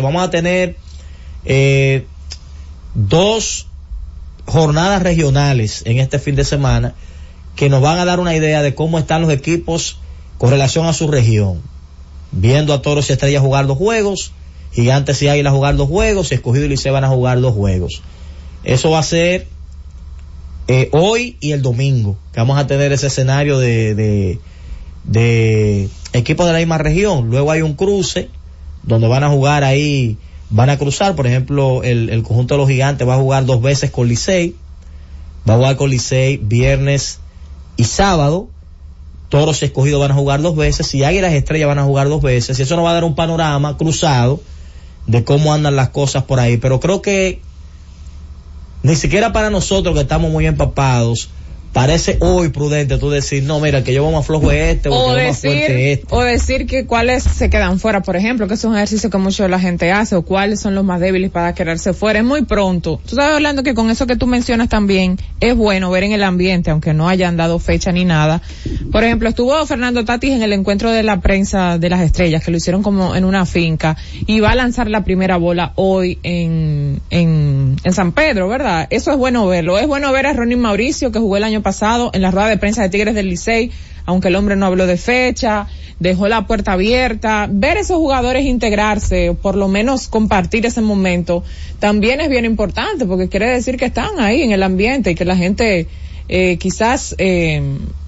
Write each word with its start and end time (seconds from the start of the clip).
Vamos 0.00 0.22
a 0.22 0.30
tener 0.30 0.76
eh, 1.44 2.04
dos 2.94 3.66
jornadas 4.46 5.02
regionales 5.02 5.82
en 5.86 5.98
este 5.98 6.20
fin 6.20 6.36
de 6.36 6.44
semana 6.44 6.94
que 7.56 7.68
nos 7.68 7.82
van 7.82 7.98
a 7.98 8.04
dar 8.04 8.20
una 8.20 8.36
idea 8.36 8.62
de 8.62 8.76
cómo 8.76 9.00
están 9.00 9.22
los 9.22 9.30
equipos 9.32 9.98
con 10.38 10.50
relación 10.50 10.86
a 10.86 10.92
su 10.92 11.08
región. 11.08 11.60
Viendo 12.30 12.74
a 12.74 12.80
Toros 12.80 13.10
y 13.10 13.12
Estrellas 13.12 13.42
jugar 13.42 13.66
dos 13.66 13.76
juegos, 13.76 14.30
Gigantes 14.70 15.20
y 15.22 15.26
Águilas 15.26 15.52
jugar 15.52 15.76
dos 15.76 15.88
juegos, 15.88 16.30
Escogido 16.30 16.66
y 16.66 16.68
Liceo 16.68 16.92
van 16.92 17.02
a 17.02 17.08
jugar 17.08 17.40
dos 17.40 17.54
juegos. 17.54 18.00
Eso 18.62 18.90
va 18.90 19.00
a 19.00 19.02
ser 19.02 19.48
eh, 20.68 20.90
hoy 20.92 21.36
y 21.40 21.50
el 21.50 21.62
domingo, 21.62 22.16
que 22.32 22.38
vamos 22.38 22.56
a 22.56 22.68
tener 22.68 22.92
ese 22.92 23.08
escenario 23.08 23.58
de, 23.58 23.96
de, 23.96 24.38
de 25.02 25.88
equipos 26.12 26.46
de 26.46 26.52
la 26.52 26.58
misma 26.60 26.78
región. 26.78 27.30
Luego 27.30 27.50
hay 27.50 27.62
un 27.62 27.74
cruce 27.74 28.30
donde 28.88 29.06
van 29.06 29.22
a 29.22 29.28
jugar 29.28 29.64
ahí, 29.64 30.16
van 30.50 30.70
a 30.70 30.78
cruzar, 30.78 31.14
por 31.14 31.26
ejemplo, 31.26 31.82
el, 31.82 32.22
conjunto 32.22 32.54
de 32.54 32.58
los 32.58 32.68
gigantes 32.68 33.06
va 33.06 33.14
a 33.14 33.18
jugar 33.18 33.44
dos 33.44 33.60
veces 33.60 33.90
con 33.90 34.08
Licey, 34.08 34.56
va 35.48 35.54
a 35.54 35.56
jugar 35.58 35.76
con 35.76 35.90
Licey 35.90 36.38
viernes 36.38 37.20
y 37.76 37.84
sábado, 37.84 38.48
Toros 39.28 39.60
y 39.60 39.66
Escogido 39.66 40.00
van 40.00 40.10
a 40.10 40.14
jugar 40.14 40.40
dos 40.40 40.56
veces 40.56 40.92
y 40.94 41.04
Águilas 41.04 41.34
Estrellas 41.34 41.68
van 41.68 41.78
a 41.78 41.84
jugar 41.84 42.08
dos 42.08 42.22
veces. 42.22 42.58
Y 42.58 42.62
eso 42.62 42.76
nos 42.76 42.84
va 42.86 42.90
a 42.90 42.94
dar 42.94 43.04
un 43.04 43.14
panorama 43.14 43.76
cruzado 43.76 44.40
de 45.06 45.22
cómo 45.22 45.52
andan 45.52 45.76
las 45.76 45.90
cosas 45.90 46.24
por 46.24 46.40
ahí, 46.40 46.56
pero 46.56 46.80
creo 46.80 47.02
que 47.02 47.40
ni 48.82 48.96
siquiera 48.96 49.32
para 49.32 49.50
nosotros 49.50 49.94
que 49.94 50.00
estamos 50.00 50.30
muy 50.30 50.46
empapados, 50.46 51.28
parece 51.72 52.18
hoy 52.20 52.48
prudente 52.48 52.98
tú 52.98 53.10
decir, 53.10 53.42
no, 53.42 53.60
mira, 53.60 53.84
que 53.84 53.92
yo 53.94 54.02
vamos 54.02 54.24
a 54.24 54.26
flojo 54.26 54.50
este 54.50 54.88
o, 54.88 55.14
decir, 55.14 55.50
este. 55.50 56.06
O 56.10 56.22
decir 56.22 56.66
que 56.66 56.86
cuáles 56.86 57.22
se 57.22 57.50
quedan 57.50 57.78
fuera, 57.78 58.02
por 58.02 58.16
ejemplo, 58.16 58.48
que 58.48 58.54
es 58.54 58.64
un 58.64 58.74
ejercicio 58.74 59.10
que 59.10 59.18
mucho 59.18 59.46
la 59.48 59.60
gente 59.60 59.92
hace, 59.92 60.16
o 60.16 60.22
cuáles 60.22 60.60
son 60.60 60.74
los 60.74 60.84
más 60.84 61.00
débiles 61.00 61.30
para 61.30 61.54
quedarse 61.54 61.92
fuera. 61.92 62.18
Es 62.18 62.24
muy 62.24 62.42
pronto. 62.42 63.00
Tú 63.04 63.10
estás 63.10 63.34
hablando 63.34 63.62
que 63.62 63.74
con 63.74 63.90
eso 63.90 64.06
que 64.06 64.16
tú 64.16 64.26
mencionas 64.26 64.68
también, 64.68 65.18
es 65.40 65.54
bueno 65.54 65.90
ver 65.90 66.04
en 66.04 66.12
el 66.12 66.22
ambiente, 66.22 66.70
aunque 66.70 66.94
no 66.94 67.08
hayan 67.08 67.36
dado 67.36 67.58
fecha 67.58 67.92
ni 67.92 68.04
nada. 68.04 68.42
Por 68.90 69.04
ejemplo, 69.04 69.28
estuvo 69.28 69.64
Fernando 69.66 70.04
Tatis 70.04 70.32
en 70.32 70.42
el 70.42 70.52
encuentro 70.52 70.90
de 70.90 71.02
la 71.02 71.20
prensa 71.20 71.78
de 71.78 71.90
las 71.90 72.00
estrellas, 72.00 72.44
que 72.44 72.50
lo 72.50 72.56
hicieron 72.56 72.82
como 72.82 73.14
en 73.14 73.24
una 73.24 73.46
finca, 73.46 73.96
y 74.26 74.40
va 74.40 74.50
a 74.50 74.54
lanzar 74.54 74.88
la 74.88 75.04
primera 75.04 75.36
bola 75.36 75.72
hoy 75.76 76.18
en, 76.22 77.00
en, 77.10 77.76
en 77.82 77.92
San 77.92 78.12
Pedro, 78.12 78.48
¿verdad? 78.48 78.86
Eso 78.90 79.12
es 79.12 79.18
bueno 79.18 79.46
verlo. 79.46 79.78
Es 79.78 79.86
bueno 79.86 80.10
ver 80.12 80.26
a 80.26 80.32
Ronnie 80.32 80.56
Mauricio, 80.56 81.12
que 81.12 81.18
jugó 81.18 81.36
el 81.36 81.44
año 81.44 81.57
pasado 81.60 82.10
en 82.14 82.22
la 82.22 82.30
rueda 82.30 82.48
de 82.48 82.58
prensa 82.58 82.82
de 82.82 82.88
Tigres 82.88 83.14
del 83.14 83.28
Licey, 83.28 83.70
aunque 84.06 84.28
el 84.28 84.36
hombre 84.36 84.56
no 84.56 84.66
habló 84.66 84.86
de 84.86 84.96
fecha, 84.96 85.66
dejó 86.00 86.28
la 86.28 86.46
puerta 86.46 86.72
abierta, 86.72 87.48
ver 87.50 87.76
esos 87.76 87.96
jugadores 87.96 88.44
integrarse, 88.46 89.30
o 89.30 89.34
por 89.34 89.56
lo 89.56 89.68
menos 89.68 90.08
compartir 90.08 90.64
ese 90.66 90.80
momento, 90.80 91.42
también 91.78 92.20
es 92.20 92.28
bien 92.28 92.44
importante, 92.44 93.06
porque 93.06 93.28
quiere 93.28 93.48
decir 93.48 93.76
que 93.76 93.86
están 93.86 94.18
ahí 94.20 94.42
en 94.42 94.52
el 94.52 94.62
ambiente 94.62 95.10
y 95.10 95.14
que 95.14 95.24
la 95.24 95.36
gente 95.36 95.88
eh, 96.30 96.58
quizás 96.58 97.14
eh, 97.18 97.62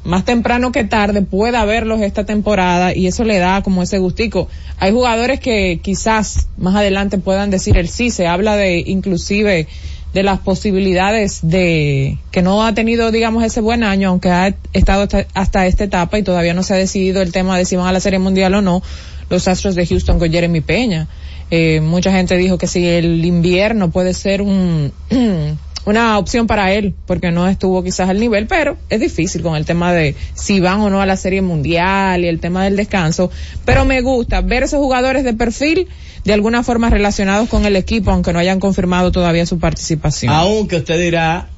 más 0.04 0.24
temprano 0.24 0.72
que 0.72 0.84
tarde 0.84 1.22
pueda 1.22 1.64
verlos 1.64 2.00
esta 2.02 2.24
temporada 2.24 2.94
y 2.94 3.06
eso 3.06 3.24
le 3.24 3.38
da 3.38 3.62
como 3.62 3.82
ese 3.82 3.98
gustico. 3.98 4.48
Hay 4.78 4.92
jugadores 4.92 5.40
que 5.40 5.80
quizás 5.82 6.48
más 6.58 6.74
adelante 6.74 7.18
puedan 7.18 7.50
decir 7.50 7.78
el 7.78 7.88
sí, 7.88 8.10
se 8.10 8.26
habla 8.26 8.56
de 8.56 8.84
inclusive 8.86 9.68
de 10.12 10.22
las 10.22 10.41
posibilidades 10.41 11.41
de 11.42 12.19
que 12.30 12.42
no 12.42 12.64
ha 12.64 12.75
tenido, 12.75 13.11
digamos, 13.11 13.44
ese 13.44 13.61
buen 13.61 13.84
año, 13.84 14.08
aunque 14.08 14.30
ha 14.30 14.55
estado 14.72 15.08
hasta, 15.34 15.67
esta 15.67 15.84
etapa 15.84 16.19
y 16.19 16.22
todavía 16.22 16.55
no 16.55 16.62
se 16.62 16.75
ha 16.75 16.77
decidido 16.77 17.22
el 17.22 17.33
tema 17.33 17.56
de 17.56 17.64
si 17.64 17.77
van 17.77 17.86
a 17.86 17.92
la 17.92 18.00
Serie 18.00 18.19
Mundial 18.19 18.55
o 18.55 18.62
no, 18.62 18.83
los 19.28 19.47
Astros 19.47 19.75
de 19.75 19.86
Houston 19.86 20.19
con 20.19 20.30
Jeremy 20.30 20.61
Peña. 20.61 21.08
Eh, 21.52 21.80
mucha 21.80 22.12
gente 22.12 22.36
dijo 22.36 22.58
que 22.58 22.67
si 22.67 22.86
el 22.86 23.25
invierno 23.25 23.91
puede 23.91 24.14
ser 24.14 24.42
un 24.42 24.92
una 25.86 26.19
opción 26.19 26.47
para 26.47 26.73
él, 26.73 26.95
porque 27.06 27.31
no 27.31 27.48
estuvo 27.48 27.83
quizás 27.83 28.09
al 28.09 28.20
nivel, 28.20 28.47
pero 28.47 28.77
es 28.89 29.00
difícil 29.00 29.42
con 29.42 29.56
el 29.56 29.64
tema 29.64 29.92
de 29.92 30.14
si 30.35 30.61
van 30.61 30.80
o 30.80 30.91
no 30.91 31.01
a 31.01 31.07
la 31.07 31.17
Serie 31.17 31.42
Mundial 31.42 32.24
y 32.24 32.29
el 32.29 32.41
tema 32.41 32.64
del 32.64 32.77
descanso. 32.77 33.30
Pero 33.64 33.85
me 33.85 34.01
gusta 34.02 34.40
ver 34.42 34.63
esos 34.63 34.79
jugadores 34.79 35.24
de 35.24 35.35
perfil 35.35 35.89
de 36.24 36.33
alguna 36.33 36.63
forma 36.63 36.90
relacionados 36.90 37.48
con 37.48 37.64
el 37.64 37.77
equipo, 37.77 38.11
aunque 38.11 38.33
no 38.33 38.39
hayan 38.39 38.61
confirmado 38.61 39.11
todavía 39.11 39.46
su 39.46 39.58
participación. 39.58 40.33
Aunque 40.33 40.77
usted 40.77 41.01
dirá, 41.01 41.48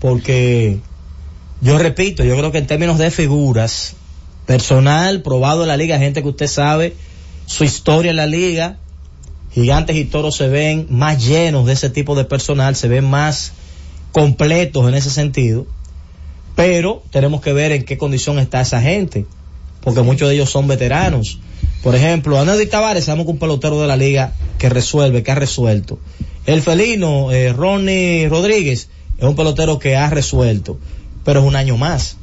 porque 0.00 0.80
yo 1.60 1.78
repito, 1.78 2.24
yo 2.24 2.36
creo 2.36 2.52
que 2.52 2.58
en 2.58 2.66
términos 2.66 2.98
de 2.98 3.10
figuras, 3.10 3.94
personal, 4.46 5.22
probado 5.22 5.62
en 5.62 5.68
la 5.68 5.76
liga, 5.76 5.98
gente 5.98 6.22
que 6.22 6.28
usted 6.28 6.46
sabe 6.46 6.94
su 7.46 7.64
historia 7.64 8.10
en 8.10 8.16
la 8.16 8.26
liga, 8.26 8.78
Gigantes 9.54 9.96
y 9.96 10.04
Toros 10.04 10.36
se 10.36 10.48
ven 10.48 10.86
más 10.90 11.24
llenos 11.24 11.66
de 11.66 11.74
ese 11.74 11.88
tipo 11.88 12.16
de 12.16 12.24
personal, 12.24 12.74
se 12.74 12.88
ven 12.88 13.04
más 13.04 13.52
completos 14.10 14.88
en 14.88 14.94
ese 14.94 15.10
sentido, 15.10 15.66
pero 16.56 17.02
tenemos 17.10 17.40
que 17.40 17.52
ver 17.52 17.70
en 17.72 17.84
qué 17.84 17.96
condición 17.96 18.38
está 18.38 18.60
esa 18.60 18.80
gente, 18.80 19.26
porque 19.80 20.02
muchos 20.02 20.28
de 20.28 20.34
ellos 20.34 20.50
son 20.50 20.66
veteranos. 20.66 21.38
Por 21.84 21.94
ejemplo, 21.94 22.38
Andy 22.38 22.66
Tavares, 22.66 23.04
sabemos 23.04 23.26
que 23.26 23.32
un 23.32 23.38
pelotero 23.38 23.80
de 23.80 23.86
la 23.86 23.96
liga 23.96 24.32
que 24.58 24.68
resuelve, 24.68 25.22
que 25.22 25.30
ha 25.30 25.36
resuelto. 25.36 25.98
El 26.46 26.60
felino, 26.60 27.30
eh, 27.30 27.52
Ronnie 27.52 28.28
Rodríguez, 28.28 28.88
es 29.18 29.24
un 29.24 29.36
pelotero 29.36 29.78
que 29.78 29.96
ha 29.96 30.10
resuelto, 30.10 30.78
pero 31.24 31.40
es 31.40 31.46
un 31.46 31.54
año 31.54 31.76
más. 31.76 32.16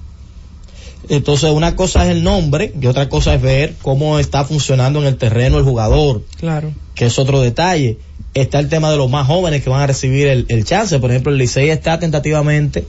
Entonces, 1.09 1.49
una 1.51 1.75
cosa 1.75 2.03
es 2.05 2.11
el 2.11 2.23
nombre 2.23 2.73
y 2.79 2.85
otra 2.87 3.09
cosa 3.09 3.33
es 3.33 3.41
ver 3.41 3.75
cómo 3.81 4.19
está 4.19 4.43
funcionando 4.45 4.99
en 4.99 5.07
el 5.07 5.17
terreno 5.17 5.57
el 5.57 5.63
jugador. 5.63 6.23
Claro. 6.37 6.73
Que 7.01 7.07
es 7.07 7.17
otro 7.17 7.41
detalle. 7.41 7.97
Está 8.35 8.59
el 8.59 8.69
tema 8.69 8.91
de 8.91 8.97
los 8.97 9.09
más 9.09 9.25
jóvenes 9.25 9.63
que 9.63 9.71
van 9.71 9.81
a 9.81 9.87
recibir 9.87 10.27
el, 10.27 10.65
chance. 10.65 10.99
Por 10.99 11.09
ejemplo, 11.09 11.31
el 11.31 11.39
Licey 11.39 11.71
está 11.71 11.97
tentativamente 11.97 12.85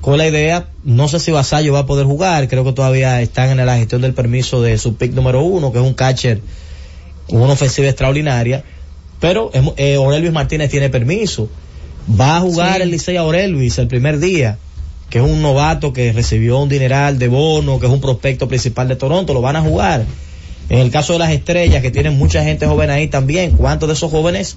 con 0.00 0.16
la 0.16 0.26
idea, 0.26 0.70
no 0.82 1.08
sé 1.08 1.20
si 1.20 1.30
Vasallo 1.30 1.74
va 1.74 1.80
a 1.80 1.86
poder 1.86 2.06
jugar, 2.06 2.48
creo 2.48 2.64
que 2.64 2.72
todavía 2.72 3.20
están 3.20 3.50
en 3.50 3.66
la 3.66 3.76
gestión 3.76 4.00
del 4.00 4.14
permiso 4.14 4.62
de 4.62 4.78
su 4.78 4.96
pick 4.96 5.12
número 5.12 5.42
uno, 5.42 5.72
que 5.72 5.78
es 5.78 5.84
un 5.84 5.92
catcher 5.92 6.40
con 7.28 7.42
una 7.42 7.52
ofensiva 7.52 7.86
extraordinaria, 7.86 8.64
pero 9.20 9.50
eh, 9.52 10.30
Martínez 10.32 10.70
tiene 10.70 10.88
permiso. 10.88 11.50
Va 12.18 12.38
a 12.38 12.40
jugar 12.40 12.80
el 12.80 12.90
Licey 12.90 13.18
a 13.18 13.20
Aurelvis 13.20 13.76
el 13.76 13.88
primer 13.88 14.20
día 14.20 14.56
que 15.10 15.18
es 15.18 15.24
un 15.24 15.42
novato 15.42 15.92
que 15.92 16.12
recibió 16.12 16.60
un 16.60 16.70
dineral 16.70 17.18
de 17.18 17.28
bono, 17.28 17.78
que 17.78 17.86
es 17.86 17.92
un 17.92 18.00
prospecto 18.00 18.48
principal 18.48 18.88
de 18.88 18.96
Toronto, 18.96 19.34
lo 19.34 19.42
van 19.42 19.56
a 19.56 19.60
jugar. 19.60 20.06
En 20.70 20.78
el 20.78 20.90
caso 20.92 21.14
de 21.14 21.18
las 21.18 21.32
estrellas, 21.32 21.82
que 21.82 21.90
tienen 21.90 22.16
mucha 22.16 22.44
gente 22.44 22.64
joven 22.64 22.90
ahí 22.90 23.08
también, 23.08 23.56
¿cuántos 23.56 23.88
de 23.88 23.94
esos 23.94 24.10
jóvenes 24.10 24.56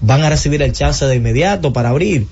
van 0.00 0.22
a 0.22 0.28
recibir 0.28 0.60
el 0.62 0.72
chance 0.72 1.06
de 1.06 1.14
inmediato 1.14 1.72
para 1.72 1.90
abrir? 1.90 2.26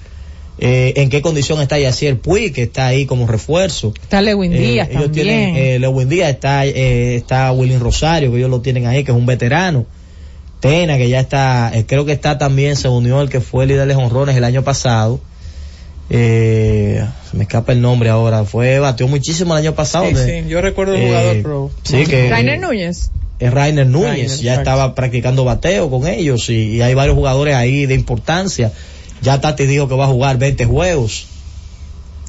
Eh, 0.58 0.94
¿En 0.96 1.08
qué 1.08 1.22
condición 1.22 1.60
está 1.60 1.78
Yacier 1.78 2.18
Puig, 2.18 2.52
que 2.52 2.64
está 2.64 2.88
ahí 2.88 3.06
como 3.06 3.28
refuerzo? 3.28 3.94
Está 4.02 4.20
Lewin 4.20 4.52
eh, 4.52 4.58
Díaz 4.58 4.88
ellos 4.90 5.12
Tienen, 5.12 5.56
eh, 5.56 5.78
Lewin 5.78 6.08
Díaz, 6.08 6.30
está, 6.30 6.66
eh, 6.66 7.14
está 7.14 7.52
William 7.52 7.80
Rosario, 7.80 8.32
que 8.32 8.38
ellos 8.38 8.50
lo 8.50 8.60
tienen 8.60 8.86
ahí, 8.86 9.04
que 9.04 9.12
es 9.12 9.16
un 9.16 9.26
veterano. 9.26 9.86
Tena, 10.58 10.96
que 10.98 11.08
ya 11.08 11.20
está, 11.20 11.72
creo 11.86 12.04
que 12.04 12.12
está 12.12 12.38
también, 12.38 12.76
se 12.76 12.88
unió 12.88 13.20
el 13.20 13.28
que 13.28 13.40
fue 13.40 13.64
el 13.64 13.70
líder 13.70 13.88
de 13.88 13.94
honrones 13.94 14.36
el 14.36 14.44
año 14.44 14.62
pasado 14.62 15.20
eh, 16.14 17.08
me 17.32 17.44
escapa 17.44 17.72
el 17.72 17.80
nombre 17.80 18.10
ahora, 18.10 18.44
fue, 18.44 18.78
batió 18.78 19.08
muchísimo 19.08 19.54
el 19.54 19.64
año 19.64 19.74
pasado. 19.74 20.04
Sí, 20.04 20.44
yo 20.46 20.60
recuerdo 20.60 20.94
el 20.94 21.06
jugador 21.06 21.36
eh, 21.36 21.42
pro. 21.42 21.70
Sí, 21.84 22.04
que. 22.04 22.28
Rainer 22.28 22.60
Núñez. 22.60 23.10
Es 23.38 23.50
Rainer 23.50 23.86
Núñez, 23.86 24.40
ya 24.42 24.56
estaba 24.56 24.94
practicando 24.94 25.42
bateo 25.44 25.88
con 25.88 26.06
ellos 26.06 26.50
y, 26.50 26.82
hay 26.82 26.92
varios 26.92 27.16
jugadores 27.16 27.54
ahí 27.54 27.86
de 27.86 27.94
importancia. 27.94 28.72
Ya 29.22 29.40
Tati 29.40 29.64
dijo 29.64 29.88
que 29.88 29.94
va 29.94 30.04
a 30.04 30.08
jugar 30.08 30.36
20 30.36 30.66
juegos. 30.66 31.28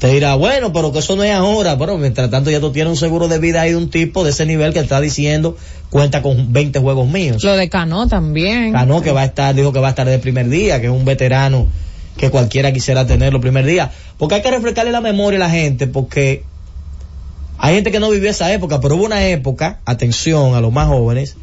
Te 0.00 0.08
dirá, 0.08 0.34
bueno, 0.34 0.72
pero 0.72 0.90
que 0.90 1.00
eso 1.00 1.14
no 1.14 1.22
es 1.22 1.32
ahora. 1.32 1.76
Pero 1.78 1.98
mientras 1.98 2.30
tanto 2.30 2.50
ya 2.50 2.60
tú 2.60 2.72
tienes 2.72 2.90
un 2.90 2.96
seguro 2.96 3.28
de 3.28 3.38
vida 3.38 3.60
ahí 3.60 3.72
de 3.72 3.76
un 3.76 3.90
tipo 3.90 4.24
de 4.24 4.30
ese 4.30 4.46
nivel 4.46 4.72
que 4.72 4.80
está 4.80 5.00
diciendo 5.00 5.56
cuenta 5.90 6.22
con 6.22 6.54
20 6.54 6.78
juegos 6.78 7.06
míos. 7.06 7.44
Lo 7.44 7.54
de 7.54 7.68
Cano 7.68 8.08
también. 8.08 8.72
Cano 8.72 9.02
que 9.02 9.12
va 9.12 9.22
a 9.22 9.26
estar, 9.26 9.54
dijo 9.54 9.74
que 9.74 9.78
va 9.78 9.88
a 9.88 9.90
estar 9.90 10.08
de 10.08 10.18
primer 10.18 10.48
día, 10.48 10.80
que 10.80 10.86
es 10.86 10.92
un 10.92 11.04
veterano 11.04 11.68
que 12.16 12.30
cualquiera 12.30 12.72
quisiera 12.72 13.06
tener 13.06 13.32
los 13.32 13.42
primer 13.42 13.66
día. 13.66 13.92
Porque 14.18 14.36
hay 14.36 14.42
que 14.42 14.50
refrescarle 14.50 14.92
la 14.92 15.00
memoria 15.00 15.38
a 15.38 15.48
la 15.48 15.50
gente, 15.50 15.86
porque 15.86 16.44
hay 17.58 17.74
gente 17.74 17.90
que 17.90 18.00
no 18.00 18.10
vivió 18.10 18.30
esa 18.30 18.52
época, 18.52 18.80
pero 18.80 18.96
hubo 18.96 19.04
una 19.04 19.26
época, 19.26 19.80
atención 19.84 20.54
a 20.54 20.60
los 20.60 20.72
más 20.72 20.88
jóvenes, 20.88 21.36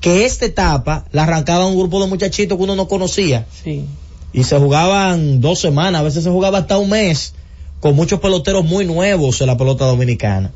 que 0.00 0.24
esta 0.24 0.44
etapa 0.44 1.04
la 1.12 1.22
arrancaba 1.22 1.66
un 1.66 1.78
grupo 1.78 2.00
de 2.00 2.08
muchachitos 2.08 2.58
que 2.58 2.64
uno 2.64 2.74
no 2.74 2.88
conocía. 2.88 3.46
Sí. 3.62 3.84
Y 4.32 4.44
se 4.44 4.58
jugaban 4.58 5.40
dos 5.40 5.60
semanas, 5.60 6.00
a 6.00 6.04
veces 6.04 6.24
se 6.24 6.30
jugaba 6.30 6.58
hasta 6.58 6.78
un 6.78 6.90
mes, 6.90 7.34
con 7.80 7.94
muchos 7.94 8.20
peloteros 8.20 8.64
muy 8.64 8.84
nuevos 8.84 9.40
en 9.40 9.46
la 9.46 9.56
pelota 9.56 9.84
dominicana. 9.84 10.52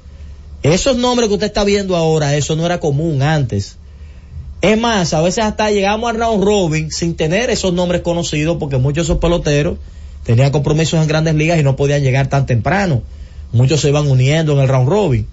Esos 0.62 0.96
nombres 0.96 1.28
que 1.28 1.34
usted 1.34 1.46
está 1.46 1.64
viendo 1.64 1.94
ahora, 1.94 2.36
eso 2.36 2.56
no 2.56 2.66
era 2.66 2.80
común 2.80 3.22
antes. 3.22 3.76
Es 4.62 4.78
más, 4.78 5.12
a 5.12 5.20
veces 5.20 5.44
hasta 5.44 5.70
llegamos 5.70 6.10
al 6.10 6.16
round 6.16 6.42
robin 6.42 6.90
sin 6.90 7.14
tener 7.14 7.50
esos 7.50 7.72
nombres 7.72 8.00
conocidos 8.00 8.56
porque 8.58 8.78
muchos 8.78 9.06
de 9.06 9.12
esos 9.12 9.18
peloteros 9.18 9.78
tenían 10.24 10.50
compromisos 10.50 11.00
en 11.00 11.08
grandes 11.08 11.34
ligas 11.34 11.58
y 11.58 11.62
no 11.62 11.76
podían 11.76 12.02
llegar 12.02 12.28
tan 12.28 12.46
temprano. 12.46 13.02
Muchos 13.52 13.80
se 13.80 13.88
iban 13.88 14.08
uniendo 14.08 14.54
en 14.54 14.60
el 14.60 14.68
round 14.68 14.88
robin. 14.88 15.26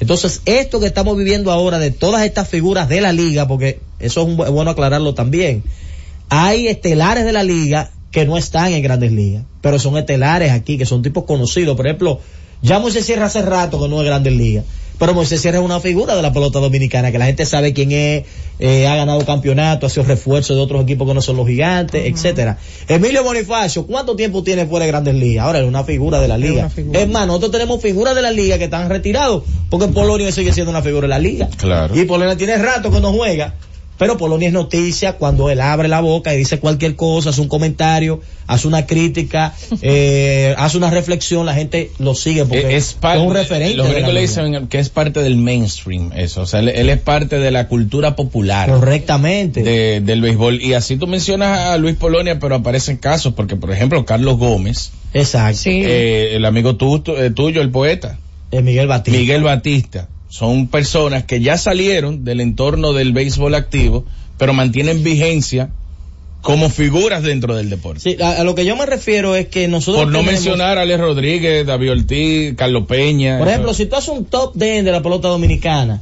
Entonces, 0.00 0.42
esto 0.46 0.80
que 0.80 0.86
estamos 0.86 1.16
viviendo 1.16 1.52
ahora 1.52 1.78
de 1.78 1.90
todas 1.90 2.24
estas 2.24 2.48
figuras 2.48 2.88
de 2.88 3.00
la 3.00 3.12
liga, 3.12 3.46
porque 3.46 3.80
Eso 3.98 4.26
es, 4.26 4.36
bueno 4.36 4.70
aclararlo 4.70 5.14
también. 5.14 5.62
Hay 6.28 6.66
estelares 6.66 7.24
de 7.24 7.32
la 7.32 7.44
liga 7.44 7.90
que 8.10 8.24
no 8.24 8.36
están 8.36 8.72
en 8.72 8.82
grandes 8.82 9.12
ligas, 9.12 9.44
pero 9.60 9.78
son 9.78 9.96
estelares 9.96 10.50
aquí, 10.50 10.78
que 10.78 10.86
son 10.86 11.02
tipos 11.02 11.24
conocidos. 11.24 11.76
Por 11.76 11.86
ejemplo, 11.86 12.20
ya 12.62 12.82
se 12.90 13.02
Sierra 13.02 13.26
hace 13.26 13.42
rato 13.42 13.80
que 13.80 13.88
no 13.88 14.00
es 14.00 14.06
grandes 14.06 14.32
ligas. 14.32 14.64
Pero 14.98 15.14
Moisés 15.14 15.40
Sierra 15.40 15.58
es 15.58 15.64
una 15.64 15.80
figura 15.80 16.14
de 16.14 16.22
la 16.22 16.32
pelota 16.32 16.60
dominicana, 16.60 17.10
que 17.10 17.18
la 17.18 17.26
gente 17.26 17.44
sabe 17.44 17.72
quién 17.72 17.92
es, 17.92 18.24
eh, 18.58 18.86
ha 18.86 18.94
ganado 18.94 19.24
campeonato, 19.24 19.86
ha 19.86 19.90
sido 19.90 20.04
refuerzo 20.04 20.54
de 20.54 20.60
otros 20.60 20.82
equipos 20.82 21.08
que 21.08 21.14
no 21.14 21.22
son 21.22 21.36
los 21.36 21.46
gigantes, 21.46 22.06
etcétera. 22.06 22.58
Emilio 22.88 23.24
Bonifacio, 23.24 23.86
¿cuánto 23.86 24.14
tiempo 24.14 24.42
tiene 24.42 24.66
fuera 24.66 24.84
de 24.84 24.92
grandes 24.92 25.14
ligas? 25.14 25.46
Ahora 25.46 25.60
es 25.60 25.66
una 25.66 25.84
figura 25.84 26.20
de 26.20 26.28
la 26.28 26.38
liga. 26.38 26.70
Es, 26.92 27.08
más, 27.08 27.26
nosotros 27.26 27.50
tenemos 27.52 27.82
figuras 27.82 28.14
de 28.14 28.22
la 28.22 28.30
liga 28.30 28.58
que 28.58 28.64
están 28.64 28.88
retirados, 28.88 29.42
porque 29.70 29.88
Polonia 29.88 30.30
sigue 30.30 30.52
siendo 30.52 30.70
una 30.70 30.82
figura 30.82 31.02
de 31.02 31.08
la 31.08 31.18
liga. 31.18 31.48
Claro. 31.56 31.98
Y 31.98 32.04
Polonia 32.04 32.36
tiene 32.36 32.56
rato 32.56 32.90
que 32.90 33.00
no 33.00 33.12
juega. 33.12 33.54
Pero 34.02 34.16
Polonia 34.16 34.48
es 34.48 34.52
noticia 34.52 35.12
cuando 35.12 35.48
él 35.48 35.60
abre 35.60 35.86
la 35.86 36.00
boca 36.00 36.34
y 36.34 36.36
dice 36.36 36.58
cualquier 36.58 36.96
cosa, 36.96 37.30
hace 37.30 37.40
un 37.40 37.46
comentario, 37.46 38.20
hace 38.48 38.66
una 38.66 38.84
crítica, 38.84 39.54
eh, 39.80 40.56
hace 40.58 40.76
una 40.76 40.90
reflexión, 40.90 41.46
la 41.46 41.54
gente 41.54 41.92
lo 42.00 42.16
sigue 42.16 42.44
porque 42.44 42.74
es, 42.76 42.96
un 43.00 43.32
referente. 43.32 43.76
Los 43.76 43.88
gringos 43.88 44.12
le 44.12 44.20
dicen 44.22 44.66
que 44.66 44.80
es 44.80 44.88
parte 44.88 45.22
del 45.22 45.36
mainstream, 45.36 46.10
eso. 46.16 46.40
O 46.40 46.46
sea, 46.46 46.58
él, 46.58 46.90
es 46.90 46.98
parte 46.98 47.38
de 47.38 47.52
la 47.52 47.68
cultura 47.68 48.16
popular. 48.16 48.68
Correctamente. 48.68 49.62
del 50.00 50.20
béisbol. 50.20 50.60
Y 50.60 50.74
así 50.74 50.96
tú 50.96 51.06
mencionas 51.06 51.60
a 51.60 51.76
Luis 51.76 51.94
Polonia, 51.94 52.40
pero 52.40 52.56
aparecen 52.56 52.96
casos, 52.96 53.34
porque 53.34 53.54
por 53.54 53.70
ejemplo, 53.70 54.04
Carlos 54.04 54.36
Gómez. 54.36 54.90
Exacto. 55.14 55.60
Eh, 55.66 56.34
el 56.34 56.44
amigo 56.44 56.76
eh, 57.16 57.30
tuyo, 57.30 57.62
el 57.62 57.70
poeta. 57.70 58.18
Miguel 58.50 58.88
Batista. 58.88 59.16
Miguel 59.16 59.44
Batista 59.44 60.08
son 60.32 60.66
personas 60.68 61.24
que 61.24 61.42
ya 61.42 61.58
salieron 61.58 62.24
del 62.24 62.40
entorno 62.40 62.94
del 62.94 63.12
béisbol 63.12 63.54
activo, 63.54 64.06
pero 64.38 64.54
mantienen 64.54 65.04
vigencia 65.04 65.68
como 66.40 66.70
figuras 66.70 67.22
dentro 67.22 67.54
del 67.54 67.68
deporte. 67.68 68.00
Sí, 68.00 68.16
a, 68.22 68.42
lo 68.42 68.54
que 68.54 68.64
yo 68.64 68.74
me 68.74 68.86
refiero 68.86 69.36
es 69.36 69.48
que 69.48 69.68
nosotros... 69.68 70.04
Por 70.04 70.12
no 70.12 70.22
mencionar 70.22 70.78
a 70.78 70.82
Alex 70.82 71.00
Rodríguez, 71.00 71.66
David 71.66 71.90
Ortiz, 71.90 72.54
Carlos 72.56 72.84
Peña. 72.86 73.40
Por 73.40 73.48
ejemplo, 73.48 73.74
si 73.74 73.84
tú 73.84 73.96
haces 73.96 74.08
un 74.08 74.24
top 74.24 74.54
10 74.54 74.86
de 74.86 74.90
la 74.90 75.02
pelota 75.02 75.28
dominicana, 75.28 76.00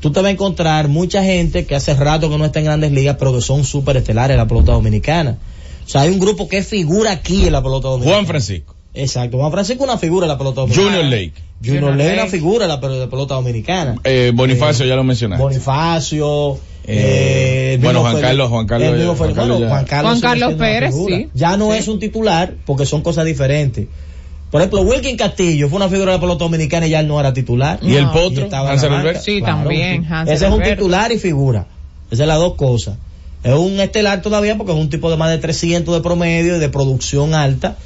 tú 0.00 0.12
te 0.12 0.20
vas 0.20 0.28
a 0.28 0.32
encontrar 0.32 0.88
mucha 0.88 1.22
gente 1.22 1.66
que 1.66 1.74
hace 1.74 1.92
rato 1.92 2.30
que 2.30 2.38
no 2.38 2.46
está 2.46 2.60
en 2.60 2.64
grandes 2.64 2.90
ligas, 2.90 3.16
pero 3.18 3.34
que 3.34 3.42
son 3.42 3.66
súper 3.66 3.98
estelares 3.98 4.32
en 4.32 4.38
la 4.38 4.48
pelota 4.48 4.72
dominicana. 4.72 5.36
O 5.84 5.88
sea, 5.90 6.00
hay 6.00 6.08
un 6.08 6.20
grupo 6.20 6.48
que 6.48 6.62
figura 6.62 7.12
aquí 7.12 7.44
en 7.44 7.52
la 7.52 7.62
pelota 7.62 7.88
dominicana. 7.88 8.16
Juan 8.16 8.26
Francisco. 8.26 8.74
Exacto, 8.94 9.36
Juan 9.36 9.52
Francisco 9.52 9.84
es 9.84 9.90
una 9.90 9.98
figura 9.98 10.24
en 10.24 10.28
la 10.28 10.38
pelota 10.38 10.62
dominicana. 10.62 10.88
Junior 10.88 11.04
Lake. 11.04 11.47
Junior 11.64 11.96
Lake 11.96 12.10
es 12.10 12.22
una 12.22 12.30
figura 12.30 12.64
en 12.64 12.70
la 12.70 12.80
pelota 12.80 13.34
dominicana. 13.34 13.96
Eh, 14.04 14.32
Bonifacio, 14.34 14.86
ya 14.86 14.96
lo 14.96 15.04
mencionaste. 15.04 15.42
Bonifacio. 15.42 16.58
Eh, 16.84 17.74
eh 17.74 17.78
bueno, 17.82 18.00
Juan 18.00 18.20
Carlos, 18.20 18.48
Juan 18.48 18.66
Carlos, 18.66 19.16
Juan 19.18 19.84
Carlos, 19.84 20.20
Carlos, 20.20 20.54
Pérez, 20.54 20.94
sí. 20.94 21.28
Ya 21.34 21.56
no 21.56 21.74
es 21.74 21.88
un 21.88 21.98
titular 21.98 22.54
porque 22.64 22.86
son 22.86 23.02
cosas 23.02 23.26
diferentes. 23.26 23.86
Por 24.50 24.62
ejemplo, 24.62 24.80
Wilkin 24.80 25.16
Castillo 25.16 25.68
fue 25.68 25.76
una 25.76 25.88
figura 25.88 26.12
de 26.12 26.16
la 26.16 26.20
pelota 26.20 26.44
dominicana 26.44 26.86
y 26.86 26.90
ya 26.90 27.00
él 27.00 27.08
no 27.08 27.20
era 27.20 27.34
titular. 27.34 27.78
¿Y 27.82 27.96
el 27.96 28.08
potro? 28.08 28.48
Sí, 29.20 29.42
también. 29.42 30.06
Ese 30.26 30.46
es 30.46 30.52
un 30.52 30.62
titular 30.62 31.12
y 31.12 31.18
figura. 31.18 31.66
Esas 32.06 32.20
son 32.20 32.28
las 32.28 32.38
dos 32.38 32.54
cosas. 32.54 32.96
Es 33.44 33.54
un 33.54 33.78
estelar 33.78 34.22
todavía 34.22 34.56
porque 34.56 34.72
es 34.72 34.78
un 34.78 34.88
tipo 34.88 35.10
de 35.10 35.16
más 35.16 35.30
de 35.30 35.38
300 35.38 35.94
de 35.94 36.00
promedio 36.00 36.56
y 36.56 36.58
de 36.58 36.68
producción 36.70 37.34
alta 37.34 37.76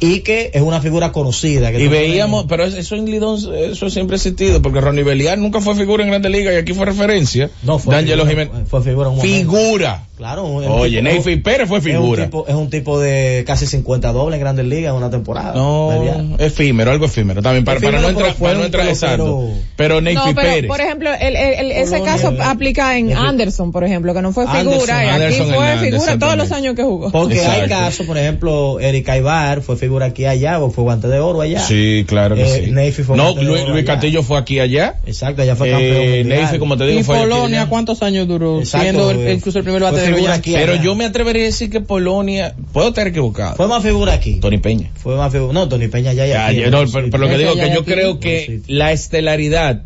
y 0.00 0.20
que 0.20 0.50
es 0.54 0.62
una 0.62 0.80
figura 0.80 1.12
conocida. 1.12 1.70
y 1.70 1.88
veíamos, 1.88 2.46
pero 2.48 2.64
eso 2.64 2.96
en 2.96 3.04
Lidón, 3.10 3.38
eso 3.54 3.90
siempre 3.90 4.14
ha 4.14 4.16
existido, 4.16 4.62
porque 4.62 4.80
Ronnie 4.80 5.04
Beliar 5.04 5.38
nunca 5.38 5.60
fue 5.60 5.74
figura 5.74 6.02
en 6.02 6.10
Grande 6.10 6.30
Liga 6.30 6.52
y 6.52 6.56
aquí 6.56 6.72
fue 6.72 6.86
referencia. 6.86 7.50
No, 7.62 7.78
fue, 7.78 8.02
figura, 8.02 8.50
fue 8.66 8.82
figura. 8.82 9.10
figura. 9.20 10.06
Claro. 10.16 10.44
Oye, 10.44 11.00
Neyfi 11.00 11.36
Pérez 11.36 11.66
fue 11.66 11.80
figura. 11.80 12.28
Es 12.46 12.54
un, 12.54 12.68
tipo, 12.68 13.00
de 13.00 13.42
casi 13.46 13.66
50 13.66 14.12
dobles 14.12 14.36
en 14.36 14.40
Grandes 14.40 14.66
Ligas 14.66 14.90
en 14.90 14.96
una 14.96 15.10
temporada. 15.10 15.54
No, 15.54 16.36
efímero, 16.38 16.90
algo 16.90 17.06
efímero. 17.06 17.40
También 17.40 17.64
para, 17.64 17.80
no 17.80 18.08
entrar, 18.08 18.34
para 18.34 18.54
no 18.54 18.64
entrar 18.64 18.88
exacto. 18.88 19.48
Pero, 19.76 20.00
Neyfi 20.00 20.34
Pérez. 20.34 20.66
Por 20.66 20.80
ejemplo, 20.80 21.10
el, 21.18 21.36
el, 21.36 21.72
ese 21.72 22.02
caso 22.02 22.34
aplica 22.42 22.98
en 22.98 23.14
Anderson, 23.16 23.72
por 23.72 23.84
ejemplo, 23.84 24.12
que 24.12 24.22
no 24.22 24.32
fue 24.32 24.46
figura. 24.46 25.04
y 25.04 25.22
aquí 25.22 25.40
fue 25.52 25.90
figura 25.90 26.18
todos 26.18 26.36
los 26.36 26.52
años 26.52 26.74
que 26.74 26.82
jugó. 26.82 27.10
Porque 27.10 27.40
hay 27.40 27.68
casos, 27.68 28.06
por 28.06 28.18
ejemplo, 28.18 28.78
Erika 28.80 29.16
Ibar 29.16 29.62
fue 29.62 29.76
figura 29.76 29.89
aquí 29.98 30.24
allá, 30.24 30.58
o 30.60 30.70
fue 30.70 30.84
guante 30.84 31.08
de 31.08 31.18
oro 31.18 31.40
allá. 31.40 31.60
Sí, 31.60 32.04
claro 32.06 32.36
que 32.36 32.42
eh, 32.42 32.92
sí. 32.92 33.02
Fue 33.02 33.16
no, 33.16 33.34
Luis, 33.34 33.84
Castillo 33.84 34.22
fue 34.22 34.38
aquí 34.38 34.60
allá. 34.60 34.96
Exacto, 35.06 35.42
allá 35.42 35.56
fue 35.56 35.68
eh, 35.68 36.26
campeón. 36.28 36.58
como 36.58 36.76
te 36.76 36.86
digo, 36.86 37.00
y 37.00 37.02
fue 37.02 37.18
Polonia, 37.18 37.68
¿cuántos 37.68 38.02
años 38.02 38.26
duró? 38.26 38.64
Siendo 38.64 39.12
incluso 39.30 39.58
el 39.58 39.64
primer 39.64 39.82
bate 39.82 40.00
de 40.00 40.12
oro. 40.12 40.32
Pero 40.42 40.76
yo 40.76 40.94
me 40.94 41.04
atrevería 41.04 41.42
a 41.42 41.46
decir 41.46 41.70
que 41.70 41.80
Polonia, 41.80 42.54
puedo 42.72 42.88
estar 42.88 43.06
equivocado. 43.06 43.56
Fue 43.56 43.68
más 43.68 43.82
figura 43.82 44.14
aquí. 44.14 44.40
Tony 44.40 44.58
Peña. 44.58 44.90
Fue 44.94 45.16
más 45.16 45.32
figura, 45.32 45.52
no, 45.52 45.68
Tony 45.68 45.88
Peña 45.88 46.12
ya 46.12 46.26
ya. 46.26 46.52
ya, 46.52 46.70
no, 46.70 46.84
pero, 46.90 47.18
lo 47.18 47.28
que 47.28 47.38
digo 47.38 47.54
que 47.54 47.72
yo 47.74 47.84
creo 47.84 48.20
que 48.20 48.62
la 48.66 48.92
estelaridad 48.92 49.82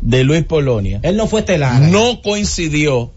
de 0.00 0.24
Luis 0.24 0.44
Polonia. 0.44 1.00
Él 1.02 1.16
no 1.16 1.26
fue 1.26 1.40
estelar. 1.40 1.80
No 1.82 2.22
coincidió 2.22 3.12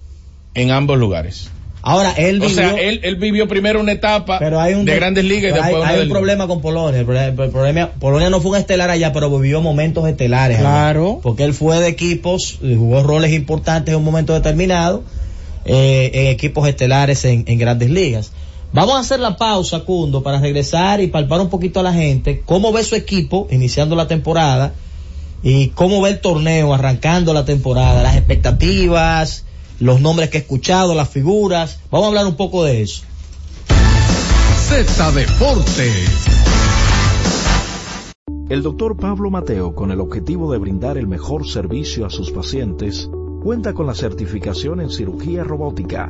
en 0.54 0.72
ambos 0.72 0.98
lugares. 0.98 1.50
Ahora, 1.86 2.14
él 2.14 2.40
vivió. 2.40 2.48
O 2.48 2.50
sea, 2.56 2.70
él, 2.80 3.02
él 3.04 3.18
vivió 3.18 3.46
primero 3.46 3.82
una 3.82 3.92
etapa 3.92 4.40
de 4.40 4.96
grandes 4.96 5.26
ligas 5.26 5.52
y 5.52 5.54
después 5.54 5.84
hay, 5.84 5.98
hay 5.98 6.04
un 6.04 6.10
problema 6.10 6.48
con 6.48 6.62
Polonia. 6.62 7.02
El 7.02 7.06
problema, 7.06 7.90
Polonia 8.00 8.30
no 8.30 8.40
fue 8.40 8.52
un 8.52 8.58
estelar 8.58 8.90
allá, 8.90 9.12
pero 9.12 9.30
vivió 9.38 9.62
momentos 9.62 10.08
estelares. 10.08 10.60
Claro. 10.60 11.20
porque 11.22 11.44
él 11.44 11.54
fue 11.54 11.82
de 11.82 11.90
equipos, 11.90 12.60
jugó 12.62 13.04
roles 13.04 13.34
importantes 13.34 13.92
en 13.92 13.98
un 13.98 14.06
momento 14.06 14.34
determinado 14.34 15.04
eh, 15.66 16.12
en 16.14 16.28
equipos 16.28 16.70
estelares 16.70 17.26
en, 17.26 17.44
grandes 17.60 17.90
ligas. 17.90 18.32
Vamos 18.72 18.96
a 18.96 19.00
hacer 19.00 19.20
la 19.20 19.36
pausa, 19.36 19.82
Cundo, 19.82 20.24
para 20.24 20.40
regresar 20.40 21.02
y 21.02 21.08
palpar 21.08 21.42
un 21.42 21.50
poquito 21.50 21.82
a 21.82 21.84
la 21.84 21.94
gente 21.94 22.44
cómo 22.46 22.72
ve 22.72 22.84
su 22.84 22.96
equipo 22.96 23.48
iniciando 23.52 23.98
la 23.98 24.08
temporada 24.08 24.74
y 25.44 25.68
cómo 25.68 26.02
ve 26.02 26.12
el 26.12 26.20
torneo 26.22 26.74
arrancando 26.74 27.34
la 27.34 27.44
temporada, 27.44 28.02
las 28.02 28.16
expectativas, 28.16 29.44
los 29.80 30.02
nombres 30.02 30.30
que 30.30 30.38
he 30.38 30.42
escuchado, 30.42 30.96
las 30.96 31.10
figuras. 31.10 31.80
Vamos 31.92 32.06
a 32.06 32.08
hablar 32.10 32.28
un 32.28 32.36
poco 32.36 32.64
de 32.64 32.82
eso. 32.82 33.04
Z 34.68 35.12
Deportes. 35.12 36.10
El 38.50 38.62
doctor 38.62 38.98
Pablo 38.98 39.30
Mateo, 39.30 39.74
con 39.74 39.92
el 39.92 40.00
objetivo 40.00 40.52
de 40.52 40.58
brindar 40.58 40.98
el 40.98 41.08
mejor 41.08 41.48
servicio 41.48 42.06
a 42.06 42.10
sus 42.10 42.32
pacientes, 42.32 43.10
Cuenta 43.44 43.74
con 43.74 43.86
la 43.88 43.94
certificación 43.94 44.80
en 44.80 44.90
cirugía 44.90 45.44
robótica 45.44 46.10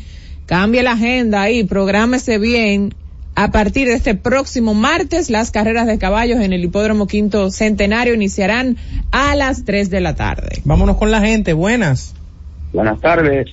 Cambie 0.47 0.85
la 0.85 0.93
agenda 0.93 1.43
ahí, 1.43 1.65
prográmese 1.65 2.39
bien 2.39 2.95
a 3.37 3.51
partir 3.51 3.87
de 3.87 3.93
este 3.93 4.15
próximo 4.15 4.73
martes, 4.73 5.29
las 5.29 5.51
carreras 5.51 5.87
de 5.87 5.99
caballos 5.99 6.41
en 6.41 6.55
el 6.55 6.65
Hipódromo 6.65 7.07
Quinto 7.07 7.51
Centenario 7.51 8.15
iniciarán 8.15 8.79
a 9.13 9.37
las 9.37 9.67
3 9.67 9.91
de 9.91 10.01
la 10.01 10.17
tarde. 10.17 10.63
Vámonos 10.65 10.97
con 10.97 11.11
la 11.11 11.21
gente, 11.21 11.53
buenas. 11.53 12.15
Buenas 12.73 12.99
tardes, 12.99 13.47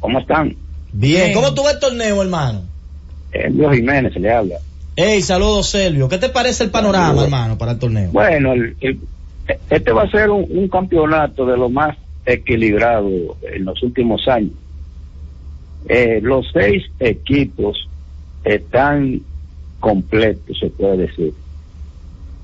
¿cómo 0.00 0.18
están? 0.18 0.56
Bien, 0.92 1.32
¿cómo 1.32 1.54
tuvo 1.54 1.70
el 1.70 1.78
torneo, 1.78 2.20
hermano? 2.20 2.62
Elvio 3.30 3.70
Jiménez 3.70 4.12
se 4.12 4.18
le 4.18 4.32
habla. 4.32 4.56
Hey, 4.96 5.22
saludos, 5.22 5.68
Selvio. 5.68 6.08
¿Qué 6.08 6.18
te 6.18 6.28
parece 6.28 6.64
el 6.64 6.70
panorama, 6.70 7.22
hermano, 7.22 7.56
para 7.56 7.72
el 7.72 7.78
torneo? 7.78 8.10
Bueno, 8.10 8.52
este 9.70 9.92
va 9.92 10.02
a 10.02 10.10
ser 10.10 10.30
un, 10.30 10.68
campeonato 10.68 11.46
de 11.46 11.56
lo 11.56 11.70
más 11.70 11.96
equilibrado 12.26 13.08
en 13.42 13.64
los 13.64 13.80
últimos 13.84 14.26
años. 14.26 14.52
Eh, 15.88 16.18
los 16.20 16.44
seis 16.52 16.82
equipos 16.98 17.88
están 18.44 19.20
completos, 19.80 20.58
se 20.58 20.70
puede 20.70 20.96
decir. 20.98 21.32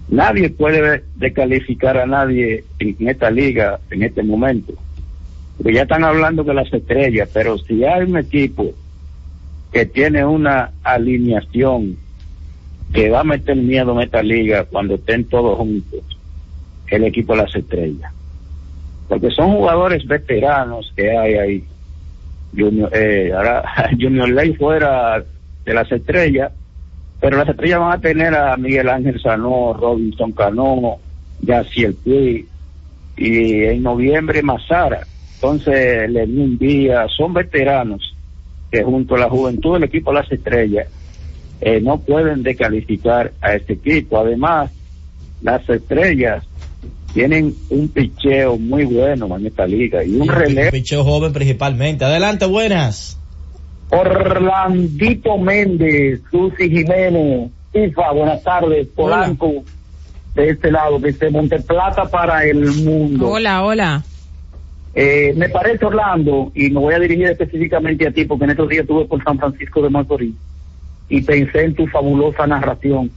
Nadie 0.08 0.50
puede 0.50 1.04
descalificar 1.16 1.98
a 1.98 2.06
nadie 2.06 2.64
en 2.78 3.08
esta 3.08 3.30
liga 3.30 3.78
en 3.90 4.02
este 4.02 4.22
momento. 4.22 4.72
Porque 5.56 5.74
ya 5.74 5.82
están 5.82 6.04
hablando 6.04 6.44
de 6.44 6.54
las 6.54 6.72
estrellas, 6.72 7.28
pero 7.32 7.58
si 7.58 7.84
hay 7.84 8.04
un 8.04 8.16
equipo 8.16 8.72
que 9.72 9.84
tiene 9.86 10.24
una 10.24 10.70
alineación 10.82 11.96
que 12.92 13.10
va 13.10 13.20
a 13.20 13.24
meter 13.24 13.56
miedo 13.56 13.92
en 13.92 14.00
esta 14.00 14.22
liga 14.22 14.64
cuando 14.64 14.94
estén 14.94 15.24
todos 15.24 15.58
juntos, 15.58 16.00
el 16.86 17.04
equipo 17.04 17.34
de 17.34 17.42
las 17.42 17.54
estrellas. 17.54 18.12
Porque 19.08 19.30
son 19.30 19.52
jugadores 19.52 20.06
veteranos 20.06 20.92
que 20.96 21.10
hay 21.16 21.34
ahí. 21.34 21.64
Junior, 22.56 22.90
eh, 22.94 23.30
ahora, 23.34 23.62
Junior 24.00 24.28
Ley 24.30 24.54
fuera 24.54 25.22
de 25.68 25.74
las 25.74 25.92
estrellas, 25.92 26.50
pero 27.20 27.36
las 27.36 27.48
estrellas 27.48 27.80
van 27.80 27.92
a 27.92 28.00
tener 28.00 28.34
a 28.34 28.56
Miguel 28.56 28.88
Ángel 28.88 29.20
Sanó, 29.20 29.74
Robinson 29.74 30.32
Cano, 30.32 30.96
Yaciel 31.42 31.92
Puy, 31.92 32.46
y 33.18 33.64
en 33.64 33.82
noviembre 33.82 34.42
Mazara. 34.42 35.06
Entonces, 35.34 36.10
Lenín 36.10 36.56
Díaz, 36.56 37.10
son 37.14 37.34
veteranos 37.34 38.14
que 38.70 38.82
junto 38.82 39.14
a 39.14 39.18
la 39.18 39.28
juventud 39.28 39.74
del 39.74 39.84
equipo 39.84 40.10
las 40.10 40.30
estrellas 40.32 40.88
eh, 41.60 41.80
no 41.82 42.00
pueden 42.00 42.42
descalificar 42.42 43.32
a 43.42 43.54
este 43.54 43.74
equipo. 43.74 44.18
Además, 44.18 44.70
las 45.42 45.68
estrellas 45.68 46.44
tienen 47.12 47.54
un 47.68 47.88
picheo 47.88 48.56
muy 48.56 48.84
bueno 48.84 49.36
en 49.36 49.46
esta 49.46 49.66
liga 49.66 50.02
y 50.02 50.16
un 50.16 50.28
relevo. 50.28 50.68
Un 50.68 50.72
picheo 50.72 51.04
joven 51.04 51.32
principalmente. 51.34 52.06
Adelante, 52.06 52.46
buenas. 52.46 53.18
Orlandito 53.90 55.38
Méndez, 55.38 56.20
Susi 56.30 56.68
Jiménez, 56.68 57.50
IFA, 57.72 58.12
buenas 58.12 58.42
tardes, 58.42 58.86
Polanco, 58.88 59.64
de 60.34 60.50
este 60.50 60.70
lado, 60.70 60.98
desde 60.98 61.30
Monteplata 61.30 62.04
para 62.04 62.44
el 62.44 62.66
mundo. 62.84 63.28
Hola, 63.28 63.64
hola. 63.64 64.04
Eh, 64.94 65.32
me 65.36 65.48
parece, 65.48 65.84
Orlando, 65.84 66.50
y 66.54 66.70
me 66.70 66.80
voy 66.80 66.94
a 66.94 66.98
dirigir 66.98 67.26
específicamente 67.26 68.06
a 68.06 68.10
ti, 68.10 68.24
porque 68.24 68.44
en 68.44 68.50
estos 68.50 68.68
días 68.68 68.82
estuve 68.82 69.04
por 69.06 69.22
San 69.22 69.38
Francisco 69.38 69.82
de 69.82 69.90
Macorís 69.90 70.34
y 71.08 71.22
pensé 71.22 71.64
en 71.64 71.74
tu 71.74 71.86
fabulosa 71.86 72.46
narración. 72.46 73.10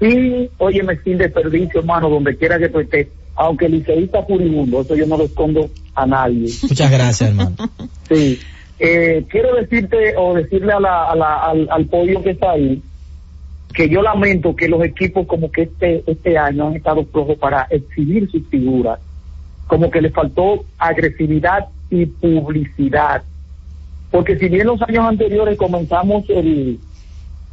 Sí, 0.00 0.48
óyeme, 0.58 0.98
sin 1.04 1.18
desperdicio, 1.18 1.80
hermano, 1.80 2.08
donde 2.08 2.36
quiera 2.36 2.58
que 2.58 2.68
tú 2.68 2.80
estés, 2.80 3.08
aunque 3.36 3.66
el 3.66 3.72
liceísta 3.72 4.22
furibundo, 4.22 4.80
eso 4.80 4.96
yo 4.96 5.06
no 5.06 5.18
lo 5.18 5.24
escondo 5.24 5.68
a 5.94 6.06
nadie. 6.06 6.48
Muchas 6.62 6.90
gracias, 6.90 7.28
hermano. 7.28 7.56
sí. 8.08 8.40
Eh, 8.82 9.26
quiero 9.28 9.54
decirte 9.56 10.16
o 10.16 10.32
decirle 10.32 10.72
a 10.72 10.80
la, 10.80 11.04
al, 11.10 11.68
al 11.70 11.84
podio 11.84 12.22
que 12.22 12.30
está 12.30 12.52
ahí 12.52 12.82
que 13.74 13.88
yo 13.90 14.00
lamento 14.02 14.56
que 14.56 14.68
los 14.68 14.82
equipos 14.82 15.26
como 15.26 15.50
que 15.52 15.62
este 15.62 16.02
este 16.06 16.36
año 16.36 16.68
han 16.68 16.76
estado 16.76 17.04
flojos 17.04 17.36
para 17.38 17.66
exhibir 17.70 18.30
sus 18.30 18.46
figuras, 18.48 18.98
como 19.66 19.90
que 19.90 20.00
les 20.00 20.12
faltó 20.12 20.64
agresividad 20.78 21.68
y 21.90 22.06
publicidad. 22.06 23.22
Porque 24.10 24.38
si 24.38 24.48
bien 24.48 24.66
los 24.66 24.82
años 24.82 25.04
anteriores 25.04 25.56
comenzamos 25.56 26.24
el, 26.30 26.80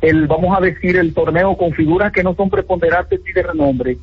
el 0.01 0.27
vamos 0.27 0.57
a 0.57 0.61
decir, 0.61 0.95
el 0.95 1.13
torneo 1.13 1.55
con 1.55 1.73
figuras 1.73 2.11
que 2.11 2.23
no 2.23 2.33
son 2.35 2.49
preponderantes 2.49 3.19
y 3.27 3.33
de 3.33 3.43
renombre, 3.43 3.97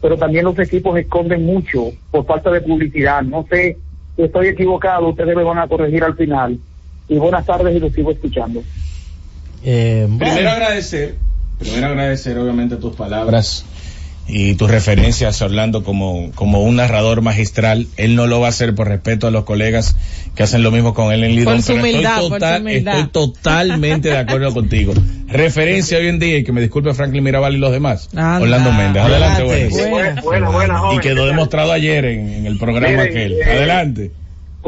pero 0.00 0.16
también 0.16 0.44
los 0.44 0.58
equipos 0.58 0.96
esconden 0.96 1.44
mucho 1.44 1.90
por 2.10 2.24
falta 2.24 2.50
de 2.50 2.60
publicidad. 2.60 3.22
No 3.22 3.44
sé 3.50 3.76
estoy 4.16 4.48
equivocado, 4.48 5.08
ustedes 5.08 5.36
me 5.36 5.44
van 5.44 5.58
a 5.58 5.68
corregir 5.68 6.02
al 6.02 6.16
final. 6.16 6.58
Y 7.08 7.16
buenas 7.16 7.46
tardes 7.46 7.76
y 7.76 7.80
los 7.80 7.92
sigo 7.92 8.10
escuchando. 8.10 8.62
Eh, 9.64 10.06
primero 10.18 10.50
agradecer, 10.50 11.16
primero 11.58 11.86
agradecer 11.88 12.38
obviamente 12.38 12.76
tus 12.76 12.94
palabras 12.94 13.64
y 14.28 14.54
tus 14.54 14.70
referencias, 14.70 15.40
Orlando, 15.40 15.82
como, 15.82 16.30
como 16.34 16.62
un 16.62 16.76
narrador 16.76 17.22
magistral. 17.22 17.86
Él 17.96 18.14
no 18.14 18.26
lo 18.26 18.40
va 18.40 18.46
a 18.46 18.50
hacer 18.50 18.74
por 18.74 18.86
respeto 18.86 19.26
a 19.26 19.30
los 19.30 19.44
colegas 19.44 19.96
que 20.34 20.42
hacen 20.42 20.62
lo 20.62 20.70
mismo 20.70 20.92
con 20.92 21.12
él 21.12 21.24
en 21.24 21.34
Lidón. 21.34 21.62
Por 21.62 21.86
estoy, 21.86 22.76
estoy 22.76 23.06
totalmente 23.10 24.10
de 24.10 24.18
acuerdo 24.18 24.52
contigo. 24.52 24.92
Referencia 25.28 25.96
hoy 25.98 26.08
en 26.08 26.18
día, 26.18 26.38
y 26.38 26.44
que 26.44 26.52
me 26.52 26.60
disculpe 26.60 26.92
Franklin 26.92 27.24
Mirabal 27.24 27.54
y 27.54 27.58
los 27.58 27.72
demás. 27.72 28.10
Orlando 28.14 28.70
Méndez. 28.70 29.02
Adelante, 29.02 29.70
Buena, 30.22 30.94
Y 30.94 30.98
quedó 30.98 31.26
demostrado 31.26 31.72
ayer 31.72 32.04
en, 32.04 32.46
el 32.46 32.58
programa 32.58 33.04
aquel. 33.04 33.32
Eh, 33.32 33.44
Adelante. 33.44 34.10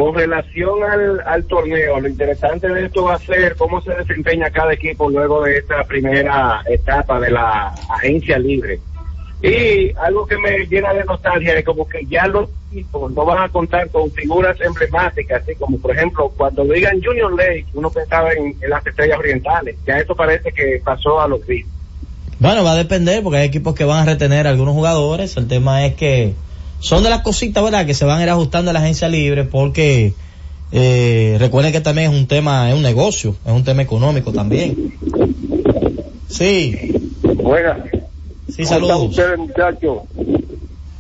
Con 0.01 0.15
relación 0.15 0.79
al, 1.27 1.45
torneo, 1.45 2.01
lo 2.01 2.09
interesante 2.09 2.67
de 2.67 2.87
esto 2.87 3.05
va 3.05 3.17
a 3.17 3.19
ser 3.19 3.55
cómo 3.55 3.83
se 3.83 3.95
desempeña 3.95 4.49
cada 4.49 4.73
equipo 4.73 5.11
luego 5.11 5.43
de 5.45 5.59
esta 5.59 5.85
primera 5.85 6.63
etapa 6.71 7.21
de 7.21 7.31
la 7.31 7.67
agencia 7.91 8.39
libre. 8.39 8.81
Y 9.43 9.93
algo 9.99 10.27
que 10.27 10.39
me 10.39 10.65
llena 10.69 10.95
de 10.95 11.05
nostalgia 11.05 11.59
es 11.59 11.67
como 11.67 11.87
que 11.87 12.07
ya 12.07 12.27
los 12.29 12.49
equipos 12.71 13.13
no 13.13 13.27
van 13.27 13.43
a 13.43 13.49
contar 13.51 13.91
con 13.91 14.11
figuras 14.13 14.59
emblemáticas, 14.63 15.43
así 15.43 15.55
como 15.57 15.79
por 15.79 15.95
ejemplo 15.95 16.33
cuando 16.35 16.65
digan 16.65 16.99
Junior 17.03 17.37
Lake, 17.37 17.67
uno 17.75 17.91
pensaba 17.91 18.33
en, 18.33 18.57
las 18.71 18.87
estrellas 18.87 19.19
orientales, 19.19 19.77
ya 19.87 19.99
eso 19.99 20.17
parece 20.17 20.51
que 20.51 20.81
pasó 20.83 21.21
a 21.21 21.29
los 21.29 21.47
días. 21.47 21.69
Bueno, 22.39 22.65
va 22.65 22.73
a 22.73 22.77
depender 22.77 23.23
porque 23.23 23.41
hay 23.41 23.49
equipos 23.49 23.75
que 23.75 23.85
van 23.85 23.99
a 23.99 24.11
retener 24.11 24.47
algunos 24.47 24.73
jugadores, 24.73 25.37
el 25.37 25.47
tema 25.47 25.85
es 25.85 25.95
que 25.95 26.33
son 26.81 27.05
de 27.05 27.11
las 27.11 27.21
cositas, 27.21 27.63
¿verdad? 27.63 27.87
Que 27.87 27.95
se 27.95 28.05
van 28.05 28.21
a 28.21 28.23
ir 28.23 28.31
ajustando 28.31 28.71
a 28.71 28.75
la 28.75 28.81
agencia 28.81 29.09
libre 29.09 29.45
porque 29.45 30.15
eh, 30.73 31.37
recuerden 31.39 31.73
que 31.73 31.81
también 31.81 32.13
es 32.13 32.19
un 32.19 32.27
tema, 32.27 32.69
es 32.71 32.75
un 32.75 32.83
negocio, 32.83 33.37
es 33.45 33.53
un 33.53 33.65
tema 33.65 33.83
económico 33.83 34.33
también. 34.33 34.95
Sí. 36.29 37.11
Buenas. 37.23 37.79
Sí, 38.49 38.65
saludos. 38.65 39.11
ustedes, 39.11 39.39
muchachos? 39.39 39.99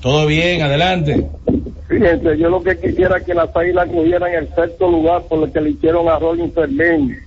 Todo 0.01 0.27
bien, 0.27 0.63
adelante. 0.63 1.29
Fíjense, 1.89 2.39
yo 2.39 2.49
lo 2.49 2.63
que 2.63 2.79
quisiera 2.79 3.19
es 3.19 3.25
que 3.25 3.35
las 3.35 3.55
águilas 3.55 3.89
cogieran 3.89 4.33
el 4.33 4.49
sexto 4.55 4.89
lugar 4.89 5.23
por 5.23 5.41
lo 5.41 5.53
que 5.53 5.61
le 5.61 5.71
hicieron 5.71 6.09
a 6.09 6.19
Rolling 6.19 6.51
Fermín. 6.51 7.19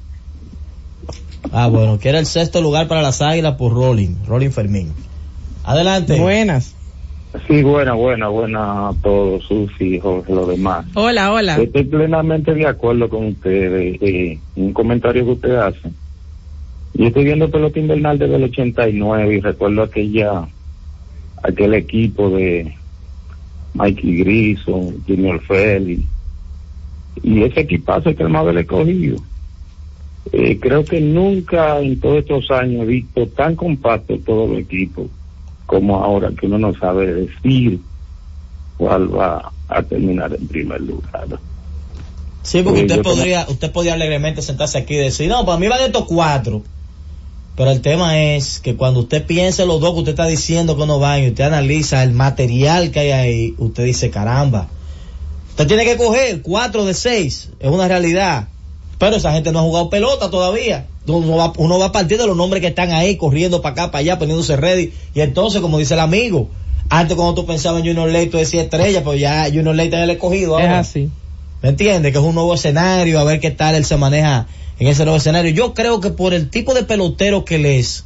Ah, 1.51 1.67
bueno, 1.67 2.00
que 2.00 2.10
era 2.10 2.19
el 2.19 2.25
sexto 2.25 2.62
lugar 2.62 2.88
para 2.88 3.01
las 3.01 3.22
águilas 3.22 3.55
por 3.55 3.74
Rolling, 3.74 4.15
Rolling 4.25 4.51
Fermín. 4.51 4.93
Adelante. 5.63 6.19
Buenas. 6.19 6.74
Sí, 7.48 7.63
buena, 7.63 7.94
buena, 7.94 8.28
buena 8.28 8.90
a 8.90 8.94
todos, 9.02 9.44
sus 9.46 9.82
hijos, 9.82 10.28
los 10.30 10.48
demás. 10.48 10.86
Hola, 10.94 11.34
hola. 11.34 11.58
Estoy 11.58 11.84
plenamente 11.86 12.54
de 12.54 12.68
acuerdo 12.68 13.10
con 13.10 13.28
ustedes. 13.28 13.98
Eh, 14.02 14.40
un 14.56 14.72
comentario 14.72 15.25
que 15.25 15.32
usted 15.32 15.56
hace. 15.56 15.90
Yo 16.94 17.08
estoy 17.08 17.24
viendo 17.24 17.50
pelota 17.50 17.80
invernal 17.80 18.20
desde 18.20 18.36
el 18.36 18.44
89 18.44 19.36
y 19.36 19.40
recuerdo 19.40 19.82
aquella, 19.82 20.48
aquel 21.42 21.74
equipo 21.74 22.30
de 22.30 22.72
Mikey 23.74 24.18
Grison, 24.18 25.04
Junior 25.08 25.42
Félix. 25.42 26.04
Y 27.24 27.42
ese 27.42 27.62
equipazo 27.62 28.12
es 28.12 28.16
que 28.16 28.24
el 28.24 28.30
más 28.30 28.46
del 28.46 28.60
escogido. 28.60 29.18
Eh, 30.32 30.60
creo 30.60 30.86
que 30.86 31.02
nunca 31.02 31.80
en 31.80 32.00
todos 32.00 32.20
estos 32.20 32.52
años 32.52 32.84
he 32.84 32.86
visto 32.86 33.28
tan 33.28 33.56
compacto 33.56 34.20
todo 34.20 34.54
el 34.54 34.60
equipo 34.60 35.10
como 35.74 36.03
ahora, 36.03 36.30
que 36.39 36.46
uno 36.46 36.60
no 36.60 36.77
sabe 36.77 37.13
decir 37.13 37.80
cuál 38.77 39.13
va 39.13 39.51
a 39.68 39.82
terminar 39.82 40.32
en 40.34 40.48
primer 40.48 40.82
lugar. 40.82 41.39
Sí, 42.44 42.62
porque 42.62 42.82
usted 42.82 43.01
podría, 43.01 43.48
usted 43.50 43.72
podría 43.72 43.96
alegremente 43.96 44.44
sentarse 44.44 44.77
aquí 44.77 44.94
y 44.94 44.98
decir, 44.98 45.30
no, 45.30 45.46
para 45.46 45.58
mí 45.58 45.68
van 45.68 45.82
estos 45.82 46.06
cuatro. 46.06 46.62
Pero 47.56 47.72
el 47.72 47.82
tema 47.82 48.20
es 48.20 48.60
que 48.60 48.75
cuando 48.75 49.01
usted 49.01 49.25
piensa 49.25 49.65
los 49.65 49.80
dos 49.80 49.94
que 49.94 50.00
usted 50.00 50.12
está 50.12 50.27
diciendo 50.27 50.77
que 50.77 50.86
no 50.86 51.00
van 51.00 51.24
y 51.24 51.27
usted 51.30 51.46
analiza 51.46 52.03
el 52.03 52.12
material 52.12 52.92
que 52.92 53.00
hay 53.00 53.12
ahí, 53.12 53.56
usted 53.58 53.86
dice, 53.86 54.12
caramba, 54.12 54.68
usted 55.50 55.68
tiene 55.68 55.86
que 55.86 55.98
coger 55.98 56.42
cuatro 56.42 56.86
de 56.86 56.94
seis, 56.94 57.50
es 57.60 57.72
una 57.72 57.88
realidad. 57.88 58.48
Pero 59.03 59.17
esa 59.17 59.33
gente 59.33 59.51
no 59.51 59.60
ha 59.60 59.63
jugado 59.63 59.89
pelota 59.89 60.29
todavía. 60.29 60.88
Uno 61.07 61.36
va, 61.36 61.53
uno 61.57 61.77
va 61.77 61.88
a 61.88 61.91
partir 61.91 62.17
de 62.17 62.25
los 62.25 62.38
nombres 62.38 62.62
que 62.62 62.67
están 62.67 62.91
ahí, 62.91 63.17
corriendo 63.17 63.62
para 63.62 63.74
acá, 63.74 63.91
para 63.91 64.00
allá, 64.00 64.17
poniéndose 64.17 64.55
ready. 64.55 64.93
Y 65.13 65.22
entonces, 65.22 65.62
como 65.62 65.77
dice 65.77 65.95
el 65.95 66.00
amigo, 66.00 66.50
antes 66.89 67.15
cuando 67.15 67.33
tú 67.33 67.45
pensabas 67.45 67.81
en 67.81 67.88
Junior 67.88 68.10
Ley, 68.10 68.27
tú 68.27 68.38
decías 68.38 68.63
estrella, 68.65 69.03
pues 69.03 69.19
ya 69.19 69.45
Junior 69.45 69.75
Ley 69.75 69.88
está 69.88 70.03
el 70.03 70.10
escogido 70.10 70.55
ahora. 70.55 70.79
Es 70.79 70.88
así. 70.88 71.10
¿Me 71.62 71.69
entiendes? 71.69 72.12
Que 72.12 72.17
es 72.17 72.24
un 72.24 72.36
nuevo 72.36 72.53
escenario, 72.53 73.19
a 73.19 73.24
ver 73.24 73.39
qué 73.39 73.51
tal 73.51 73.75
él 73.75 73.86
se 73.86 73.98
maneja 73.98 74.48
en 74.79 74.88
ese 74.88 75.03
nuevo 75.03 75.17
escenario. 75.17 75.51
Yo 75.51 75.74
creo 75.74 76.00
que 76.00 76.10
por 76.10 76.33
el 76.33 76.50
tipo 76.50 76.74
de 76.74 76.83
pelotero 76.83 77.45
que 77.45 77.55
él 77.55 77.65
es, 77.65 78.05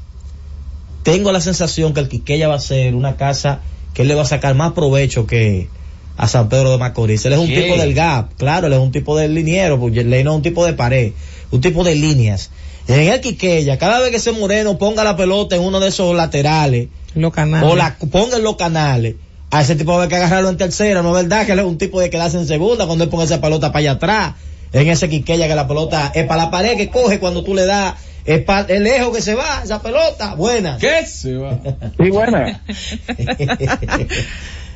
tengo 1.03 1.31
la 1.31 1.41
sensación 1.41 1.93
que 1.93 2.01
el 2.01 2.09
Quiqueya 2.09 2.47
va 2.47 2.55
a 2.55 2.59
ser 2.59 2.95
una 2.95 3.17
casa 3.17 3.61
que 3.93 4.03
él 4.03 4.07
le 4.07 4.15
va 4.15 4.23
a 4.23 4.25
sacar 4.25 4.53
más 4.55 4.73
provecho 4.73 5.25
que 5.25 5.69
a 6.17 6.27
San 6.27 6.49
Pedro 6.49 6.71
de 6.71 6.77
Macorís. 6.77 7.23
Él 7.25 7.33
es 7.33 7.39
un 7.39 7.47
¿Qué? 7.47 7.61
tipo 7.61 7.77
del 7.77 7.93
gap, 7.93 8.33
claro, 8.37 8.67
él 8.67 8.73
es 8.73 8.79
un 8.79 8.91
tipo 8.91 9.15
del 9.17 9.33
liniero, 9.35 9.79
porque 9.79 9.99
él 10.01 10.09
no 10.09 10.31
es 10.31 10.35
un 10.37 10.41
tipo 10.41 10.65
de 10.65 10.73
pared, 10.73 11.11
un 11.51 11.61
tipo 11.61 11.83
de 11.83 11.95
líneas. 11.95 12.49
En 12.87 13.01
el 13.09 13.21
Quiqueya, 13.21 13.77
cada 13.77 13.99
vez 13.99 14.11
que 14.11 14.17
ese 14.17 14.31
Moreno 14.31 14.77
ponga 14.77 15.03
la 15.03 15.15
pelota 15.15 15.55
en 15.55 15.61
uno 15.61 15.79
de 15.79 15.89
esos 15.89 16.15
laterales, 16.15 16.87
Los 17.15 17.33
canales. 17.33 17.69
o 17.69 17.75
la 17.75 17.97
ponga 18.11 18.37
en 18.37 18.43
los 18.43 18.55
canales, 18.55 19.15
a 19.51 19.61
ese 19.61 19.75
tipo 19.75 19.99
hay 19.99 20.07
que 20.09 20.15
agarrarlo 20.15 20.49
en 20.49 20.57
tercera, 20.57 21.01
no 21.01 21.15
es 21.17 21.23
verdad 21.23 21.45
que 21.45 21.51
él 21.51 21.59
es 21.59 21.65
un 21.65 21.77
tipo 21.77 21.99
de 22.01 22.09
quedarse 22.09 22.37
en 22.37 22.47
segunda 22.47 22.85
cuando 22.85 23.03
él 23.03 23.09
pone 23.09 23.25
esa 23.25 23.39
pelota 23.41 23.67
para 23.71 23.79
allá 23.79 23.91
atrás, 23.91 24.33
en 24.73 24.87
ese 24.87 25.09
Quiqueya 25.09 25.47
que 25.47 25.55
la 25.55 25.67
pelota 25.67 26.11
es 26.15 26.25
para 26.27 26.43
la 26.45 26.51
pared 26.51 26.77
que 26.77 26.89
coge 26.89 27.19
cuando 27.19 27.43
tú 27.43 27.53
le 27.53 27.65
das, 27.65 27.95
es 28.25 28.41
para 28.43 28.73
el 28.73 28.83
lejos 28.83 29.15
que 29.15 29.21
se 29.21 29.35
va, 29.35 29.61
esa 29.63 29.81
pelota, 29.81 30.35
buena. 30.35 30.77
¿Qué 30.77 31.05
se 31.05 31.35
va? 31.35 31.59
Sí, 31.97 32.09
buena. 32.09 32.61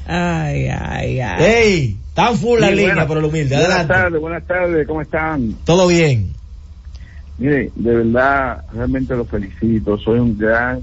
Ay, 0.07 0.67
ay, 0.67 1.19
ay. 1.19 1.43
Ey, 1.43 1.97
tan 2.13 2.35
full 2.37 2.59
la 2.59 2.67
Sí, 2.67 2.73
línea 2.75 2.93
buena. 2.93 3.07
por 3.07 3.17
el 3.17 3.25
humilde, 3.25 3.55
Buenas 3.55 3.69
adelante. 3.71 3.93
tardes, 3.93 4.21
buenas 4.21 4.47
tardes, 4.47 4.87
¿cómo 4.87 5.01
están? 5.01 5.55
Todo 5.65 5.87
bien. 5.87 6.33
Mire, 7.37 7.71
de 7.75 7.95
verdad, 7.95 8.63
realmente 8.73 9.15
los 9.15 9.27
felicito, 9.27 9.97
soy 9.97 10.19
un 10.19 10.37
gran... 10.37 10.81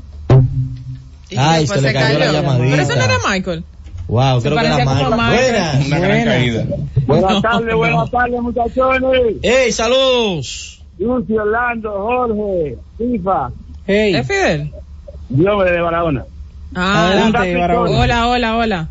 Ay, 1.36 1.66
se 1.66 1.80
le 1.80 1.92
cayó 1.92 2.18
la 2.18 2.32
llamadita. 2.32 2.70
Pero 2.70 2.82
eso 2.82 2.96
no 2.96 3.02
era 3.02 3.14
Michael. 3.30 3.64
Wow, 4.08 4.40
Se 4.40 4.48
creo 4.48 4.58
que 4.60 4.66
era 4.66 4.76
Michael. 4.78 5.10
Michael. 5.10 5.52
Buena. 5.52 5.72
Una 5.86 5.98
gran 5.98 6.08
Buena. 6.10 6.24
caída. 6.32 6.64
Buenas 7.06 7.30
No, 7.32 7.42
tardes, 7.42 7.66
no. 7.70 7.76
buenas 7.76 8.10
tardes, 8.10 8.40
muchachones. 8.40 9.36
Ey, 9.42 9.72
saludos. 9.72 10.82
Lucy, 10.98 11.36
Orlando, 11.36 11.92
Jorge, 11.92 12.76
FIFA, 12.96 13.50
Hey. 13.86 14.14
¿Es 14.16 14.26
Fidel? 14.26 14.70
Dios 15.28 15.64
de 15.64 15.80
Barahona. 15.80 16.24
Ah, 16.74 17.06
Adelante, 17.08 17.54
un 17.54 17.60
Barahona. 17.60 17.90
hola, 18.00 18.28
hola, 18.28 18.56
hola. 18.56 18.88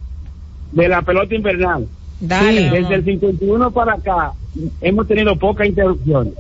De 0.72 0.88
la 0.88 1.02
pelota 1.02 1.34
invernal. 1.36 1.88
Dale. 2.20 2.70
mi 2.70 2.78
Desde 2.78 2.96
el 2.96 3.06
51 3.06 3.72
para 3.72 3.94
acá 3.94 4.34
hemos 4.82 5.08
tenido 5.08 5.36
pocas 5.36 5.68
interrupciones. 5.68 6.34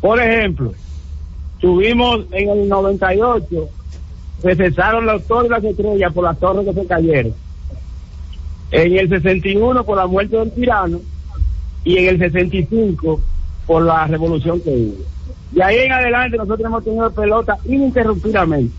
Por 0.00 0.20
ejemplo, 0.20 0.72
tuvimos 1.60 2.24
en 2.32 2.48
el 2.48 2.68
98, 2.68 3.68
se 4.42 4.56
cesaron 4.56 5.06
los 5.06 5.24
torres 5.24 5.50
y 5.50 5.52
las 5.52 5.64
estrellas 5.64 6.12
por 6.12 6.24
las 6.24 6.38
torres 6.38 6.66
que 6.66 6.80
se 6.80 6.86
cayeron. 6.86 7.34
En 8.70 8.98
el 8.98 9.08
61 9.08 9.84
por 9.84 9.96
la 9.96 10.06
muerte 10.06 10.36
del 10.36 10.52
tirano 10.52 11.00
y 11.84 11.98
en 11.98 12.08
el 12.08 12.18
65 12.18 13.20
por 13.66 13.82
la 13.82 14.06
revolución 14.06 14.60
que 14.60 14.70
hubo. 14.70 15.04
Y 15.54 15.60
ahí 15.60 15.78
en 15.78 15.92
adelante 15.92 16.36
nosotros 16.36 16.64
hemos 16.64 16.84
tenido 16.84 17.10
pelota 17.10 17.58
ininterrumpidamente. 17.64 18.74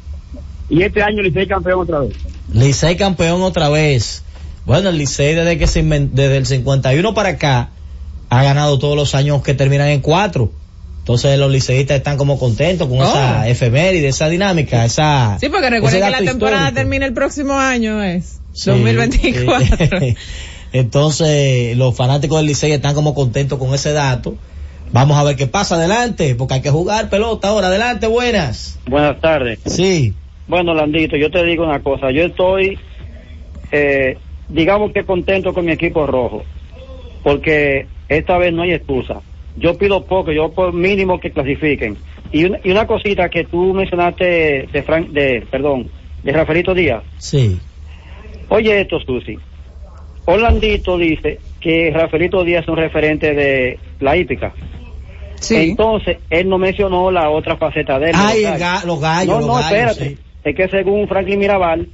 Y 0.70 0.84
este 0.84 1.04
año 1.04 1.22
Licey 1.22 1.46
campeón 1.48 1.82
otra 1.82 2.00
vez. 2.00 2.14
Licey 2.54 2.96
campeón 2.96 3.42
otra 3.42 3.70
vez. 3.70 4.24
Bueno, 4.66 4.90
el 4.90 4.98
Licey 4.98 5.34
desde 5.36 5.58
que 5.58 5.68
se 5.68 5.82
desde 5.84 6.38
el 6.38 6.46
51 6.46 7.14
para 7.14 7.30
acá 7.30 7.70
ha 8.30 8.44
ganado 8.44 8.80
todos 8.80 8.96
los 8.96 9.16
años 9.16 9.42
que 9.44 9.54
terminan 9.54 9.90
en 9.90 10.02
cuatro. 10.02 10.52
Entonces 11.00 11.38
los 11.40 11.52
liceístas 11.52 11.98
están 11.98 12.16
como 12.18 12.38
contentos 12.38 12.88
con 12.88 13.00
Oh. 13.00 13.04
esa 13.04 13.48
efeméride, 13.50 14.08
esa 14.08 14.30
dinámica, 14.30 14.86
esa 14.86 15.38
Sí, 15.40 15.50
porque 15.50 15.70
recuerden 15.70 16.04
que 16.04 16.10
la 16.12 16.18
temporada 16.20 16.58
histórico. 16.60 16.76
termina 16.76 17.06
el 17.08 17.14
próximo 17.14 17.54
año, 17.56 18.04
es 18.04 18.40
Sí, 18.54 18.70
2024. 18.70 19.98
eh, 20.02 20.16
Entonces 20.74 21.76
los 21.78 21.96
fanáticos 21.96 22.38
del 22.38 22.48
Licey 22.48 22.72
están 22.72 22.96
como 22.96 23.14
contentos 23.14 23.60
con 23.60 23.74
ese 23.74 23.92
dato. 23.94 24.36
Vamos 24.94 25.18
a 25.18 25.24
ver 25.24 25.36
qué 25.36 25.48
pasa 25.48 25.76
adelante, 25.76 26.36
porque 26.36 26.56
hay 26.56 26.62
que 26.62 26.70
jugar 26.70 27.10
pelota 27.10 27.48
ahora. 27.50 27.68
Adelante, 27.68 28.08
buenas. 28.08 28.78
Buenas 28.88 29.20
tardes. 29.22 29.60
Sí. 29.66 30.14
Bueno, 30.48 30.74
Landito, 30.74 31.16
yo 31.18 31.32
te 31.32 31.44
digo 31.46 31.64
una 31.66 31.82
cosa. 31.82 32.12
Yo 32.12 32.24
estoy, 32.24 32.78
eh, 33.72 34.18
digamos 34.52 34.92
que 34.92 35.04
contento 35.06 35.54
con 35.54 35.66
mi 35.66 35.72
equipo 35.72 36.06
rojo, 36.06 36.44
porque 37.24 37.88
esta 38.10 38.38
vez 38.38 38.54
no 38.54 38.64
hay 38.64 38.74
excusa. 38.74 39.22
Yo 39.58 39.78
pido 39.78 40.06
poco, 40.06 40.32
yo 40.32 40.50
por 40.52 40.74
mínimo 40.74 41.20
que 41.20 41.32
clasifiquen. 41.32 41.98
Y 42.32 42.46
una, 42.46 42.60
y 42.64 42.72
una 42.72 42.88
cosita 42.88 43.30
que 43.30 43.44
tú 43.44 43.74
mencionaste 43.74 44.68
de 44.72 44.84
Frank, 44.84 45.10
de, 45.10 45.46
perdón, 45.52 45.90
de 46.24 46.32
Rafaelito 46.32 46.74
Díaz. 46.74 47.04
Sí. 47.18 47.60
Oye 48.50 48.82
esto, 48.82 49.00
Susi. 49.00 49.38
Orlandito 50.26 50.98
dice 50.98 51.40
que 51.60 51.92
Rafaelito 51.94 52.44
Díaz 52.44 52.64
es 52.64 52.70
un 52.70 52.78
referente 52.78 53.34
de 53.34 53.80
la 54.00 54.16
hípica. 54.16 54.54
Sí. 55.36 55.72
Entonces, 55.72 56.18
él 56.30 56.48
no 56.48 56.58
mencionó 56.58 57.10
la 57.12 57.30
otra 57.30 57.58
faceta 57.58 57.98
de 58.00 58.12
él. 58.12 58.16
Ay, 58.16 58.44
los 58.44 58.54
el 58.54 58.60
gallos. 58.60 58.62
ga- 58.84 58.86
los 58.86 59.02
gallos, 59.02 59.28
No, 59.28 59.38
los 59.40 59.48
no, 59.48 59.54
gallos, 59.56 59.72
espérate. 59.72 60.10
sí. 60.10 60.18
Es 60.44 60.56
que 60.56 60.68
según 60.70 61.08
Franklin 61.08 61.40
Mirabal, 61.40 61.88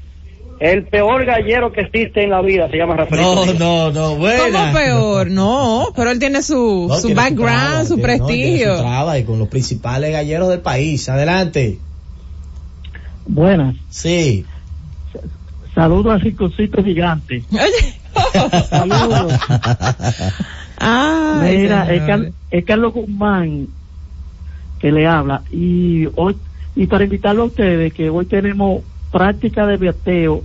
el 0.60 0.86
peor 0.88 1.24
gallero 1.26 1.72
que 1.72 1.82
existe 1.82 2.24
en 2.24 2.32
la 2.32 2.42
vida 2.42 2.70
se 2.70 2.78
llama 2.78 2.96
Rafaelito 2.96 3.46
No, 3.46 3.54
no, 3.54 3.92
no, 3.92 4.02
¿Cómo 4.10 4.18
buena. 4.18 4.74
peor? 4.74 5.30
No, 5.30 5.88
pero 5.96 6.10
él 6.12 6.20
tiene 6.20 6.42
su, 6.42 6.88
No, 6.90 6.96
su 6.96 7.08
tiene 7.08 7.22
background, 7.22 7.60
traba, 7.70 7.86
su 7.86 7.96
tiene- 7.96 8.18
no, 8.18 8.26
tiene 8.26 8.42
prestigio. 8.44 8.76
su 8.78 8.82
traba 8.84 9.20
y 9.20 9.24
con 9.24 9.40
los 9.40 9.48
principales 9.50 10.12
galleros 10.12 10.50
del 10.50 10.62
país. 10.62 11.08
Adelante. 11.10 11.80
Buenas. 13.28 13.76
Sí. 13.90 14.46
Saludos 15.76 16.14
al 16.14 16.22
Ricocito 16.22 16.84
Gigante. 16.84 17.44
Saludos. 18.70 19.34
Ay, 20.80 21.58
Mira, 21.58 21.94
es. 21.94 22.02
Car- 22.04 22.32
es 22.52 22.66
Carlos 22.66 22.94
Guzmán 22.94 23.68
que 24.80 24.92
le 24.92 25.06
habla. 25.08 25.44
Y 25.52 26.08
hoy 26.16 26.36
y 26.76 26.86
para 26.88 27.04
invitarlo 27.04 27.44
a 27.44 27.46
ustedes, 27.48 27.94
que 27.94 28.10
hoy 28.10 28.26
tenemos 28.26 28.82
práctica 29.12 29.66
de 29.68 29.78
bateo 29.78 30.44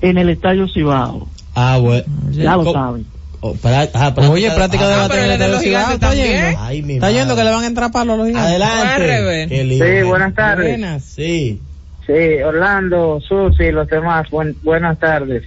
en 0.00 0.18
el 0.18 0.28
Estadio 0.30 0.68
Cibao. 0.68 1.28
Ah, 1.54 1.78
bueno. 1.80 2.04
Ya 2.30 2.56
lo 2.56 2.72
saben. 2.72 3.06
oh, 3.40 3.54
ah, 3.64 4.14
Oye, 4.30 4.50
práctica 4.52 4.86
de 4.88 4.94
ah, 4.94 5.06
pero 5.10 5.22
él 5.24 5.30
es 5.32 5.38
de 5.38 5.48
los 5.48 5.62
gigantes 5.62 5.94
está 5.94 6.14
yendo. 6.14 6.58
Ay, 6.60 6.82
mi 6.82 6.94
Está 6.94 7.06
madre. 7.06 7.18
yendo 7.18 7.36
que 7.36 7.44
le 7.44 7.50
van 7.50 7.64
a 7.64 7.66
entrar 7.66 7.90
palos 7.92 8.14
a 8.14 8.16
los 8.18 8.26
gigantes. 8.28 8.50
Adelante. 8.50 9.46
Qué 9.48 9.64
lindo. 9.64 9.84
Sí, 9.84 10.02
buenas 10.02 10.34
tardes. 10.34 10.68
Buenas. 10.68 11.04
Sí. 11.04 11.60
Sí, 12.06 12.42
Orlando, 12.44 13.20
Susi, 13.20 13.70
los 13.70 13.86
demás, 13.88 14.28
buen- 14.30 14.56
buenas 14.62 14.98
tardes. 14.98 15.44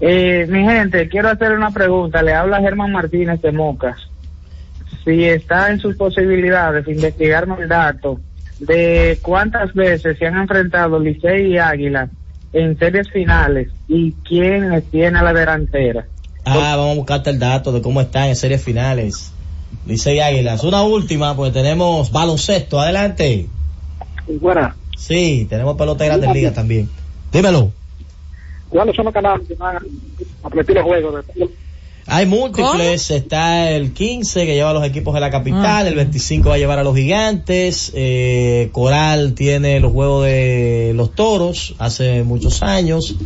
Eh, 0.00 0.46
mi 0.48 0.62
gente, 0.64 1.08
quiero 1.08 1.28
hacer 1.30 1.52
una 1.52 1.70
pregunta. 1.70 2.22
Le 2.22 2.34
habla 2.34 2.60
Germán 2.60 2.92
Martínez 2.92 3.40
de 3.42 3.52
Mocas. 3.52 3.96
Si 5.04 5.24
está 5.24 5.70
en 5.70 5.78
sus 5.80 5.96
posibilidades 5.96 6.86
investigarme 6.88 7.56
el 7.60 7.68
dato 7.68 8.20
de 8.58 9.18
cuántas 9.22 9.72
veces 9.74 10.18
se 10.18 10.26
han 10.26 10.36
enfrentado 10.36 10.98
Licey 10.98 11.52
y 11.52 11.58
Águila 11.58 12.08
en 12.52 12.78
series 12.78 13.10
finales 13.10 13.68
y 13.88 14.12
quién 14.26 14.82
tiene 14.90 15.22
la 15.22 15.32
delantera. 15.32 16.06
Ah, 16.44 16.76
vamos 16.76 16.92
a 16.92 16.98
buscarte 16.98 17.30
el 17.30 17.38
dato 17.38 17.72
de 17.72 17.82
cómo 17.82 18.00
están 18.00 18.28
en 18.28 18.36
series 18.36 18.62
finales. 18.62 19.32
Licey 19.86 20.20
Águilas. 20.20 20.64
Una 20.64 20.82
última, 20.82 21.36
pues 21.36 21.52
tenemos 21.52 22.10
baloncesto. 22.10 22.80
Adelante. 22.80 23.48
Buena. 24.40 24.74
Sí, 24.96 25.46
tenemos 25.48 25.76
pelota 25.76 26.04
de 26.04 26.10
grandes 26.10 26.32
ligas 26.32 26.54
también. 26.54 26.88
Dímelo. 27.32 27.72
¿Cuáles 28.68 28.96
son 28.96 29.04
los 29.04 29.14
canales 29.14 29.46
que 29.46 29.54
van 29.54 29.76
a 29.76 30.48
repetir 30.48 30.78
el 30.78 30.82
juego? 30.82 31.20
Hay 32.08 32.26
múltiples, 32.26 33.10
está 33.10 33.70
el 33.70 33.92
15 33.92 34.46
que 34.46 34.54
lleva 34.54 34.70
a 34.70 34.74
los 34.74 34.84
equipos 34.84 35.12
de 35.14 35.20
la 35.20 35.30
capital, 35.30 35.88
el 35.88 35.94
25 35.96 36.48
va 36.48 36.54
a 36.54 36.58
llevar 36.58 36.78
a 36.78 36.84
los 36.84 36.94
gigantes, 36.94 37.90
eh, 37.94 38.68
Coral 38.72 39.34
tiene 39.34 39.80
los 39.80 39.92
juegos 39.92 40.24
de 40.24 40.92
los 40.94 41.14
toros 41.14 41.74
hace 41.78 42.22
muchos 42.22 42.62
años, 42.62 43.16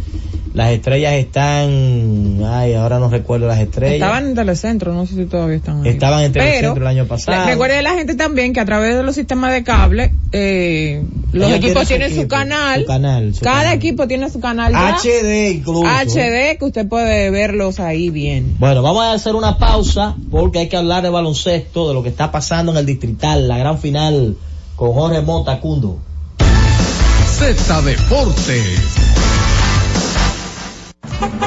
las 0.55 0.73
estrellas 0.73 1.12
están, 1.14 2.40
ay, 2.45 2.75
ahora 2.75 2.99
no 2.99 3.09
recuerdo 3.09 3.47
las 3.47 3.61
estrellas. 3.61 3.95
Estaban 3.95 4.27
en 4.29 4.35
Telecentro, 4.35 4.93
no 4.93 5.07
sé 5.07 5.14
si 5.14 5.27
todavía 5.27 5.57
están 5.57 5.83
ahí. 5.83 5.90
Estaban 5.90 6.25
en 6.25 6.33
Telecentro 6.33 6.75
Pero, 6.75 6.87
el 6.87 6.97
año 6.99 7.07
pasado. 7.07 7.47
Recuerde 7.47 7.83
la 7.83 7.95
gente 7.95 8.14
también 8.14 8.53
que 8.53 8.61
a 8.61 8.64
través 8.64 8.97
de 8.97 9.03
los 9.05 9.14
sistemas 9.14 9.53
de 9.53 9.62
cable, 9.62 10.12
eh, 10.33 11.05
los 11.33 11.49
Ellos 11.49 11.59
equipos 11.59 11.87
tienen 11.87 12.09
tienen 12.09 12.25
su 12.25 12.29
canal. 12.29 12.81
su 12.81 12.87
canal, 12.87 13.35
su 13.35 13.40
cada 13.43 13.59
canal. 13.61 13.77
equipo 13.77 14.09
tiene 14.09 14.31
su 14.31 14.40
canal. 14.40 14.73
ya. 14.73 14.97
HD 14.97 15.51
incluso. 15.53 15.85
HD 15.87 16.59
que 16.59 16.64
usted 16.64 16.88
puede 16.88 17.31
verlos 17.31 17.79
ahí 17.79 18.11
bien. 18.11 18.57
Bueno, 18.59 18.69
vamos 18.78 19.02
a 19.02 19.12
hacer 19.12 19.35
una 19.35 19.59
pausa 19.59 20.14
porque 20.30 20.61
hay 20.61 20.68
que 20.68 20.76
hablar 20.76 21.02
de 21.02 21.11
baloncesto, 21.11 21.88
de 21.88 21.94
lo 21.94 22.02
que 22.02 22.09
está 22.09 22.30
pasando 22.30 22.70
en 22.72 22.78
el 22.78 22.87
distrital, 22.87 23.48
la 23.48 23.59
gran 23.59 23.78
final 23.78 24.37
con 24.76 24.92
Jorge 24.92 25.20
Mota 25.20 25.61
Cundo. 25.61 25.98
Z 27.26 27.83
Deportes. 27.83 28.96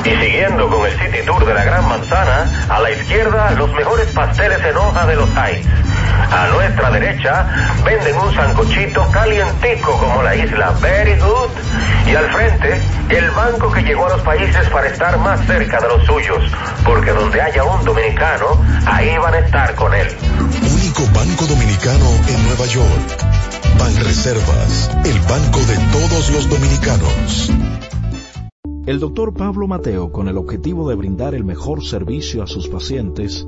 Y 0.05 0.09
siguiendo 0.09 0.69
con 0.69 0.85
el 0.85 0.91
City 0.99 1.25
Tour 1.25 1.45
de 1.45 1.53
la 1.53 1.63
Gran 1.63 1.87
Manzana, 1.87 2.67
a 2.69 2.79
la 2.81 2.91
izquierda 2.91 3.51
los 3.51 3.71
mejores 3.71 4.11
pasteles 4.11 4.59
en 4.63 4.75
hoja 4.75 5.07
de 5.07 5.15
los 5.15 5.29
Heights. 5.29 5.67
A 6.31 6.47
nuestra 6.53 6.91
derecha 6.91 7.47
venden 7.85 8.17
un 8.17 8.33
sancochito 8.33 9.09
calientico 9.11 9.97
como 9.97 10.23
la 10.23 10.35
isla 10.35 10.71
Very 10.81 11.17
Good. 11.19 11.51
Y 12.11 12.15
al 12.15 12.31
frente, 12.31 12.81
el 13.09 13.31
banco 13.31 13.71
que 13.71 13.81
llegó 13.81 14.05
a 14.07 14.09
los 14.09 14.21
países 14.21 14.69
para 14.69 14.87
estar 14.87 15.17
más 15.19 15.45
cerca 15.45 15.79
de 15.79 15.87
los 15.87 16.05
suyos. 16.05 16.43
Porque 16.85 17.11
donde 17.11 17.41
haya 17.41 17.63
un 17.63 17.83
dominicano, 17.85 18.45
ahí 18.85 19.17
van 19.17 19.33
a 19.33 19.39
estar 19.39 19.75
con 19.75 19.93
él. 19.93 20.07
Único 20.39 21.03
banco 21.13 21.45
dominicano 21.45 22.09
en 22.27 22.43
Nueva 22.47 22.65
York. 22.65 23.33
Banreservas, 23.79 24.91
el 25.05 25.19
banco 25.21 25.59
de 25.59 25.77
todos 25.91 26.29
los 26.29 26.49
dominicanos. 26.49 27.51
El 28.85 28.99
doctor 28.99 29.33
Pablo 29.33 29.65
Mateo, 29.65 30.11
con 30.11 30.27
el 30.27 30.37
objetivo 30.37 30.89
de 30.89 30.95
brindar 30.95 31.33
el 31.35 31.45
mejor 31.45 31.85
servicio 31.85 32.43
a 32.43 32.47
sus 32.47 32.67
pacientes, 32.67 33.47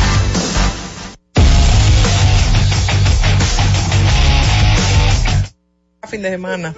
Fin 6.11 6.21
de 6.21 6.29
semana. 6.29 6.75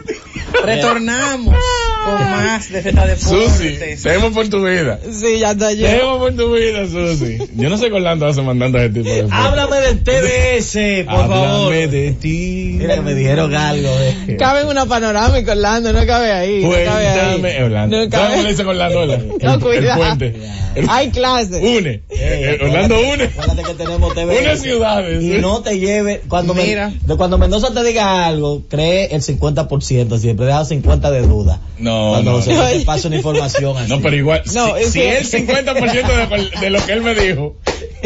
Retornamos 0.63 1.57
con 2.03 2.21
más 2.31 2.69
de 2.71 2.81
Z 2.81 3.15
Susi, 3.17 3.77
tenemos 4.01 4.33
por 4.33 4.47
tu 4.49 4.63
vida. 4.65 4.99
Sí, 5.11 5.39
ya 5.39 5.51
está 5.51 5.71
yo. 5.73 5.87
Tenemos 5.87 6.17
por 6.19 6.33
tu 6.35 6.53
vida, 6.53 6.85
Susi. 6.87 7.37
Yo 7.55 7.69
no 7.69 7.77
sé 7.77 7.89
con 7.89 7.97
Orlando 8.01 8.25
hace 8.27 8.41
mandando 8.41 8.77
a 8.77 8.83
ese 8.85 8.93
tipo 8.93 9.09
de 9.09 9.27
Háblame 9.31 9.77
del 9.77 10.03
TBS, 10.03 11.05
por 11.05 11.13
Háblame 11.15 11.35
favor. 11.51 11.73
de 11.73 12.11
ti. 12.13 12.75
Mira 12.79 12.95
que 12.95 13.01
me 13.01 13.13
dijeron 13.15 13.55
algo. 13.55 13.89
eh. 14.27 14.35
Cabe 14.39 14.61
en 14.61 14.67
una 14.67 14.85
panorámica, 14.85 15.51
Orlando, 15.53 15.93
no 15.93 16.05
cabe 16.05 16.31
ahí. 16.31 16.63
no 16.63 16.69
cabe 16.71 17.07
ahí. 17.07 17.39
Cuéntame, 17.39 17.63
Orlando. 17.63 17.97
No 17.97 18.03
¿Sabes 18.03 18.11
cabe. 18.11 18.29
cómo 18.31 18.43
le 18.43 18.49
dice 18.49 18.63
con 18.63 18.81
Orlando? 18.81 19.17
No, 19.41 19.59
cuidado. 19.59 19.97
puente. 19.99 20.35
El- 20.75 20.89
Hay 20.89 21.09
clases. 21.11 21.61
Une. 21.61 22.01
Eh, 22.09 22.57
Orlando 22.61 22.99
une. 22.99 23.23
Acuérdate 23.25 23.63
que 23.63 23.73
tenemos 23.75 24.13
TBS. 24.15 24.41
Una 24.41 24.55
ciudades. 24.57 25.23
Y 25.23 25.39
no 25.39 25.61
te 25.61 25.77
lleve, 25.79 26.21
cuando, 26.27 26.53
me- 26.55 26.63
Mira. 26.63 26.91
de 27.05 27.15
cuando 27.15 27.37
Mendoza 27.37 27.71
te 27.73 27.83
diga 27.83 28.25
algo, 28.25 28.63
cree 28.67 29.13
el 29.13 29.21
50%, 29.21 30.17
siempre 30.17 30.45
deja 30.47 30.65
50 30.65 31.11
de 31.11 31.21
duda. 31.21 31.59
No, 31.77 31.92
Cuando 32.11 32.31
no. 32.33 32.41
se 32.41 32.53
te 32.55 32.85
pasa 32.85 33.07
una 33.07 33.17
información 33.17 33.77
así. 33.77 33.89
No, 33.89 34.01
pero 34.01 34.15
igual, 34.15 34.43
No, 34.53 34.75
si, 34.77 34.91
si 34.91 35.01
el 35.01 35.25
50% 35.25 36.51
de, 36.51 36.59
de 36.59 36.69
lo 36.69 36.85
que 36.85 36.91
él 36.93 37.01
me 37.01 37.15
dijo, 37.15 37.55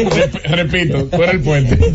rep- 0.04 0.42
repito, 0.44 1.08
eres 1.12 1.30
el 1.34 1.40
puente. 1.40 1.78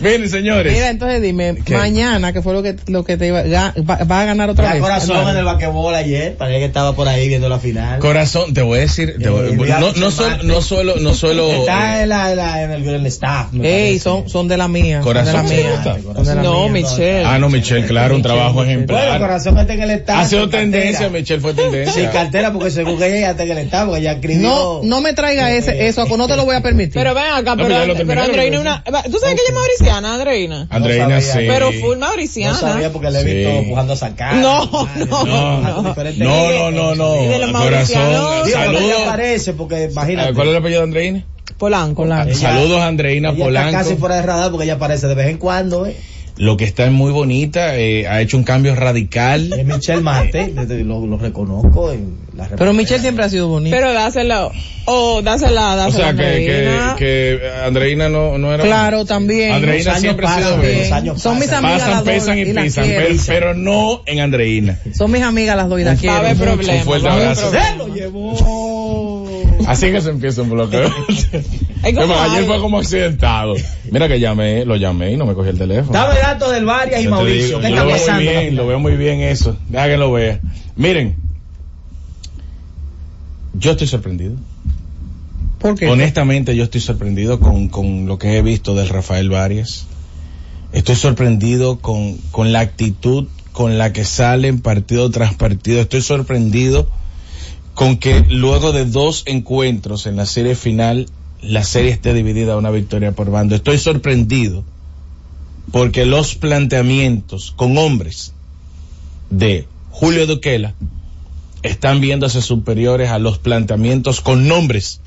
Miren, 0.00 0.28
señores. 0.28 0.72
Mira, 0.72 0.90
entonces 0.90 1.22
dime, 1.22 1.56
¿Qué? 1.64 1.74
mañana, 1.76 2.32
que 2.32 2.42
fue 2.42 2.52
lo 2.52 2.62
que, 2.62 2.76
lo 2.88 3.04
que 3.04 3.16
te 3.16 3.28
iba, 3.28 3.42
ga- 3.44 3.72
va, 3.88 4.04
va 4.04 4.20
a 4.22 4.24
ganar 4.24 4.50
otra 4.50 4.66
Ya 4.66 4.72
vez. 4.74 4.82
corazón 4.82 5.28
en 5.28 5.36
el 5.36 5.44
basquetbol 5.44 5.94
ayer, 5.94 6.36
parece 6.36 6.58
que 6.60 6.64
estaba 6.66 6.94
por 6.94 7.08
ahí 7.08 7.28
viendo 7.28 7.48
la 7.48 7.58
final. 7.58 7.98
Corazón, 7.98 8.52
te 8.54 8.62
voy 8.62 8.78
a 8.78 8.80
decir, 8.82 9.16
te 9.20 9.28
voy- 9.28 9.48
Eh, 9.50 9.56
no, 9.80 9.92
no, 9.92 10.10
suelo, 10.10 10.42
no 10.42 10.60
suelo, 10.62 10.96
no 11.00 11.14
suelo, 11.14 11.50
Está 11.50 12.00
eh, 12.00 12.02
en, 12.02 12.08
la, 12.10 12.30
en, 12.30 12.36
la- 12.36 12.62
en 12.62 12.70
el, 12.72 12.88
en 12.88 12.94
el 12.96 13.06
staff. 13.06 13.46
Ey, 13.62 13.98
son, 13.98 14.28
son 14.28 14.48
de 14.48 14.56
la 14.56 14.68
mía. 14.68 15.00
Corazón, 15.00 15.46
de 15.48 15.56
¿te 15.56 15.62
la 15.64 15.70
mía. 15.84 15.98
De 16.22 16.34
la 16.34 16.42
No, 16.42 16.68
mía. 16.68 16.82
Michelle. 16.82 17.24
ah, 17.24 17.38
no, 17.38 17.48
Michelle, 17.48 17.86
claro, 17.86 18.16
un 18.16 18.22
trabajo 18.22 18.54
Bueno, 18.54 18.70
ejemplar. 18.70 19.18
corazón 19.18 19.58
está 19.58 19.74
en 19.74 19.82
el 19.82 19.90
staff. 19.92 20.18
Ha 20.18 20.26
sido 20.26 20.48
tendencia, 20.48 21.08
Michelle 21.08 21.40
fue 21.40 21.52
Sin 21.52 21.62
tendencia. 21.62 22.10
cartera, 22.10 22.52
porque 22.52 22.70
según 22.70 23.02
ella 23.02 23.20
ya 23.20 23.30
está 23.30 23.42
en 23.44 23.50
el 23.52 23.58
staff, 23.58 23.86
porque 23.86 24.00
ella 24.00 24.12
escribió. 24.12 24.48
No, 24.48 24.80
no 24.82 25.00
me 25.00 25.12
traiga 25.14 25.52
ese, 25.52 25.86
eso, 25.86 26.05
no 26.16 26.26
te 26.28 26.36
lo 26.36 26.44
voy 26.44 26.56
a 26.56 26.60
permitir. 26.62 26.94
Pero 26.94 27.14
ven 27.14 27.24
acá, 27.24 27.54
No, 27.56 27.66
pero, 27.66 27.94
pero 27.94 28.06
pero 28.06 28.22
Andreina 28.22 28.56
¿no? 28.56 28.60
una... 28.62 28.84
¿Tú 28.84 29.18
sabes 29.18 29.34
que 29.34 29.40
ella 29.42 29.48
es 29.48 29.54
mauriciana, 29.54 30.14
Andreina? 30.14 30.66
Andreina, 30.70 31.08
No 31.08 31.20
sí. 31.20 31.38
Pero 31.38 31.72
full 31.72 31.98
No 31.98 32.06
mauriciana. 32.06 32.54
sabía 32.58 32.92
porque 32.92 33.10
le 33.10 33.20
he 33.20 33.24
visto 33.24 33.50
Sí. 33.50 33.56
empujando 33.58 33.92
a 33.92 33.96
sacar. 33.96 34.34
No, 34.36 34.66
Madre, 34.66 36.14
no, 36.16 36.26
No, 36.26 36.50
no. 36.50 36.70
no, 36.70 36.70
no, 36.70 36.94
no, 36.94 37.24
Y 37.24 37.26
de 37.28 37.38
los 37.38 37.52
no. 37.52 37.58
mauricianos. 37.58 38.50
Saludos. 38.50 39.02
aparece, 39.06 39.52
porque 39.54 39.74
Ah, 39.76 39.90
imagínate. 39.90 40.34
¿Cuál 40.34 40.48
es 40.48 40.50
el 40.52 40.58
apellido 40.58 40.80
de 40.80 40.84
Andreina? 40.84 41.24
Polanco. 41.58 42.04
Ella- 42.04 42.34
Saludos 42.34 42.80
a 42.80 42.86
Andreina 42.86 43.30
ella 43.30 43.44
Polanco. 43.44 43.68
Está 43.70 43.82
casi 43.84 43.96
fuera 43.96 44.16
de 44.16 44.22
radar 44.22 44.50
porque 44.50 44.64
ella 44.64 44.74
aparece 44.74 45.06
de 45.06 45.14
vez 45.14 45.28
en 45.28 45.38
cuando, 45.38 45.86
¿eh? 45.86 45.96
Lo 46.38 46.56
que 46.56 46.64
está 46.64 46.84
es 46.84 46.92
muy 46.92 47.12
bonita, 47.12 47.76
eh, 47.76 48.06
ha 48.06 48.20
hecho 48.20 48.36
un 48.36 48.44
cambio 48.44 48.74
radical. 48.74 49.52
Es 49.52 49.64
Michelle 49.64 50.02
Mate, 50.02 50.52
desde- 50.54 50.84
lo, 50.84 51.06
lo 51.06 51.16
reconozco 51.18 51.92
en 51.92 52.16
la 52.36 52.46
Pero 52.48 52.72
Michelle 52.74 53.00
siempre 53.00 53.24
ha 53.24 53.28
sido 53.28 53.48
bonita. 53.48 53.74
Pero 53.74 53.92
dáselo, 53.94 54.52
o 54.84 55.22
dásela, 55.22 55.72
O 55.72 55.76
dásela 55.76 55.96
sea, 55.96 56.08
a 56.08 56.12
que, 56.12 56.16
que, 56.22 56.66
Andreina. 56.66 56.96
que 56.98 57.40
Andreina 57.64 58.08
no, 58.10 58.36
no 58.38 58.52
era. 58.52 58.64
Claro, 58.64 59.04
también. 59.06 59.52
Andreina 59.52 59.92
Los 59.92 60.00
siempre 60.00 60.26
ha 60.26 60.36
sido 60.38 60.94
años 60.94 61.22
Son 61.22 61.38
mis 61.38 61.50
amigas 61.50 61.78
Pasan, 61.80 61.90
las 61.90 62.04
dos, 62.04 62.12
pesan 62.14 62.38
y 62.38 62.40
y 62.42 62.52
las 62.52 62.64
pisan, 62.64 62.84
quiero. 62.84 63.04
pero, 63.06 63.20
pero 63.26 63.54
no 63.54 64.02
en 64.06 64.20
Andreina. 64.20 64.78
Son 64.94 65.10
mis 65.10 65.22
amigas 65.22 65.56
las 65.56 65.68
dos 65.68 65.80
y 65.80 65.84
las 65.84 65.94
Un- 65.94 66.00
quiero. 66.00 66.84
fuerte 66.84 67.08
abrazo. 67.08 67.50
Se 67.50 67.76
lo 67.78 67.94
llevó. 67.94 68.75
Así 69.66 69.90
que 69.90 70.00
se 70.00 70.10
empieza 70.10 70.42
un 70.42 70.50
bloque. 70.50 70.76
Hay 71.82 71.94
como 71.94 72.14
Además, 72.14 72.30
ayer 72.30 72.44
fue 72.44 72.58
como 72.58 72.78
accidentado. 72.78 73.54
Mira 73.90 74.08
que 74.08 74.20
llamé, 74.20 74.64
lo 74.64 74.76
llamé 74.76 75.12
y 75.12 75.16
no 75.16 75.26
me 75.26 75.34
cogió 75.34 75.50
el 75.50 75.58
teléfono. 75.58 75.92
Dame 75.92 76.18
datos 76.18 76.52
del 76.52 76.64
Varias 76.64 77.02
y 77.02 77.08
Mauricio. 77.08 77.58
digo, 77.58 77.60
¿Qué 77.60 77.70
yo 77.70 77.94
está 77.94 78.12
lo 78.12 78.18
veo 78.18 78.18
muy 78.18 78.22
bien, 78.22 78.56
lo 78.56 78.66
veo 78.66 78.78
muy 78.78 78.96
bien 78.96 79.20
eso. 79.20 79.56
Deja 79.68 79.88
que 79.88 79.96
lo 79.96 80.12
vea. 80.12 80.40
Miren, 80.76 81.16
yo 83.54 83.72
estoy 83.72 83.86
sorprendido. 83.86 84.36
¿Por 85.58 85.76
qué? 85.76 85.88
Honestamente, 85.88 86.54
yo 86.54 86.64
estoy 86.64 86.80
sorprendido 86.80 87.40
con, 87.40 87.68
con 87.68 88.06
lo 88.06 88.18
que 88.18 88.36
he 88.36 88.42
visto 88.42 88.74
del 88.74 88.88
Rafael 88.88 89.30
Varias. 89.30 89.86
Estoy 90.72 90.96
sorprendido 90.96 91.78
con, 91.78 92.16
con 92.30 92.52
la 92.52 92.60
actitud 92.60 93.26
con 93.52 93.78
la 93.78 93.92
que 93.92 94.04
salen 94.04 94.60
partido 94.60 95.10
tras 95.10 95.34
partido. 95.34 95.80
Estoy 95.80 96.02
sorprendido 96.02 96.88
con 97.76 97.98
que 97.98 98.20
luego 98.30 98.72
de 98.72 98.86
dos 98.86 99.22
encuentros 99.26 100.06
en 100.06 100.16
la 100.16 100.24
serie 100.24 100.54
final, 100.56 101.10
la 101.42 101.62
serie 101.62 101.90
esté 101.90 102.14
dividida 102.14 102.54
a 102.54 102.56
una 102.56 102.70
victoria 102.70 103.12
por 103.12 103.30
bando. 103.30 103.54
Estoy 103.54 103.78
sorprendido 103.78 104.64
porque 105.70 106.06
los 106.06 106.36
planteamientos 106.36 107.52
con 107.54 107.76
hombres 107.76 108.32
de 109.28 109.68
Julio 109.90 110.26
Duquela 110.26 110.72
están 111.62 112.00
viéndose 112.00 112.40
superiores 112.40 113.10
a 113.10 113.18
los 113.18 113.36
planteamientos 113.36 114.22
con 114.22 114.48
nombres 114.48 115.02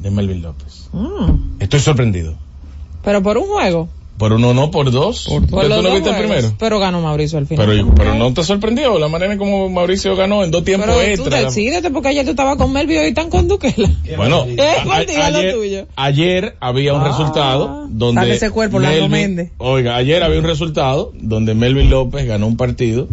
de 0.00 0.10
Melvin 0.10 0.42
López. 0.42 0.88
Mm. 0.92 1.60
Estoy 1.60 1.78
sorprendido. 1.78 2.34
Pero 3.04 3.22
por 3.22 3.38
un 3.38 3.46
juego. 3.46 3.88
Por 4.18 4.34
uno 4.34 4.54
no, 4.54 4.70
por 4.70 4.90
dos. 4.92 5.26
Por 5.28 5.46
¿Tú 5.46 5.56
los 5.56 5.68
no 5.68 5.82
dos 5.82 5.94
viste 5.94 6.10
el 6.10 6.16
primero? 6.16 6.54
Pero 6.58 6.78
ganó 6.78 7.00
Mauricio 7.00 7.38
al 7.38 7.46
final. 7.46 7.66
Pero, 7.66 7.92
pero 7.94 8.14
no 8.14 8.32
te 8.32 8.44
sorprendió 8.44 8.98
la 8.98 9.08
manera 9.08 9.32
en 9.32 9.38
como 9.38 9.68
Mauricio 9.68 10.14
ganó 10.14 10.44
en 10.44 10.50
dos 10.52 10.62
tiempos 10.64 10.86
Pero 10.88 11.00
tú 11.16 11.22
extra. 11.24 11.40
decídete 11.40 11.90
porque 11.90 12.08
ayer 12.10 12.24
tú 12.24 12.30
estabas 12.30 12.56
con 12.56 12.72
Melvio 12.72 12.96
y 12.96 13.04
hoy 13.04 13.08
están 13.08 13.30
con 13.30 13.48
Duquela. 13.48 13.90
Bueno, 14.16 14.44
Es 14.44 14.60
a- 14.78 14.84
por 14.84 14.92
ayer, 14.94 15.54
tuyo. 15.54 15.86
ayer 15.96 16.56
había 16.60 16.94
un 16.94 17.00
Ah. 17.00 17.08
resultado 17.08 17.86
donde 17.90 18.20
Saca 18.20 18.32
ese 18.34 18.50
cuerpo, 18.50 18.78
Melvin- 18.78 19.08
Méndez. 19.10 19.50
Oiga, 19.58 19.96
ayer 19.96 20.22
había 20.22 20.38
un 20.38 20.44
resultado 20.46 21.10
donde 21.18 21.54
Melvin 21.54 21.90
López 21.90 22.24
ganó 22.26 22.46
un 22.46 22.56
partido 22.56 23.08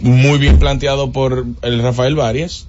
muy 0.00 0.38
bien 0.38 0.58
planteado 0.58 1.10
por 1.10 1.44
el 1.62 1.82
Rafael 1.82 2.14
Varias 2.14 2.66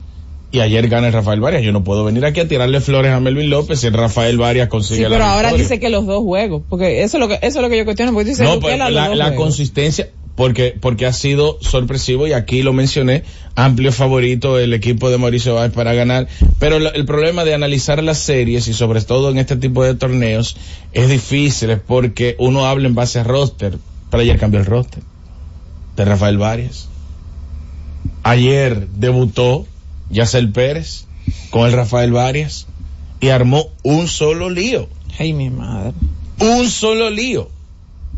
y 0.52 0.60
ayer 0.62 0.88
gana 0.88 1.08
el 1.08 1.14
Rafael 1.14 1.40
Varias. 1.42 1.64
Yo 1.64 1.72
no 1.72 1.84
puedo 1.84 2.04
venir 2.06 2.26
aquí 2.26 2.40
a 2.40 2.48
tirarle 2.48 2.80
flores 2.80 3.12
a 3.12 3.20
Melvin 3.20 3.50
López 3.50 3.80
si 3.82 3.88
el 3.88 3.94
Rafael 3.94 4.38
Varias 4.38 4.70
consigue 4.70 4.98
Sí, 4.98 5.04
la 5.04 5.10
pero 5.10 5.24
ahora 5.26 5.50
victoria. 5.50 5.64
dice 5.64 5.80
que 5.80 5.90
los 5.90 6.06
dos 6.06 6.24
juegos. 6.24 6.64
Porque 6.70 7.04
eso 7.04 7.18
es 7.18 7.22
lo 7.22 7.28
que, 7.28 7.36
eso 7.36 7.60
es 7.60 7.64
lo 7.64 7.70
que 7.70 7.78
yo 7.78 7.86
cuestiono. 7.86 8.14
Porque 8.14 8.30
dice 8.30 8.44
No, 8.44 8.56
Duquela 8.56 8.86
pues, 8.86 8.94
la, 8.96 9.14
la 9.16 9.36
consistencia, 9.36 10.10
porque, 10.36 10.74
porque 10.80 11.06
ha 11.06 11.12
sido 11.14 11.58
sorpresivo 11.62 12.28
y 12.28 12.34
aquí 12.34 12.64
lo 12.64 12.72
mencioné, 12.72 13.24
amplio 13.56 13.92
favorito 13.92 14.58
el 14.60 14.74
equipo 14.74 15.10
de 15.10 15.18
Mauricio 15.18 15.56
Báez 15.56 15.74
para 15.74 15.94
ganar, 15.96 16.28
pero 16.60 16.78
el 16.78 17.06
problema 17.06 17.44
de 17.44 17.54
analizar 17.56 18.02
las 18.04 18.20
series 18.20 18.68
y 18.68 18.74
sobre 18.74 19.02
todo 19.02 19.32
en 19.32 19.40
este 19.40 19.56
tipo 19.58 19.84
de 19.84 19.96
torneos 19.96 20.56
es 20.94 21.10
difícil 21.10 21.72
es 21.72 21.80
porque 21.80 22.36
uno 22.40 22.66
habla 22.68 22.88
en 22.88 22.94
base 22.96 23.20
a 23.20 23.24
roster, 23.24 23.80
pero 24.12 24.22
ayer 24.22 24.38
cambió 24.40 24.60
el 24.60 24.66
roster 24.68 25.02
de 25.98 26.06
Rafael 26.06 26.38
Varias. 26.38 26.88
Ayer 28.24 28.88
debutó 28.90 29.66
Yacel 30.10 30.52
Pérez 30.52 31.06
con 31.50 31.68
el 31.68 31.74
Rafael 31.74 32.12
Varias 32.12 32.68
y 33.20 33.30
armó 33.30 33.68
un 33.84 34.08
solo 34.08 34.50
lío. 34.50 34.88
Ay, 35.20 35.34
mi 35.34 35.50
madre. 35.50 35.94
Un 36.40 36.70
solo 36.70 37.10
lío. 37.10 37.50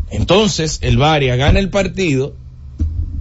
Entonces, 0.09 0.79
el 0.81 0.97
Varias 0.97 1.37
gana 1.37 1.59
el 1.59 1.69
partido 1.69 2.33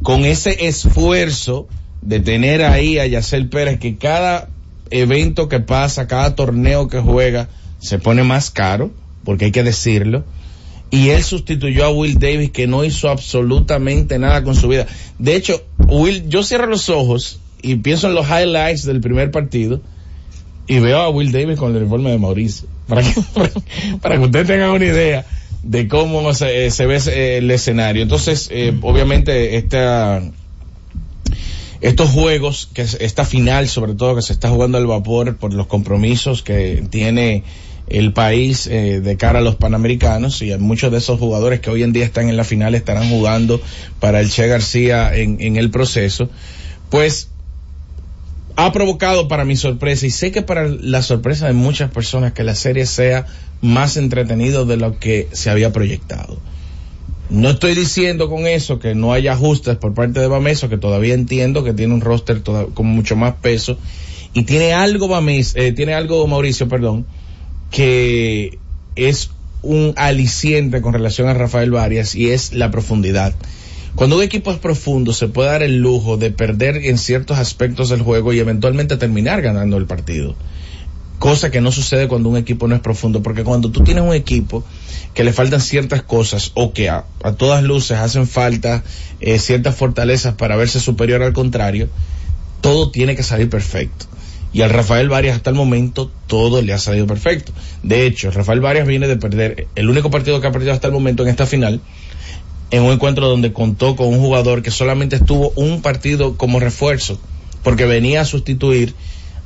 con 0.03 0.25
ese 0.25 0.67
esfuerzo 0.67 1.69
de 2.03 2.21
tener 2.21 2.63
ahí 2.63 2.99
a 2.99 3.07
Yacel 3.07 3.49
Pérez, 3.49 3.79
que 3.79 3.97
cada 3.97 4.49
evento 4.91 5.49
que 5.49 5.61
pasa, 5.61 6.07
cada 6.07 6.35
torneo 6.35 6.89
que 6.89 7.01
juega, 7.01 7.49
se 7.79 7.99
pone 7.99 8.23
más 8.23 8.51
caro, 8.51 8.91
porque 9.25 9.47
hay 9.47 9.53
que 9.53 9.63
decirlo. 9.63 10.25
Y 10.91 11.11
él 11.11 11.23
sustituyó 11.23 11.85
a 11.85 11.91
Will 11.91 12.19
Davis, 12.19 12.51
que 12.51 12.67
no 12.67 12.85
hizo 12.85 13.11
absolutamente 13.11 14.19
nada 14.19 14.43
con 14.43 14.55
su 14.55 14.69
vida. 14.69 14.87
De 15.19 15.37
hecho, 15.37 15.63
Will, 15.87 16.29
yo 16.29 16.43
cierro 16.43 16.67
los 16.67 16.89
ojos 16.89 17.41
y 17.63 17.77
pienso 17.77 18.09
en 18.09 18.15
los 18.15 18.27
highlights 18.29 18.85
del 18.85 19.01
primer 19.01 19.31
partido 19.31 19.81
y 20.67 20.79
veo 20.81 20.99
a 20.99 21.09
Will 21.11 21.33
Davis 21.33 21.59
con 21.59 21.71
el 21.73 21.79
uniforme 21.83 22.11
de 22.11 22.19
Mauricio. 22.19 22.69
Para 22.89 23.03
que, 23.03 23.15
para 24.01 24.17
que 24.17 24.25
ustedes 24.25 24.47
tengan 24.47 24.71
una 24.71 24.85
idea 24.87 25.27
de 25.63 25.89
cómo 25.89 26.33
se, 26.33 26.67
eh, 26.67 26.71
se 26.71 26.87
ve 26.87 26.97
eh, 27.09 27.37
el 27.39 27.51
escenario. 27.51 28.03
Entonces, 28.03 28.49
eh, 28.51 28.75
obviamente, 28.81 29.57
esta, 29.59 30.23
estos 31.81 32.11
juegos, 32.11 32.71
que 32.73 32.83
es- 32.83 32.97
esta 33.01 33.25
final 33.25 33.69
sobre 33.69 33.95
todo 33.95 34.17
que 34.17 34.23
se 34.23 34.33
está 34.33 34.49
jugando 34.49 34.79
al 34.79 34.87
vapor 34.87 35.37
por 35.37 35.53
los 35.53 35.67
compromisos 35.67 36.43
que 36.43 36.83
tiene 36.91 37.45
el 37.89 38.13
país 38.13 38.67
eh, 38.67 39.01
de 39.01 39.17
cara 39.17 39.39
a 39.39 39.43
los 39.43 39.57
panamericanos 39.57 40.43
y 40.43 40.53
a 40.53 40.59
muchos 40.59 40.91
de 40.93 40.99
esos 40.99 41.19
jugadores 41.19 41.61
que 41.61 41.71
hoy 41.71 41.83
en 41.83 41.93
día 41.93 42.05
están 42.05 42.29
en 42.29 42.37
la 42.37 42.45
final 42.45 42.75
estarán 42.75 43.09
jugando 43.09 43.61
para 44.01 44.21
el 44.21 44.31
Che 44.31 44.47
García 44.47 45.15
en, 45.15 45.41
en 45.41 45.57
el 45.57 45.71
proceso, 45.71 46.29
pues 46.91 47.29
ha 48.61 48.73
provocado 48.73 49.29
para 49.29 49.45
mi 49.45 49.55
sorpresa 49.55 50.05
y 50.05 50.11
sé 50.11 50.33
que 50.33 50.43
para 50.43 50.67
la 50.67 51.01
sorpresa 51.01 51.47
de 51.47 51.53
muchas 51.53 51.93
personas 51.93 52.33
que 52.33 52.43
la 52.43 52.57
serie 52.57 52.87
sea 52.87 53.25
más 53.61 53.97
entretenido 53.97 54.67
de 54.67 54.77
lo 54.77 54.99
que 54.99 55.29
se 55.31 55.49
había 55.49 55.73
proyectado. 55.73 56.41
No 57.31 57.51
estoy 57.51 57.77
diciendo 57.77 58.29
con 58.29 58.49
eso 58.49 58.81
que 58.81 58.97
no 58.97 59.13
haya 59.13 59.35
ajustes 59.35 59.77
por 59.77 59.95
parte 59.95 60.19
de 60.19 60.27
Bameso, 60.27 60.69
que 60.69 60.77
todavía 60.77 61.15
entiendo 61.15 61.63
que 61.63 61.73
tiene 61.73 61.95
un 61.95 62.01
roster 62.01 62.43
con 62.43 62.87
mucho 62.87 63.15
más 63.15 63.35
peso 63.35 63.79
y 64.35 64.43
tiene 64.43 64.73
algo 64.73 65.09
eh, 65.29 65.73
tiene 65.73 65.95
algo 65.95 66.27
Mauricio, 66.27 66.69
perdón, 66.69 67.07
que 67.71 68.59
es 68.97 69.31
un 69.63 69.95
aliciente 69.95 70.83
con 70.83 70.95
relación 70.95 71.29
a 71.29 71.35
Rafael 71.35 71.71
Varias 71.71 72.17
y 72.17 72.31
es 72.31 72.53
la 72.55 72.73
profundidad. 72.73 73.35
Cuando 73.95 74.17
un 74.17 74.23
equipo 74.23 74.51
es 74.51 74.59
profundo, 74.59 75.13
se 75.13 75.29
puede 75.29 75.49
dar 75.49 75.63
el 75.63 75.79
lujo 75.79 76.17
de 76.17 76.31
perder 76.31 76.77
en 76.77 76.99
ciertos 76.99 77.39
aspectos 77.39 77.89
del 77.89 78.03
juego 78.03 78.33
y 78.33 78.39
eventualmente 78.39 78.97
terminar 78.97 79.43
ganando 79.43 79.77
el 79.77 79.87
partido. 79.87 80.37
Cosa 81.19 81.51
que 81.51 81.61
no 81.61 81.73
sucede 81.73 82.07
cuando 82.07 82.29
un 82.29 82.37
equipo 82.37 82.69
no 82.69 82.77
es 82.77 82.81
profundo, 82.81 83.23
porque 83.23 83.43
cuando 83.43 83.73
tú 83.73 83.83
tienes 83.83 84.05
un 84.05 84.15
equipo 84.15 84.65
que 85.15 85.25
le 85.25 85.33
faltan 85.33 85.61
ciertas 85.61 86.03
cosas 86.03 86.53
o 86.55 86.73
que 86.73 86.89
a, 86.89 87.07
todas 87.37 87.65
luces 87.65 87.99
hacen 87.99 88.29
falta 88.29 88.85
eh, 89.21 89.41
ciertas 89.41 89.75
fortalezas 89.75 90.35
para 90.35 90.55
verse 90.55 90.79
superior 90.79 91.25
al 91.25 91.33
contrario, 91.33 91.89
todo 92.61 92.91
tiene 92.93 93.17
que 93.17 93.25
salir 93.25 93.51
perfecto. 93.51 94.07
Y 94.53 94.63
al 94.63 94.71
Rafael 94.71 95.09
Varias 95.09 95.37
hasta 95.37 95.51
el 95.51 95.57
momento 95.57 96.11
todo 96.27 96.63
le 96.63 96.73
ha 96.73 96.79
salido 96.79 97.07
perfecto. 97.07 97.53
De 97.83 98.07
hecho, 98.07 98.31
Rafael 98.31 98.61
Varias 98.61 98.87
viene 98.87 99.09
de 99.09 99.17
perder 99.17 99.67
el 99.75 99.91
único 99.91 100.11
partido 100.11 100.41
que 100.41 100.47
ha 100.47 100.53
perdido 100.53 100.73
hasta 100.73 100.87
el 100.87 100.93
momento 100.93 101.23
en 101.23 101.29
esta 101.29 101.47
final, 101.47 101.81
en 102.71 102.83
un 102.83 102.93
encuentro 102.93 103.29
donde 103.29 103.53
contó 103.53 103.97
con 103.97 104.09
un 104.09 104.21
jugador 104.21 104.63
que 104.63 104.71
solamente 104.71 105.17
estuvo 105.17 105.53
un 105.57 105.81
partido 105.81 106.37
como 106.37 106.61
refuerzo, 106.61 107.19
porque 107.63 107.87
venía 107.87 108.23
a 108.23 108.25
sustituir 108.25 108.95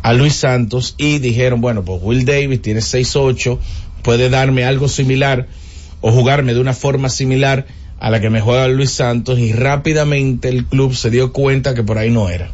a 0.02 0.12
Luis 0.12 0.34
Santos 0.34 0.94
y 0.98 1.18
dijeron, 1.18 1.60
bueno, 1.60 1.84
pues 1.84 2.00
Will 2.02 2.24
Davis 2.24 2.60
tiene 2.60 2.80
6-8, 2.80 3.58
puede 4.02 4.28
darme 4.28 4.64
algo 4.64 4.88
similar 4.88 5.46
o 6.00 6.10
jugarme 6.10 6.54
de 6.54 6.60
una 6.60 6.74
forma 6.74 7.08
similar 7.08 7.66
a 8.00 8.10
la 8.10 8.20
que 8.20 8.30
me 8.30 8.40
juega 8.40 8.66
Luis 8.66 8.90
Santos 8.90 9.38
y 9.38 9.52
rápidamente 9.52 10.48
el 10.48 10.64
club 10.66 10.94
se 10.94 11.10
dio 11.10 11.32
cuenta 11.32 11.74
que 11.74 11.84
por 11.84 11.98
ahí 11.98 12.10
no 12.10 12.28
era. 12.28 12.50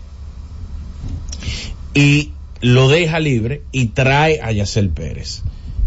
Y 1.94 2.32
lo 2.60 2.88
deja 2.88 3.18
libre 3.18 3.62
y 3.72 3.86
trae 3.86 4.40
a 4.42 4.52
Yacel 4.52 4.90
Pérez. 4.90 5.42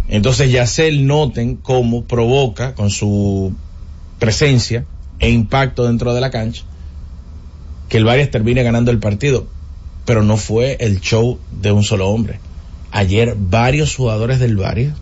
Entonces 0.09 0.51
Yacel 0.51 1.05
noten 1.05 1.57
cómo 1.57 2.05
provoca 2.05 2.73
con 2.73 2.89
su 2.89 3.53
presencia 4.21 4.85
e 5.17 5.31
impacto 5.31 5.87
dentro 5.87 6.13
de 6.13 6.21
la 6.21 6.29
cancha 6.29 6.63
que 7.89 7.97
el 7.97 8.05
Varias 8.05 8.29
termine 8.29 8.61
ganando 8.63 8.91
el 8.91 8.99
partido. 8.99 9.47
Pero 10.05 10.23
no 10.23 10.37
fue 10.37 10.77
el 10.79 11.01
show 11.01 11.39
de 11.51 11.71
un 11.71 11.83
solo 11.83 12.07
hombre. 12.07 12.39
Ayer 12.91 13.35
varios 13.37 13.95
jugadores 13.95 14.39
del 14.39 14.55
Varias 14.55 14.95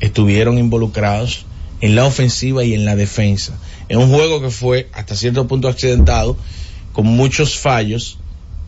estuvieron 0.00 0.56
involucrados 0.56 1.46
en 1.80 1.96
la 1.96 2.06
ofensiva 2.06 2.64
y 2.64 2.74
en 2.74 2.84
la 2.84 2.96
defensa. 2.96 3.58
En 3.88 3.98
un 3.98 4.08
juego 4.08 4.40
que 4.40 4.50
fue 4.50 4.88
hasta 4.94 5.16
cierto 5.16 5.46
punto 5.48 5.68
accidentado, 5.68 6.36
con 6.92 7.06
muchos 7.06 7.58
fallos, 7.58 8.18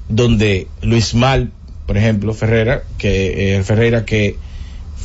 donde 0.08 0.66
Luis 0.82 1.14
Mal, 1.14 1.52
por 1.86 1.96
ejemplo, 1.96 2.34
Ferreira, 2.34 2.82
que 2.98 3.56
eh, 3.56 3.62
Ferreira 3.62 4.04
que 4.04 4.36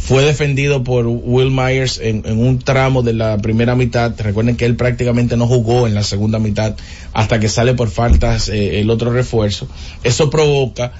fue 0.04 0.24
defendido 0.24 0.84
por 0.84 1.06
Will 1.06 1.52
Myers 1.52 2.00
en, 2.02 2.24
un 2.26 2.60
tramo 2.60 3.04
de 3.04 3.14
la 3.14 3.38
primera 3.38 3.76
mitad. 3.76 4.14
Recuerden 4.18 4.58
que 4.58 4.66
él 4.66 4.76
prácticamente 4.76 5.38
no 5.38 5.46
jugó 5.46 5.86
en 5.86 5.94
la 5.94 6.04
segunda 6.04 6.40
mitad 6.40 6.76
hasta 7.14 7.40
que 7.40 7.48
sale 7.48 7.76
por 7.76 7.90
faltas 7.90 8.50
eh, 8.50 8.80
el 8.80 8.90
otro 8.90 9.12
refuerzo. 9.12 9.68
Eso 10.04 10.30
provoca 10.32 10.92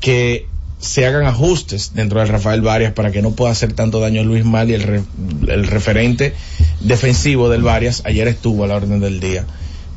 que 0.00 0.46
se 0.78 1.06
hagan 1.06 1.26
ajustes 1.26 1.92
dentro 1.94 2.20
del 2.20 2.28
Rafael 2.28 2.60
Varias 2.60 2.92
para 2.92 3.10
que 3.10 3.20
no 3.20 3.32
pueda 3.32 3.50
hacer 3.50 3.72
tanto 3.72 3.98
daño 3.98 4.20
a 4.20 4.24
Luis 4.24 4.44
Mal 4.44 4.70
y 4.70 4.74
el, 4.74 4.82
re, 4.82 5.02
el 5.48 5.66
referente 5.66 6.32
defensivo 6.80 7.48
del 7.48 7.62
Varias 7.62 8.02
ayer 8.04 8.28
estuvo 8.28 8.62
a 8.62 8.68
la 8.68 8.76
orden 8.76 9.00
del 9.00 9.18
día. 9.18 9.44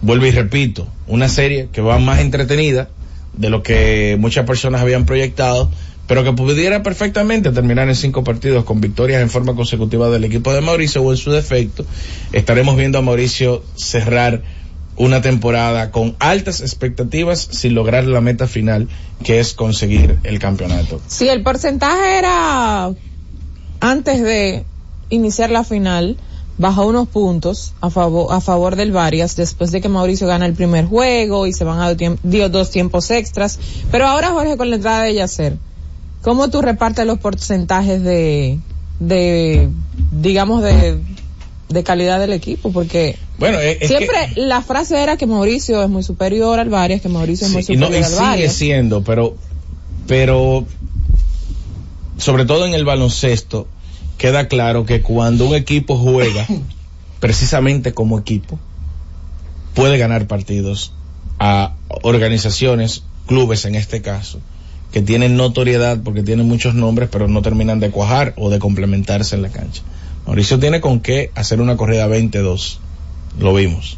Vuelvo 0.01 0.25
y 0.25 0.31
repito, 0.31 0.87
una 1.07 1.29
serie 1.29 1.69
que 1.71 1.81
va 1.81 1.99
más 1.99 2.19
entretenida 2.19 2.89
de 3.33 3.49
lo 3.51 3.61
que 3.61 4.17
muchas 4.19 4.45
personas 4.45 4.81
habían 4.81 5.05
proyectado, 5.05 5.69
pero 6.09 6.23
que 6.23 6.33
pudiera 6.33 6.81
perfectamente 6.81 7.51
terminar 7.51 7.87
en 7.87 7.93
cinco 7.93 8.23
partidos 8.23 8.63
con 8.63 8.81
victorias 8.81 9.21
en 9.21 9.29
forma 9.29 9.53
consecutiva 9.53 10.09
del 10.09 10.23
equipo 10.23 10.51
de 10.51 10.59
Mauricio 10.59 11.03
o 11.03 11.11
en 11.11 11.17
su 11.17 11.29
defecto, 11.29 11.85
estaremos 12.33 12.75
viendo 12.75 12.97
a 12.97 13.03
Mauricio 13.03 13.61
cerrar 13.75 14.41
una 14.97 15.21
temporada 15.21 15.91
con 15.91 16.15
altas 16.17 16.61
expectativas 16.61 17.47
sin 17.51 17.75
lograr 17.75 18.05
la 18.05 18.21
meta 18.21 18.47
final 18.47 18.87
que 19.23 19.39
es 19.39 19.53
conseguir 19.53 20.17
el 20.23 20.39
campeonato. 20.39 20.99
Sí, 21.05 21.29
el 21.29 21.43
porcentaje 21.43 22.17
era 22.17 22.91
antes 23.79 24.23
de 24.23 24.65
iniciar 25.11 25.51
la 25.51 25.63
final 25.63 26.17
bajó 26.57 26.87
unos 26.87 27.07
puntos 27.07 27.75
a 27.81 27.91
favor, 27.91 28.33
a 28.33 28.41
favor 28.41 28.75
del 28.75 28.91
Varias 28.91 29.35
después 29.35 29.71
de 29.71 29.79
que 29.79 29.89
Mauricio 29.89 30.25
gana 30.25 30.47
el 30.47 30.53
primer 30.53 30.85
juego 30.85 31.45
y 31.45 31.53
se 31.53 31.65
van 31.65 31.79
a 31.79 31.93
dio 31.93 32.49
dos 32.49 32.71
tiempos 32.71 33.11
extras. 33.11 33.59
Pero 33.91 34.07
ahora 34.07 34.29
Jorge 34.29 34.57
con 34.57 34.71
la 34.71 34.77
entrada 34.77 35.03
de 35.03 35.13
Yacer, 35.13 35.57
¿cómo 36.21 36.49
tú 36.49 36.61
repartes 36.61 37.05
los 37.05 37.19
porcentajes 37.19 38.03
de, 38.03 38.59
de, 38.99 39.69
digamos 40.11 40.63
de, 40.63 40.99
de 41.69 41.83
calidad 41.83 42.19
del 42.19 42.33
equipo? 42.33 42.71
Porque 42.71 43.17
bueno, 43.37 43.59
es, 43.59 43.87
siempre 43.87 44.33
que, 44.35 44.41
la 44.41 44.61
frase 44.61 45.01
era 45.01 45.15
que 45.15 45.25
Mauricio 45.25 45.81
es 45.81 45.89
muy 45.89 46.03
superior 46.03 46.59
al 46.59 46.69
Varias, 46.69 47.01
que 47.01 47.09
Mauricio 47.09 47.47
es 47.47 47.53
muy 47.53 47.63
superior 47.63 47.89
no, 47.89 47.95
y 47.95 47.99
al 47.99 48.05
sigue 48.05 48.19
Varias. 48.19 48.53
siendo, 48.53 49.03
pero, 49.03 49.37
pero, 50.07 50.65
sobre 52.17 52.45
todo 52.45 52.65
en 52.65 52.73
el 52.73 52.83
baloncesto, 52.83 53.67
queda 54.17 54.49
claro 54.49 54.85
que 54.85 55.01
cuando 55.01 55.47
un 55.47 55.55
equipo 55.55 55.97
juega 55.97 56.45
precisamente 57.21 57.93
como 57.93 58.19
equipo, 58.19 58.59
puede 59.73 59.97
ganar 59.97 60.27
partidos 60.27 60.91
a 61.39 61.75
organizaciones, 62.01 63.03
clubes 63.25 63.63
en 63.63 63.75
este 63.75 64.01
caso, 64.01 64.41
que 64.91 65.01
tienen 65.01 65.37
notoriedad 65.37 65.99
porque 66.03 66.23
tienen 66.23 66.47
muchos 66.47 66.73
nombres, 66.73 67.09
pero 67.11 67.27
no 67.27 67.41
terminan 67.41 67.79
de 67.79 67.91
cuajar 67.91 68.33
o 68.37 68.49
de 68.49 68.59
complementarse 68.59 69.35
en 69.35 69.43
la 69.43 69.49
cancha. 69.49 69.83
Mauricio 70.25 70.59
tiene 70.59 70.81
con 70.81 70.99
qué 70.99 71.31
hacer 71.35 71.61
una 71.61 71.77
corrida 71.77 72.07
22, 72.07 72.79
lo 73.39 73.53
vimos. 73.53 73.97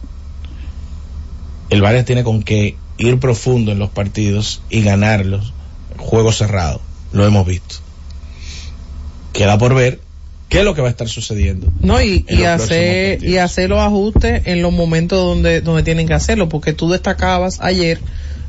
El 1.69 1.82
Varias 1.82 2.06
tiene 2.06 2.23
con 2.23 2.43
qué 2.43 2.75
ir 2.97 3.19
profundo 3.19 3.71
en 3.71 3.80
los 3.80 3.89
partidos 3.89 4.62
y 4.69 4.82
ganarlos, 4.82 5.54
juego 5.97 6.32
cerrado, 6.32 6.82
lo 7.13 7.25
hemos 7.25 7.45
visto. 7.45 7.75
Queda 9.34 9.58
por 9.58 9.73
ver 9.73 10.01
qué 10.49 10.60
es 10.60 10.65
lo 10.65 10.75
que 10.75 10.82
va 10.82 10.89
a 10.89 10.91
estar 10.91 11.08
sucediendo. 11.08 11.71
No, 11.80 12.01
y, 12.01 12.25
y 12.27 12.43
hacer, 12.43 13.23
y 13.23 13.38
hacer 13.38 13.69
los 13.69 13.80
ajustes 13.80 14.43
en 14.45 14.62
los 14.62 14.73
momentos 14.73 15.17
donde, 15.17 15.62
donde 15.62 15.84
tienen 15.84 16.08
que 16.08 16.13
hacerlo, 16.13 16.49
porque 16.49 16.73
tú 16.73 16.89
destacabas 16.89 17.60
ayer 17.62 17.99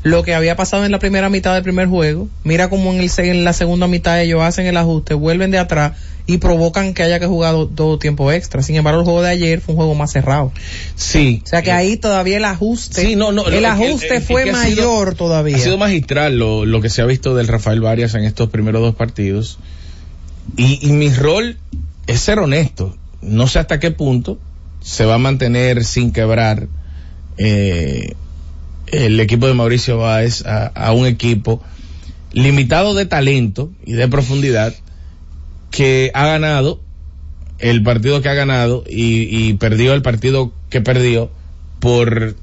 lo 0.02 0.22
que 0.22 0.34
había 0.34 0.56
pasado 0.56 0.84
en 0.84 0.90
la 0.90 0.98
primera 0.98 1.28
mitad 1.28 1.54
del 1.54 1.62
primer 1.62 1.86
juego. 1.86 2.28
Mira 2.44 2.68
cómo 2.68 2.92
en, 2.92 3.00
el, 3.00 3.10
en 3.18 3.44
la 3.44 3.52
segunda 3.52 3.86
mitad 3.86 4.20
ellos 4.20 4.42
hacen 4.42 4.66
el 4.66 4.76
ajuste, 4.76 5.14
vuelven 5.14 5.50
de 5.50 5.58
atrás 5.58 5.92
y 6.26 6.38
provocan 6.38 6.94
que 6.94 7.02
haya 7.02 7.20
que 7.20 7.26
jugar 7.26 7.54
todo 7.74 7.98
tiempo 7.98 8.30
extra. 8.32 8.62
Sin 8.62 8.76
embargo, 8.76 9.00
el 9.00 9.04
juego 9.04 9.22
de 9.22 9.30
ayer 9.30 9.60
fue 9.60 9.74
un 9.74 9.76
juego 9.76 9.94
más 9.94 10.12
cerrado. 10.12 10.52
Sí. 10.96 11.42
O 11.44 11.46
sea 11.46 11.62
que 11.62 11.70
eh, 11.70 11.74
ahí 11.74 11.96
todavía 11.96 12.36
el 12.36 12.44
ajuste, 12.44 13.02
sí, 13.02 13.16
no, 13.16 13.32
no, 13.32 13.46
el 13.46 13.64
ajuste 13.64 14.08
el, 14.08 14.14
el, 14.14 14.22
fue 14.22 14.50
mayor 14.50 15.08
sido, 15.08 15.16
todavía. 15.16 15.56
Ha 15.56 15.60
sido 15.60 15.78
magistral 15.78 16.38
lo, 16.38 16.64
lo 16.64 16.80
que 16.80 16.90
se 16.90 17.02
ha 17.02 17.06
visto 17.06 17.34
del 17.34 17.48
Rafael 17.48 17.80
Varias 17.80 18.14
en 18.14 18.24
estos 18.24 18.50
primeros 18.50 18.82
dos 18.82 18.94
partidos. 18.94 19.58
Y, 20.56 20.78
y 20.86 20.92
mi 20.92 21.10
rol 21.10 21.58
es 22.06 22.20
ser 22.20 22.40
honesto. 22.40 22.96
No 23.20 23.46
sé 23.46 23.60
hasta 23.60 23.78
qué 23.78 23.92
punto 23.92 24.38
se 24.80 25.04
va 25.04 25.14
a 25.14 25.18
mantener 25.18 25.84
sin 25.84 26.12
quebrar 26.12 26.66
eh, 27.38 28.14
el 28.92 29.18
equipo 29.18 29.48
de 29.48 29.54
Mauricio 29.54 29.98
Báez 29.98 30.44
a, 30.46 30.92
un 30.92 31.06
equipo 31.06 31.62
limitado 32.32 32.94
de 32.94 33.06
talento 33.06 33.70
y 33.84 33.92
de 33.92 34.06
profundidad 34.06 34.74
que 35.70 36.10
ha 36.14 36.26
ganado 36.26 36.80
el 37.58 37.82
partido 37.82 38.20
que 38.20 38.28
ha 38.28 38.34
ganado 38.34 38.84
y, 38.88 39.28
y 39.30 39.54
perdió 39.54 39.94
el 39.94 40.02
partido 40.02 40.52
que 40.68 40.80
perdió 40.80 41.30
por 41.80 42.36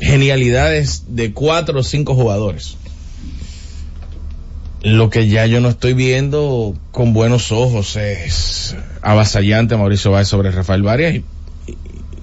genialidades 0.00 1.04
de 1.08 1.32
cuatro 1.32 1.80
o 1.80 1.82
cinco 1.82 2.14
jugadores. 2.14 2.76
Lo 4.82 5.08
que 5.08 5.28
ya 5.28 5.46
yo 5.46 5.60
no 5.60 5.68
estoy 5.68 5.94
viendo 5.94 6.74
con 6.90 7.12
buenos 7.12 7.52
ojos 7.52 7.96
es 7.96 8.76
avasallante 9.02 9.76
Mauricio 9.76 10.10
Báez 10.10 10.28
sobre 10.28 10.50
Rafael 10.50 10.82
Varias 10.82 11.14
y, 11.14 11.24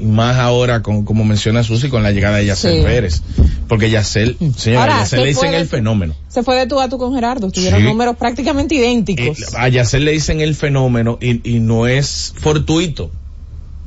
y, 0.01 0.05
más 0.05 0.37
ahora 0.37 0.81
con, 0.81 1.05
como 1.05 1.23
menciona 1.23 1.63
Susi 1.63 1.89
con 1.89 2.03
la 2.03 2.11
llegada 2.11 2.37
de 2.37 2.45
Yacel 2.47 2.77
sí. 2.77 2.83
Pérez 2.83 3.21
porque 3.67 3.89
Yacel 3.89 4.37
señora 4.55 4.83
ahora, 4.83 4.99
Yacel 4.99 5.21
le 5.21 5.27
dicen 5.27 5.53
el 5.53 5.67
fenómeno 5.67 6.15
se 6.27 6.43
fue 6.43 6.55
de 6.55 6.67
tú 6.67 6.79
a 6.79 6.89
tú 6.89 6.97
con 6.97 7.13
Gerardo 7.13 7.51
tuvieron 7.51 7.81
sí. 7.81 7.85
números 7.85 8.15
prácticamente 8.17 8.75
idénticos 8.75 9.39
eh, 9.39 9.45
a 9.57 9.67
Yacel 9.67 10.05
le 10.05 10.11
dicen 10.11 10.41
el 10.41 10.55
fenómeno 10.55 11.17
y, 11.21 11.55
y 11.55 11.59
no 11.59 11.87
es 11.87 12.33
fortuito 12.37 13.11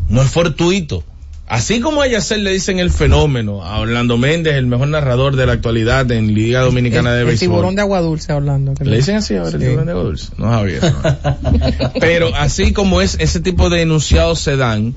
no 0.08 0.22
es 0.22 0.30
fortuito 0.30 1.04
Así 1.46 1.80
como 1.80 2.00
a 2.00 2.06
Yacel 2.06 2.42
le 2.42 2.52
dicen 2.52 2.78
el 2.78 2.90
fenómeno, 2.90 3.62
a 3.62 3.78
Orlando 3.78 4.16
Méndez, 4.16 4.54
el 4.54 4.66
mejor 4.66 4.88
narrador 4.88 5.36
de 5.36 5.44
la 5.44 5.52
actualidad 5.52 6.10
en 6.10 6.32
Liga 6.34 6.62
Dominicana 6.62 7.10
el, 7.10 7.16
de 7.16 7.20
el 7.20 7.26
Béisbol. 7.26 7.48
tiburón 7.48 7.74
de 7.76 7.82
agua 7.82 8.00
dulce 8.00 8.32
hablando. 8.32 8.72
¿Le 8.80 8.96
dicen 8.96 9.16
así 9.16 9.36
ahora 9.36 9.50
sí. 9.50 9.56
el 9.56 9.62
tiburón 9.62 9.84
de 9.84 9.92
agua 9.92 10.04
dulce? 10.04 10.28
No 10.38 10.48
Javier. 10.48 10.80
No. 10.82 11.90
Pero 12.00 12.34
así 12.34 12.72
como 12.72 13.02
es 13.02 13.16
ese 13.20 13.40
tipo 13.40 13.68
de 13.68 13.82
enunciados 13.82 14.40
se 14.40 14.56
dan, 14.56 14.94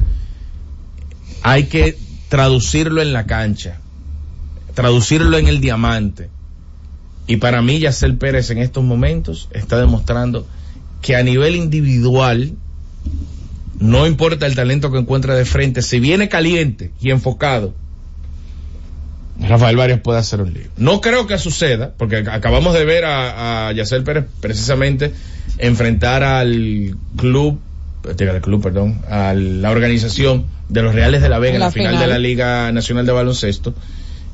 hay 1.42 1.66
que 1.66 1.98
traducirlo 2.30 3.02
en 3.02 3.14
la 3.14 3.26
cancha, 3.26 3.80
traducirlo 4.74 5.38
en 5.38 5.48
el 5.48 5.62
diamante. 5.62 6.30
Y 7.26 7.38
para 7.38 7.62
mí 7.62 7.80
Yacel 7.80 8.18
Pérez 8.18 8.50
en 8.52 8.60
estos 8.60 8.84
momentos 8.84 9.50
está 9.52 9.80
demostrando 9.80 10.48
que 11.02 11.16
a 11.16 11.24
nivel 11.24 11.56
individual 11.56 12.54
no 13.80 14.08
importa 14.08 14.46
el 14.46 14.56
talento 14.56 14.92
que 14.92 14.98
encuentre 14.98 15.36
de 15.36 15.46
frente, 15.46 15.82
si 15.82 16.00
viene 16.00 16.30
caliente 16.30 16.92
y 17.00 17.12
enfocado, 17.12 17.74
Rafael 19.40 19.76
Varias 19.76 20.00
puede 20.00 20.20
hacer 20.20 20.42
un 20.42 20.54
lío. 20.54 20.70
No 20.78 21.00
creo 21.00 21.28
que 21.28 21.38
suceda, 21.38 21.94
porque 21.96 22.18
acabamos 22.18 22.74
de 22.74 22.86
ver 22.86 23.06
a, 23.06 23.68
a 23.68 23.72
Yacel 23.72 24.04
Pérez 24.04 24.26
precisamente 24.42 25.14
enfrentar 25.60 26.24
al 26.24 26.98
club, 27.16 27.60
al 28.04 28.42
club, 28.42 28.62
perdón, 28.62 29.02
a 29.10 29.34
la 29.34 29.72
organización 29.72 30.46
de 30.70 30.82
los 30.82 30.96
Reales 30.96 31.22
de 31.22 31.30
la 31.30 31.40
Vega 31.40 31.56
en 31.56 31.60
la, 31.62 31.72
final, 31.72 31.94
final 31.94 32.08
de 32.08 32.14
la 32.14 32.20
Liga 32.20 32.72
Nacional 32.72 33.06
de 33.06 33.12
Baloncesto, 33.12 33.74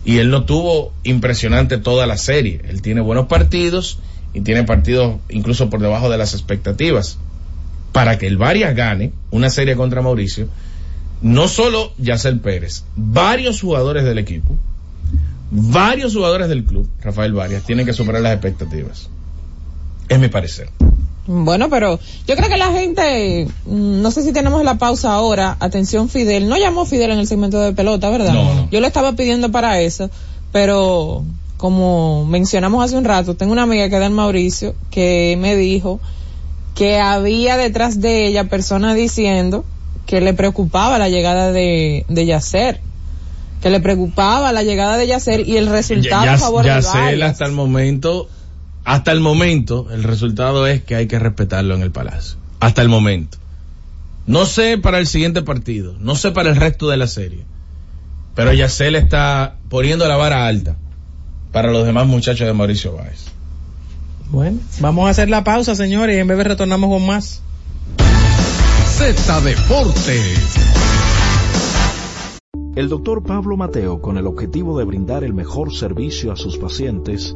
y 0.05 0.17
él 0.17 0.29
no 0.29 0.45
tuvo 0.45 0.93
impresionante 1.03 1.77
toda 1.77 2.05
la 2.05 2.17
serie. 2.17 2.61
Él 2.67 2.81
tiene 2.81 3.01
buenos 3.01 3.27
partidos 3.27 3.99
y 4.33 4.41
tiene 4.41 4.63
partidos 4.63 5.17
incluso 5.29 5.69
por 5.69 5.79
debajo 5.79 6.09
de 6.09 6.17
las 6.17 6.33
expectativas 6.33 7.17
para 7.93 8.17
que 8.17 8.27
el 8.27 8.37
Varias 8.37 8.75
gane 8.75 9.13
una 9.31 9.49
serie 9.49 9.75
contra 9.75 10.01
Mauricio, 10.01 10.49
no 11.21 11.47
solo 11.47 11.93
Yacel 11.97 12.39
Pérez, 12.39 12.83
varios 12.95 13.61
jugadores 13.61 14.03
del 14.03 14.17
equipo, 14.17 14.57
varios 15.51 16.13
jugadores 16.13 16.49
del 16.49 16.65
club, 16.65 16.89
Rafael 17.01 17.33
Varias, 17.33 17.63
tienen 17.63 17.85
que 17.85 17.93
superar 17.93 18.21
las 18.21 18.33
expectativas. 18.33 19.09
Es 20.09 20.19
mi 20.19 20.27
parecer. 20.27 20.69
Bueno, 21.25 21.69
pero 21.69 21.99
yo 22.27 22.35
creo 22.35 22.49
que 22.49 22.57
la 22.57 22.71
gente, 22.71 23.47
no 23.65 24.11
sé 24.11 24.23
si 24.23 24.33
tenemos 24.33 24.63
la 24.63 24.77
pausa 24.77 25.13
ahora, 25.13 25.55
atención 25.59 26.09
Fidel, 26.09 26.49
no 26.49 26.57
llamó 26.57 26.85
Fidel 26.85 27.11
en 27.11 27.19
el 27.19 27.27
segmento 27.27 27.59
de 27.59 27.73
pelota, 27.73 28.09
¿verdad? 28.09 28.33
No, 28.33 28.53
no. 28.55 28.69
Yo 28.69 28.81
le 28.81 28.87
estaba 28.87 29.13
pidiendo 29.13 29.49
para 29.49 29.79
eso, 29.79 30.09
pero 30.51 31.23
como 31.57 32.25
mencionamos 32.25 32.83
hace 32.83 32.97
un 32.97 33.05
rato, 33.05 33.35
tengo 33.35 33.53
una 33.53 33.63
amiga 33.63 33.87
que 33.87 33.99
da 33.99 34.07
en 34.07 34.13
Mauricio 34.13 34.75
que 34.91 35.37
me 35.39 35.55
dijo 35.55 36.01
que 36.75 36.99
había 36.99 37.55
detrás 37.55 38.01
de 38.01 38.27
ella 38.27 38.49
personas 38.49 38.95
diciendo 38.95 39.63
que 40.05 40.19
le 40.19 40.33
preocupaba 40.33 40.99
la 40.99 41.07
llegada 41.07 41.53
de, 41.53 42.05
de 42.09 42.25
Yacer, 42.25 42.81
que 43.61 43.69
le 43.69 43.79
preocupaba 43.79 44.51
la 44.51 44.63
llegada 44.63 44.97
de 44.97 45.07
Yacer 45.07 45.47
y 45.47 45.55
el 45.55 45.67
resultado 45.67 46.25
ya, 46.25 46.33
a 46.33 46.37
favor 46.37 46.65
Yacer 46.65 47.23
hasta 47.23 47.45
el 47.45 47.53
momento, 47.53 48.27
hasta 48.85 49.11
el 49.11 49.21
momento, 49.21 49.87
el 49.91 50.03
resultado 50.03 50.67
es 50.67 50.83
que 50.83 50.95
hay 50.95 51.07
que 51.07 51.19
respetarlo 51.19 51.75
en 51.75 51.81
el 51.81 51.91
Palacio. 51.91 52.37
Hasta 52.59 52.81
el 52.81 52.89
momento. 52.89 53.37
No 54.25 54.45
sé 54.45 54.77
para 54.77 54.99
el 54.99 55.07
siguiente 55.07 55.41
partido, 55.41 55.95
no 55.99 56.15
sé 56.15 56.31
para 56.31 56.49
el 56.49 56.55
resto 56.55 56.89
de 56.89 56.97
la 56.97 57.07
serie, 57.07 57.43
pero 58.35 58.53
Yacer 58.53 58.95
está 58.95 59.57
poniendo 59.69 60.07
la 60.07 60.15
vara 60.15 60.47
alta 60.47 60.77
para 61.51 61.71
los 61.71 61.85
demás 61.85 62.07
muchachos 62.07 62.47
de 62.47 62.53
Mauricio 62.53 62.95
Báez. 62.95 63.25
Bueno, 64.29 64.59
vamos 64.79 65.07
a 65.07 65.09
hacer 65.09 65.29
la 65.29 65.43
pausa, 65.43 65.75
señores, 65.75 66.15
y 66.15 66.19
en 66.19 66.27
breve 66.27 66.43
retornamos 66.45 66.89
con 66.89 67.05
más. 67.05 67.41
Z 68.87 69.41
Deportes. 69.41 70.55
El 72.75 72.89
doctor 72.89 73.23
Pablo 73.23 73.57
Mateo, 73.57 74.01
con 74.01 74.17
el 74.17 74.25
objetivo 74.25 74.79
de 74.79 74.85
brindar 74.85 75.23
el 75.23 75.33
mejor 75.33 75.75
servicio 75.75 76.31
a 76.31 76.35
sus 76.35 76.57
pacientes, 76.57 77.35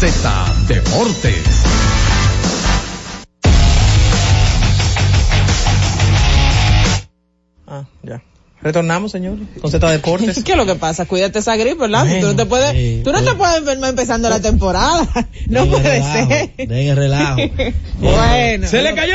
Z 0.00 0.08
Deportes. 0.68 1.44
Ah, 7.66 7.84
ya. 8.02 8.22
Retornamos, 8.60 9.12
señores, 9.12 9.46
con 9.60 9.70
Z 9.70 9.88
Deportes. 9.90 10.42
¿Qué 10.44 10.52
es 10.52 10.58
lo 10.58 10.66
que 10.66 10.74
pasa? 10.74 11.06
Cuídate 11.06 11.38
esa 11.38 11.54
gripe, 11.56 11.76
¿verdad? 11.76 12.04
tú 12.20 12.26
no 12.26 12.34
te 12.34 12.44
puedes, 12.44 12.72
sí, 12.72 13.02
tú 13.04 13.12
no 13.12 13.22
te 13.22 13.32
puedes 13.34 13.58
enfermar 13.58 13.90
empezando 13.90 14.28
la 14.28 14.40
temporada. 14.40 15.06
No 15.48 15.62
Den 15.62 15.70
puede 15.70 15.88
relajo, 16.00 16.28
ser. 16.28 16.68
den 16.68 16.88
el 16.88 16.96
relajo. 16.96 17.40
bueno. 18.00 18.66
Se 18.68 18.82
le 18.82 18.94
cayó 18.94 19.14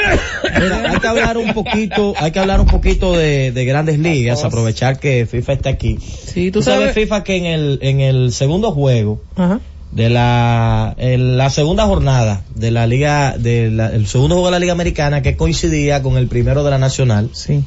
Mira, 0.59 0.91
hay 0.91 0.99
que 0.99 1.07
hablar 1.07 1.37
un 1.37 1.53
poquito, 1.53 2.13
hay 2.17 2.31
que 2.31 2.39
hablar 2.39 2.59
un 2.59 2.65
poquito 2.65 3.13
de, 3.15 3.51
de 3.51 3.65
grandes 3.65 3.99
ligas, 3.99 4.43
aprovechar 4.43 4.97
que 4.99 5.27
FIFA 5.27 5.53
está 5.53 5.69
aquí. 5.69 5.99
Sí, 5.99 6.49
tú 6.49 6.59
Tú 6.59 6.63
sabes, 6.63 6.79
sabes. 6.89 6.95
FIFA, 6.95 7.23
que 7.23 7.35
en 7.37 7.45
el, 7.45 7.79
en 7.83 7.99
el 8.01 8.31
segundo 8.33 8.71
juego 8.71 9.21
Ajá. 9.35 9.59
De 9.95 10.09
la, 10.09 10.95
en 10.97 11.37
la 11.37 11.49
segunda 11.49 11.85
jornada 11.85 12.43
de 12.55 12.71
la 12.71 12.87
liga, 12.87 13.37
del 13.37 13.79
el 13.79 14.07
segundo 14.07 14.35
juego 14.35 14.47
de 14.47 14.51
la 14.53 14.59
liga 14.59 14.73
americana 14.73 15.21
que 15.21 15.37
coincidía 15.37 16.01
con 16.01 16.17
el 16.17 16.27
primero 16.27 16.63
de 16.63 16.71
la 16.71 16.79
nacional, 16.79 17.29
Sí. 17.33 17.63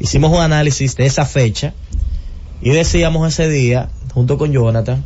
hicimos 0.00 0.32
un 0.32 0.40
análisis 0.40 0.96
de 0.96 1.06
esa 1.06 1.24
fecha 1.26 1.72
y 2.60 2.70
decíamos 2.70 3.28
ese 3.28 3.48
día, 3.48 3.88
junto 4.12 4.36
con 4.36 4.52
Jonathan, 4.52 5.04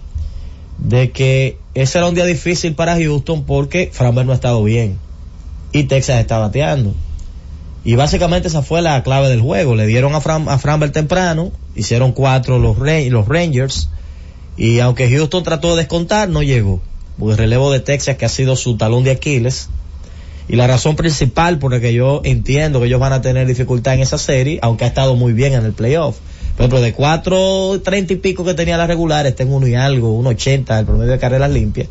de 0.79 1.11
que 1.11 1.59
ese 1.75 1.99
era 1.99 2.09
un 2.09 2.15
día 2.15 2.25
difícil 2.25 2.75
para 2.75 2.97
Houston 2.97 3.45
porque 3.45 3.91
Framber 3.93 4.25
no 4.25 4.33
ha 4.33 4.37
estado 4.37 4.63
bien 4.63 4.97
y 5.73 5.85
Texas 5.85 6.21
está 6.21 6.39
bateando. 6.39 6.95
Y 7.85 7.95
básicamente 7.95 8.49
esa 8.49 8.63
fue 8.63 8.83
la 8.83 9.03
clave 9.03 9.29
del 9.29 9.41
juego. 9.41 9.75
Le 9.75 9.87
dieron 9.87 10.15
a, 10.15 10.21
Fram, 10.21 10.49
a 10.49 10.59
Framber 10.59 10.91
temprano, 10.91 11.53
hicieron 11.75 12.13
cuatro 12.13 12.59
los, 12.59 12.77
los 12.79 13.29
Rangers 13.29 13.91
y 14.59 14.81
aunque 14.81 15.09
Houston 15.09 15.43
trató 15.45 15.71
de 15.71 15.83
descontar, 15.83 16.29
no 16.29 16.43
llegó. 16.43 16.83
Porque 17.19 17.33
el 17.33 17.39
relevo 17.39 17.73
de 17.73 17.81
Texas 17.81 18.17
que 18.17 18.27
ha 18.27 18.29
sido 18.29 18.57
su 18.57 18.77
talón 18.77 19.05
de 19.05 19.13
Aquiles. 19.13 19.71
Y 20.51 20.57
la 20.57 20.67
razón 20.67 20.97
principal 20.97 21.59
por 21.59 21.73
la 21.73 21.81
que 21.81 21.93
yo 21.93 22.23
entiendo 22.25 22.81
que 22.81 22.87
ellos 22.87 23.01
van 23.01 23.13
a 23.13 23.21
tener 23.21 23.47
dificultad 23.47 23.95
en 23.95 24.01
esa 24.01 24.17
serie, 24.19 24.59
aunque 24.63 24.85
ha 24.85 24.89
estado 24.89 25.15
muy 25.15 25.33
bien 25.33 25.53
en 25.53 25.65
el 25.65 25.73
playoff. 25.73 26.17
Por 26.57 26.65
ejemplo, 26.65 26.81
de 26.81 26.93
cuatro, 26.93 27.81
treinta 27.85 28.15
y 28.15 28.17
pico 28.17 28.45
que 28.45 28.55
tenía 28.55 28.77
la 28.77 28.87
regular, 28.87 29.27
está 29.27 29.43
en 29.43 29.53
uno 29.53 29.67
y 29.67 29.75
algo, 29.75 30.17
uno 30.17 30.31
ochenta, 30.31 30.79
el 30.79 30.87
promedio 30.87 31.13
de 31.13 31.19
carreras 31.19 31.51
limpias. 31.51 31.89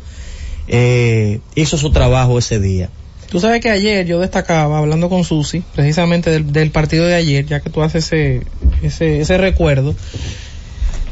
Eh, 0.66 1.40
hizo 1.54 1.78
su 1.78 1.90
trabajo 1.90 2.38
ese 2.38 2.58
día. 2.58 2.90
Tú 3.30 3.40
sabes 3.40 3.60
que 3.60 3.70
ayer 3.70 4.06
yo 4.06 4.18
destacaba, 4.18 4.78
hablando 4.78 5.08
con 5.08 5.22
Susi, 5.22 5.62
precisamente 5.74 6.30
del, 6.30 6.52
del 6.52 6.70
partido 6.70 7.06
de 7.06 7.14
ayer, 7.14 7.46
ya 7.46 7.60
que 7.60 7.70
tú 7.70 7.82
haces 7.82 8.06
ese, 8.06 8.42
ese, 8.82 9.20
ese 9.20 9.38
recuerdo, 9.38 9.94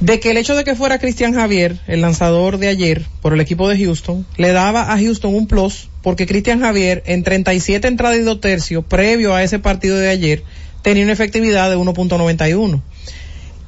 de 0.01 0.21
que 0.21 0.31
el 0.31 0.37
hecho 0.37 0.55
de 0.55 0.65
que 0.65 0.75
fuera 0.75 0.99
Cristian 0.99 1.35
Javier, 1.35 1.79
el 1.87 2.01
lanzador 2.01 2.59
de 2.59 2.69
ayer, 2.69 3.05
por 3.23 3.33
el 3.33 3.41
equipo 3.41 3.69
de 3.69 3.79
Houston, 3.79 4.27
le 4.37 4.53
daba 4.53 4.93
a 4.93 4.99
Houston 4.99 5.35
un 5.35 5.47
plus, 5.47 5.89
porque 6.03 6.27
Cristian 6.27 6.61
Javier, 6.61 7.03
en 7.07 7.23
37 7.23 7.89
entradas 7.89 8.19
y 8.19 8.23
dos 8.23 8.41
tercios, 8.41 8.85
previo 8.85 9.35
a 9.35 9.43
ese 9.43 9.59
partido 9.59 9.97
de 9.99 10.09
ayer, 10.09 10.43
tenía 10.83 11.05
una 11.05 11.13
efectividad 11.13 11.71
de 11.71 11.77
1.91 11.77 12.83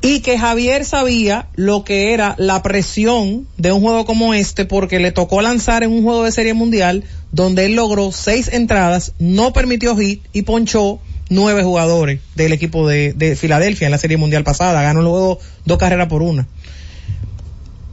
y 0.00 0.20
que 0.20 0.38
Javier 0.38 0.84
sabía 0.84 1.48
lo 1.56 1.82
que 1.82 2.12
era 2.12 2.34
la 2.38 2.62
presión 2.62 3.48
de 3.56 3.72
un 3.72 3.80
juego 3.80 4.04
como 4.04 4.32
este 4.34 4.64
porque 4.64 5.00
le 5.00 5.10
tocó 5.10 5.42
lanzar 5.42 5.82
en 5.82 5.90
un 5.90 6.04
juego 6.04 6.24
de 6.24 6.32
serie 6.32 6.54
mundial 6.54 7.04
donde 7.32 7.66
él 7.66 7.74
logró 7.74 8.12
seis 8.12 8.48
entradas, 8.52 9.12
no 9.18 9.52
permitió 9.52 9.96
hit 9.96 10.22
y 10.32 10.42
ponchó 10.42 11.00
nueve 11.28 11.62
jugadores 11.62 12.20
del 12.34 12.52
equipo 12.52 12.88
de, 12.88 13.12
de 13.12 13.36
Filadelfia 13.36 13.86
en 13.86 13.92
la 13.92 13.98
serie 13.98 14.16
mundial 14.16 14.44
pasada, 14.44 14.82
ganó 14.82 15.02
luego 15.02 15.38
dos 15.64 15.78
carreras 15.78 16.08
por 16.08 16.22
una. 16.22 16.46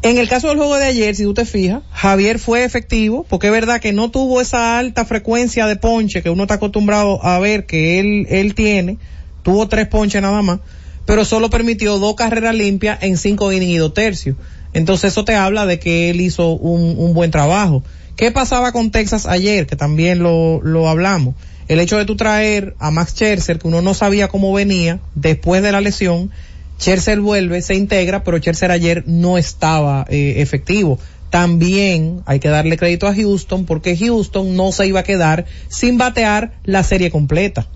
En 0.01 0.19
el 0.19 0.29
caso 0.29 0.49
del 0.49 0.57
juego 0.57 0.77
de 0.77 0.85
ayer, 0.85 1.15
si 1.15 1.23
tú 1.23 1.33
te 1.33 1.45
fijas, 1.45 1.81
Javier 1.91 2.37
fue 2.37 2.63
efectivo, 2.63 3.25
porque 3.27 3.47
es 3.47 3.53
verdad 3.53 3.81
que 3.81 3.91
no 3.91 4.11
tuvo 4.11 4.39
esa 4.39 4.77
alta 4.77 5.03
frecuencia 5.03 5.65
de 5.65 5.77
ponche 5.77 6.21
que 6.21 6.29
uno 6.29 6.43
está 6.43 6.55
acostumbrado 6.55 7.25
a 7.25 7.39
ver 7.39 7.65
que 7.65 7.99
él, 7.99 8.27
él 8.29 8.53
tiene, 8.53 8.99
tuvo 9.41 9.67
tres 9.67 9.87
ponches 9.87 10.21
nada 10.21 10.43
más, 10.43 10.59
pero 11.07 11.25
solo 11.25 11.49
permitió 11.49 11.97
dos 11.97 12.13
carreras 12.13 12.53
limpias 12.53 12.99
en 13.01 13.17
cinco 13.17 13.51
innings 13.51 13.71
y 13.71 13.77
dos 13.77 13.95
tercios. 13.95 14.37
Entonces 14.73 15.11
eso 15.11 15.25
te 15.25 15.33
habla 15.33 15.65
de 15.65 15.79
que 15.79 16.11
él 16.11 16.21
hizo 16.21 16.49
un, 16.49 16.99
un 16.99 17.13
buen 17.15 17.31
trabajo. 17.31 17.83
¿Qué 18.15 18.29
pasaba 18.29 18.71
con 18.71 18.91
Texas 18.91 19.25
ayer? 19.25 19.65
Que 19.65 19.75
también 19.75 20.19
lo, 20.19 20.61
lo 20.61 20.87
hablamos. 20.87 21.33
El 21.67 21.79
hecho 21.79 21.97
de 21.97 22.05
tú 22.05 22.15
traer 22.15 22.75
a 22.79 22.91
Max 22.91 23.11
Scherzer, 23.11 23.59
que 23.59 23.67
uno 23.67 23.81
no 23.81 23.93
sabía 23.93 24.27
cómo 24.27 24.53
venía 24.53 24.99
después 25.15 25.63
de 25.63 25.71
la 25.71 25.81
lesión, 25.81 26.31
Scherzer 26.79 27.19
vuelve, 27.21 27.61
se 27.61 27.75
integra, 27.75 28.23
pero 28.23 28.37
Scherzer 28.37 28.71
ayer 28.71 29.03
no 29.07 29.37
estaba 29.37 30.05
eh, 30.09 30.35
efectivo. 30.37 30.99
También 31.29 32.21
hay 32.25 32.39
que 32.39 32.49
darle 32.49 32.77
crédito 32.77 33.07
a 33.07 33.15
Houston 33.15 33.65
porque 33.65 33.97
Houston 33.97 34.55
no 34.55 34.71
se 34.71 34.87
iba 34.87 34.99
a 34.99 35.03
quedar 35.03 35.45
sin 35.69 35.97
batear 35.97 36.53
la 36.63 36.83
serie 36.83 37.09
completa. 37.09 37.67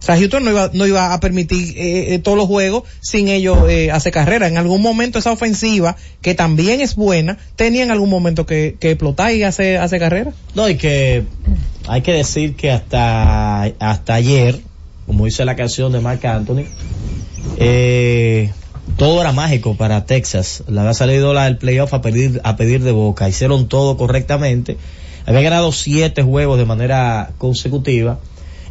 O 0.00 0.02
sea, 0.02 0.16
Houston 0.16 0.44
no 0.44 0.50
iba, 0.50 0.70
no 0.72 0.86
iba 0.86 1.12
a 1.12 1.20
permitir 1.20 1.76
eh, 1.76 2.14
eh, 2.14 2.18
todos 2.20 2.38
los 2.38 2.46
juegos 2.46 2.84
sin 3.00 3.28
ellos 3.28 3.58
eh, 3.68 3.90
hacer 3.90 4.12
carrera. 4.12 4.46
En 4.46 4.56
algún 4.56 4.80
momento 4.80 5.18
esa 5.18 5.32
ofensiva, 5.32 5.96
que 6.22 6.34
también 6.34 6.80
es 6.80 6.94
buena, 6.94 7.36
tenía 7.56 7.82
en 7.82 7.90
algún 7.90 8.08
momento 8.08 8.46
que, 8.46 8.76
que 8.78 8.92
explotar 8.92 9.34
y 9.34 9.42
hacer, 9.42 9.78
hacer 9.78 9.98
carrera. 9.98 10.32
No, 10.54 10.68
y 10.68 10.76
que 10.76 11.24
hay 11.88 12.02
que 12.02 12.12
decir 12.12 12.54
que 12.54 12.70
hasta, 12.70 13.64
hasta 13.64 14.14
ayer, 14.14 14.60
como 15.06 15.24
dice 15.24 15.44
la 15.44 15.56
canción 15.56 15.90
de 15.90 16.00
Mark 16.00 16.24
Anthony, 16.26 16.64
eh, 17.56 18.52
todo 18.96 19.20
era 19.20 19.32
mágico 19.32 19.74
para 19.74 20.04
Texas. 20.04 20.64
Le 20.68 20.80
había 20.80 20.94
salido 20.94 21.32
la, 21.32 21.46
el 21.46 21.56
playoff 21.56 21.94
a 21.94 22.02
pedir, 22.02 22.40
a 22.44 22.56
pedir 22.56 22.82
de 22.82 22.92
boca. 22.92 23.28
Hicieron 23.28 23.68
todo 23.68 23.96
correctamente. 23.96 24.76
Había 25.26 25.40
ganado 25.42 25.72
siete 25.72 26.22
juegos 26.22 26.58
de 26.58 26.64
manera 26.64 27.30
consecutiva 27.38 28.18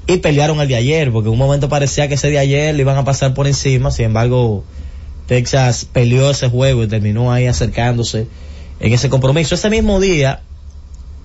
y 0.05 0.17
pelearon 0.17 0.61
el 0.61 0.67
de 0.67 0.75
ayer, 0.75 1.11
porque 1.11 1.27
en 1.27 1.33
un 1.33 1.39
momento 1.39 1.69
parecía 1.69 2.07
que 2.07 2.15
ese 2.15 2.29
de 2.29 2.39
ayer 2.39 2.73
le 2.75 2.81
iban 2.81 2.97
a 2.97 3.03
pasar 3.03 3.33
por 3.33 3.47
encima. 3.47 3.91
Sin 3.91 4.05
embargo, 4.05 4.63
Texas 5.27 5.87
peleó 5.91 6.31
ese 6.31 6.49
juego 6.49 6.83
y 6.83 6.87
terminó 6.87 7.31
ahí 7.31 7.47
acercándose 7.47 8.27
en 8.79 8.93
ese 8.93 9.09
compromiso. 9.09 9.55
Ese 9.55 9.69
mismo 9.69 9.99
día, 9.99 10.41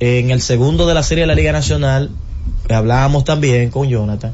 en 0.05 0.31
el 0.33 0.41
segundo 0.43 0.87
de 0.87 0.95
la 0.95 1.05
serie 1.05 1.23
de 1.23 1.29
la 1.29 1.35
Liga 1.37 1.53
Nacional, 1.53 2.11
hablábamos 2.69 3.23
también 3.25 3.71
con 3.71 3.89
Jonathan, 3.89 4.33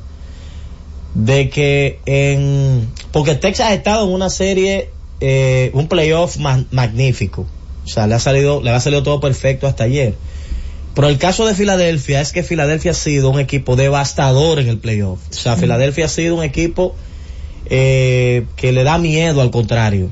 de 1.15 1.51
que 1.51 2.01
en, 2.07 2.89
porque 3.13 3.35
Texas 3.35 3.69
ha 3.71 3.75
estado 3.75 4.07
en 4.07 4.13
una 4.15 4.31
serie, 4.31 4.91
eh, 5.21 5.71
un 5.75 5.89
playoff 5.89 6.39
ma- 6.39 6.65
magnífico. 6.71 7.47
O 7.85 7.89
sea, 7.89 8.07
le 8.07 8.15
ha 8.15 8.19
salido, 8.19 8.63
le 8.63 8.71
ha 8.71 8.81
salido 8.81 9.03
todo 9.03 9.21
perfecto 9.21 9.67
hasta 9.67 9.85
ayer. 9.85 10.15
Pero 10.95 11.09
el 11.09 11.19
caso 11.19 11.47
de 11.47 11.55
Filadelfia 11.55 12.23
es 12.23 12.33
que 12.33 12.43
Filadelfia 12.43 12.93
ha 12.93 12.95
sido 12.95 13.29
un 13.29 13.39
equipo 13.39 13.77
devastador 13.77 14.59
en 14.61 14.69
el 14.69 14.79
playoff. 14.79 15.21
O 15.31 15.35
sea, 15.35 15.57
Filadelfia 15.57 16.07
ha 16.07 16.09
sido 16.09 16.35
un 16.35 16.43
equipo 16.45 16.97
eh, 17.67 18.47
que 18.57 18.73
le 18.73 18.85
da 18.85 18.97
miedo 18.97 19.43
al 19.43 19.51
contrario. 19.51 20.11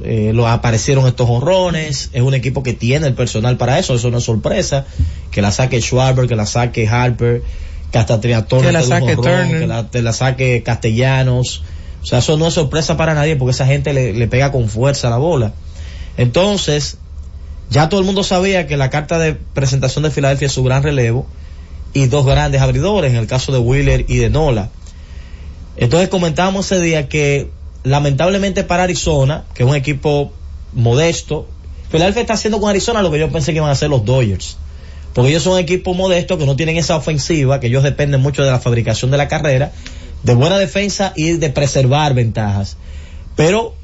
Eh, 0.00 0.30
lo 0.32 0.46
aparecieron 0.46 1.08
estos 1.08 1.28
honrones, 1.28 2.10
es 2.12 2.22
un 2.22 2.34
equipo 2.34 2.62
que 2.62 2.72
tiene 2.72 3.08
el 3.08 3.14
personal 3.14 3.56
para 3.56 3.78
eso, 3.80 3.94
eso 3.94 4.10
no 4.10 4.18
es 4.18 4.24
sorpresa, 4.24 4.86
que 5.32 5.42
la 5.42 5.50
saque 5.50 5.80
Schwarber, 5.80 6.28
que 6.28 6.36
la 6.36 6.46
saque 6.46 6.86
Harper, 6.86 7.42
que 7.90 7.98
hasta 7.98 8.20
Triatón 8.20 8.62
Que 8.62 8.70
la 8.70 8.82
saque 8.82 9.16
que 9.16 9.66
la, 9.66 9.90
te 9.90 10.02
la 10.02 10.12
saque 10.12 10.62
Castellanos, 10.62 11.64
o 12.02 12.06
sea, 12.06 12.20
eso 12.20 12.36
no 12.36 12.46
es 12.46 12.54
sorpresa 12.54 12.96
para 12.96 13.14
nadie 13.14 13.34
porque 13.34 13.50
esa 13.50 13.66
gente 13.66 13.92
le, 13.92 14.12
le 14.12 14.28
pega 14.28 14.52
con 14.52 14.68
fuerza 14.68 15.10
la 15.10 15.16
bola. 15.16 15.52
Entonces, 16.16 16.98
ya 17.70 17.88
todo 17.88 18.00
el 18.00 18.06
mundo 18.06 18.22
sabía 18.22 18.66
que 18.66 18.76
la 18.76 18.90
carta 18.90 19.18
de 19.18 19.34
presentación 19.34 20.04
de 20.04 20.10
Filadelfia 20.10 20.46
es 20.46 20.52
su 20.52 20.62
gran 20.62 20.82
relevo 20.82 21.26
y 21.92 22.06
dos 22.06 22.24
grandes 22.24 22.60
abridores, 22.60 23.10
en 23.12 23.18
el 23.18 23.26
caso 23.26 23.52
de 23.52 23.58
Wheeler 23.58 24.04
y 24.08 24.18
de 24.18 24.30
Nola. 24.30 24.70
Entonces 25.76 26.08
comentábamos 26.08 26.66
ese 26.66 26.82
día 26.82 27.08
que 27.08 27.50
lamentablemente 27.84 28.64
para 28.64 28.84
Arizona, 28.84 29.44
que 29.54 29.62
es 29.62 29.68
un 29.68 29.76
equipo 29.76 30.32
modesto, 30.72 31.46
Filadelfia 31.90 32.22
está 32.22 32.34
haciendo 32.34 32.60
con 32.60 32.68
Arizona 32.68 33.02
lo 33.02 33.10
que 33.10 33.18
yo 33.18 33.30
pensé 33.30 33.52
que 33.52 33.58
iban 33.58 33.70
a 33.70 33.72
hacer 33.72 33.88
los 33.88 34.04
Dodgers. 34.04 34.58
Porque 35.14 35.30
ellos 35.30 35.42
son 35.42 35.54
un 35.54 35.58
equipo 35.58 35.94
modesto 35.94 36.38
que 36.38 36.46
no 36.46 36.54
tienen 36.54 36.76
esa 36.76 36.96
ofensiva, 36.96 37.60
que 37.60 37.68
ellos 37.68 37.82
dependen 37.82 38.20
mucho 38.20 38.42
de 38.42 38.50
la 38.50 38.60
fabricación 38.60 39.10
de 39.10 39.16
la 39.16 39.26
carrera, 39.26 39.72
de 40.22 40.34
buena 40.34 40.58
defensa 40.58 41.12
y 41.16 41.32
de 41.32 41.50
preservar 41.50 42.14
ventajas. 42.14 42.76
Pero 43.34 43.74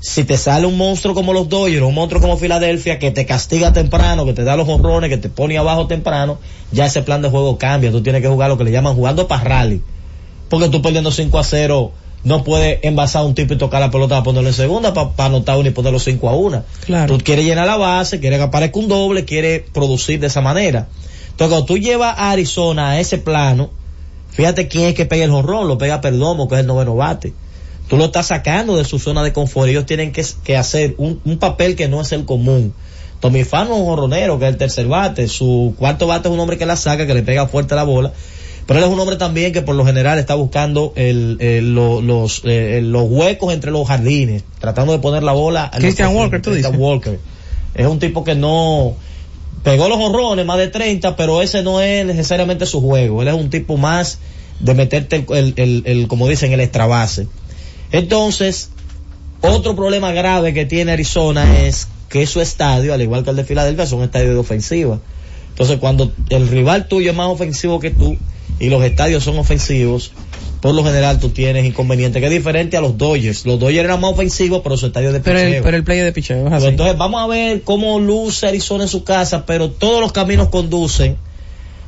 si 0.00 0.24
te 0.24 0.36
sale 0.36 0.66
un 0.66 0.76
monstruo 0.76 1.14
como 1.14 1.32
los 1.32 1.48
Dodgers, 1.48 1.82
un 1.82 1.94
monstruo 1.94 2.20
como 2.20 2.36
Filadelfia, 2.36 2.98
que 2.98 3.10
te 3.10 3.24
castiga 3.24 3.72
temprano, 3.72 4.26
que 4.26 4.34
te 4.34 4.44
da 4.44 4.54
los 4.54 4.68
honrones, 4.68 5.08
que 5.08 5.16
te 5.16 5.30
pone 5.30 5.56
abajo 5.56 5.86
temprano, 5.86 6.38
ya 6.72 6.84
ese 6.84 7.00
plan 7.00 7.22
de 7.22 7.30
juego 7.30 7.56
cambia. 7.56 7.90
Tú 7.90 8.02
tienes 8.02 8.20
que 8.20 8.28
jugar 8.28 8.50
lo 8.50 8.58
que 8.58 8.64
le 8.64 8.70
llaman 8.70 8.94
jugando 8.94 9.26
para 9.26 9.42
rally. 9.42 9.80
Porque 10.50 10.68
tú 10.68 10.82
perdiendo 10.82 11.10
5 11.10 11.38
a 11.38 11.44
0, 11.44 11.92
no 12.24 12.42
puedes 12.42 12.80
envasar 12.82 13.22
a 13.22 13.24
un 13.26 13.34
tipo 13.34 13.54
y 13.54 13.58
tocar 13.58 13.80
la 13.80 13.90
pelota 13.90 14.14
para 14.16 14.24
ponerlo 14.24 14.48
en 14.48 14.54
segunda, 14.54 14.94
para 14.94 15.26
anotar 15.26 15.58
uno 15.58 15.68
y 15.68 15.72
ponerlo 15.72 15.98
5 15.98 16.28
a 16.28 16.34
1. 16.34 16.64
Claro. 16.86 17.16
Tú 17.16 17.22
quieres 17.22 17.44
llenar 17.44 17.66
la 17.66 17.76
base, 17.76 18.18
quieres 18.18 18.38
que 18.38 18.44
aparezca 18.44 18.78
un 18.78 18.88
doble, 18.88 19.24
quieres 19.24 19.62
producir 19.72 20.20
de 20.20 20.28
esa 20.28 20.40
manera. 20.40 20.88
Entonces, 21.30 21.48
cuando 21.48 21.66
tú 21.66 21.76
llevas 21.76 22.16
a 22.18 22.30
Arizona 22.30 22.90
a 22.90 23.00
ese 23.00 23.18
plano, 23.18 23.70
fíjate 24.30 24.68
quién 24.68 24.86
es 24.86 24.94
que 24.94 25.04
pega 25.04 25.24
el 25.24 25.30
jonrón, 25.30 25.68
lo 25.68 25.76
pega 25.76 26.00
Perdomo, 26.00 26.48
que 26.48 26.54
es 26.54 26.62
el 26.62 26.66
noveno 26.66 26.96
bate. 26.96 27.34
Tú 27.88 27.98
lo 27.98 28.06
estás 28.06 28.28
sacando 28.28 28.76
de 28.76 28.84
su 28.84 28.98
zona 28.98 29.22
de 29.22 29.34
confort. 29.34 29.68
Ellos 29.68 29.84
tienen 29.84 30.10
que, 30.12 30.24
que 30.42 30.56
hacer 30.56 30.94
un, 30.96 31.20
un 31.24 31.38
papel 31.38 31.76
que 31.76 31.88
no 31.88 32.00
es 32.00 32.12
el 32.12 32.24
común. 32.24 32.72
Tommy 33.20 33.44
Fan 33.44 33.66
es 33.66 33.72
un 33.74 33.84
jorronero, 33.84 34.38
que 34.38 34.46
es 34.46 34.52
el 34.52 34.56
tercer 34.56 34.86
bate. 34.86 35.28
Su 35.28 35.74
cuarto 35.78 36.06
bate 36.06 36.28
es 36.28 36.34
un 36.34 36.40
hombre 36.40 36.56
que 36.56 36.64
la 36.64 36.76
saca, 36.76 37.06
que 37.06 37.14
le 37.14 37.22
pega 37.22 37.46
fuerte 37.46 37.74
la 37.74 37.84
bola. 37.84 38.12
Pero 38.66 38.78
él 38.78 38.84
es 38.86 38.90
un 38.90 38.98
hombre 38.98 39.16
también 39.16 39.52
que 39.52 39.60
por 39.62 39.74
lo 39.74 39.84
general 39.84 40.18
está 40.18 40.34
buscando 40.36 40.92
el, 40.96 41.36
el- 41.40 41.74
lo- 41.74 42.00
los, 42.00 42.40
eh, 42.44 42.80
los 42.82 43.04
huecos 43.08 43.52
entre 43.52 43.70
los 43.70 43.86
jardines, 43.86 44.42
tratando 44.58 44.92
de 44.92 45.00
poner 45.00 45.22
la 45.22 45.32
bola. 45.32 45.70
Christian 45.76 46.14
Walker, 46.16 46.40
tú 46.40 46.50
Christian 46.50 46.72
dices. 46.72 46.86
Walker. 46.86 47.20
Es 47.74 47.86
un 47.86 47.98
tipo 47.98 48.24
que 48.24 48.34
no 48.34 48.94
pegó 49.62 49.88
los 49.88 49.98
honrones, 49.98 50.46
más 50.46 50.58
de 50.58 50.68
30, 50.68 51.16
pero 51.16 51.42
ese 51.42 51.62
no 51.62 51.80
es 51.80 52.06
necesariamente 52.06 52.64
su 52.66 52.80
juego. 52.80 53.20
Él 53.22 53.28
es 53.28 53.34
un 53.34 53.50
tipo 53.50 53.76
más 53.76 54.18
de 54.60 54.72
meterte 54.74 55.24
el, 55.30 55.52
el, 55.56 55.82
el- 55.84 56.08
como 56.08 56.26
dicen, 56.28 56.52
el 56.52 56.60
extra 56.60 56.86
base. 56.86 57.26
Entonces, 57.92 58.70
otro 59.42 59.76
problema 59.76 60.12
grave 60.12 60.54
que 60.54 60.64
tiene 60.64 60.92
Arizona 60.92 61.60
es 61.60 61.88
que 62.08 62.26
su 62.26 62.40
estadio, 62.40 62.94
al 62.94 63.02
igual 63.02 63.24
que 63.24 63.30
el 63.30 63.36
de 63.36 63.44
Filadelfia, 63.44 63.86
son 63.86 64.02
estadios 64.02 64.30
de 64.30 64.36
ofensiva. 64.38 65.00
Entonces, 65.50 65.78
cuando 65.78 66.12
el 66.30 66.48
rival 66.48 66.88
tuyo 66.88 67.10
es 67.10 67.16
más 67.16 67.28
ofensivo 67.28 67.78
que 67.78 67.90
tú 67.90 68.16
y 68.60 68.68
los 68.68 68.82
estadios 68.84 69.24
son 69.24 69.38
ofensivos, 69.38 70.12
por 70.60 70.74
lo 70.74 70.82
general 70.84 71.20
tú 71.20 71.28
tienes 71.28 71.64
inconveniente, 71.66 72.20
que 72.20 72.26
es 72.26 72.32
diferente 72.32 72.76
a 72.76 72.80
los 72.80 72.96
Dodgers. 72.96 73.44
Los 73.44 73.58
Dodgers 73.58 73.84
eran 73.84 74.00
más 74.00 74.12
ofensivos, 74.12 74.62
pero 74.62 74.76
su 74.76 74.86
estadio 74.86 75.08
es 75.08 75.14
de 75.14 75.20
Pero 75.20 75.38
el, 75.38 75.46
picheo. 75.46 75.62
pero 75.62 75.76
el 75.76 75.84
play 75.84 75.98
de 75.98 76.12
picheo 76.12 76.48
así. 76.48 76.66
Entonces 76.66 76.96
vamos 76.96 77.22
a 77.22 77.26
ver 77.26 77.62
cómo 77.62 77.98
luce 78.00 78.46
Arizona 78.46 78.84
en 78.84 78.88
su 78.88 79.04
casa, 79.04 79.44
pero 79.44 79.70
todos 79.70 80.00
los 80.00 80.12
caminos 80.12 80.48
conducen 80.48 81.16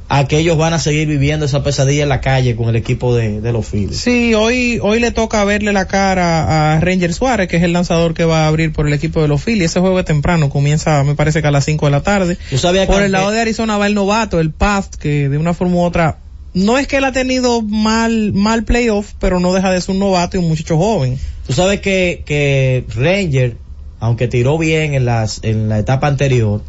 a 0.08 0.28
que 0.28 0.38
ellos 0.38 0.56
van 0.56 0.72
a 0.72 0.78
seguir 0.78 1.08
viviendo 1.08 1.46
esa 1.46 1.64
pesadilla 1.64 2.04
en 2.04 2.08
la 2.08 2.20
calle 2.20 2.54
con 2.54 2.68
el 2.68 2.76
equipo 2.76 3.16
de, 3.16 3.40
de 3.40 3.52
los 3.52 3.66
Phillies. 3.66 3.96
Sí, 3.98 4.34
hoy, 4.34 4.78
hoy 4.80 5.00
le 5.00 5.10
toca 5.10 5.42
verle 5.44 5.72
la 5.72 5.86
cara 5.86 6.74
a 6.74 6.80
Ranger 6.80 7.12
Suárez, 7.12 7.48
que 7.48 7.56
es 7.56 7.64
el 7.64 7.72
lanzador 7.72 8.14
que 8.14 8.24
va 8.24 8.44
a 8.44 8.46
abrir 8.46 8.72
por 8.72 8.86
el 8.86 8.92
equipo 8.92 9.20
de 9.20 9.26
los 9.28 9.42
Phillies. 9.42 9.70
Ese 9.70 9.80
juego 9.80 9.98
es 9.98 10.04
temprano, 10.04 10.48
comienza, 10.48 11.02
me 11.02 11.16
parece 11.16 11.42
que 11.42 11.48
a 11.48 11.50
las 11.50 11.64
5 11.64 11.86
de 11.86 11.90
la 11.90 12.02
tarde. 12.02 12.38
Yo 12.52 12.58
sabía 12.58 12.86
que 12.86 12.92
Por 12.92 13.02
el 13.02 13.10
lado 13.10 13.32
de 13.32 13.40
Arizona 13.40 13.78
va 13.78 13.86
el 13.88 13.94
novato, 13.94 14.38
el 14.38 14.52
Paft, 14.52 14.94
que 14.94 15.28
de 15.28 15.38
una 15.38 15.54
forma 15.54 15.76
u 15.76 15.80
otra, 15.80 16.18
no 16.56 16.78
es 16.78 16.86
que 16.86 16.96
él 16.96 17.04
ha 17.04 17.12
tenido 17.12 17.60
mal, 17.60 18.32
mal 18.32 18.64
playoff, 18.64 19.12
pero 19.20 19.40
no 19.40 19.52
deja 19.52 19.70
de 19.70 19.80
ser 19.80 19.92
un 19.92 19.98
novato 20.00 20.36
y 20.36 20.40
un 20.40 20.48
muchacho 20.48 20.78
joven. 20.78 21.18
Tú 21.46 21.52
sabes 21.52 21.80
que, 21.82 22.22
que 22.24 22.84
Ranger, 22.94 23.56
aunque 24.00 24.26
tiró 24.26 24.56
bien 24.56 24.94
en, 24.94 25.04
las, 25.04 25.40
en 25.44 25.68
la 25.68 25.78
etapa 25.78 26.06
anterior, 26.06 26.62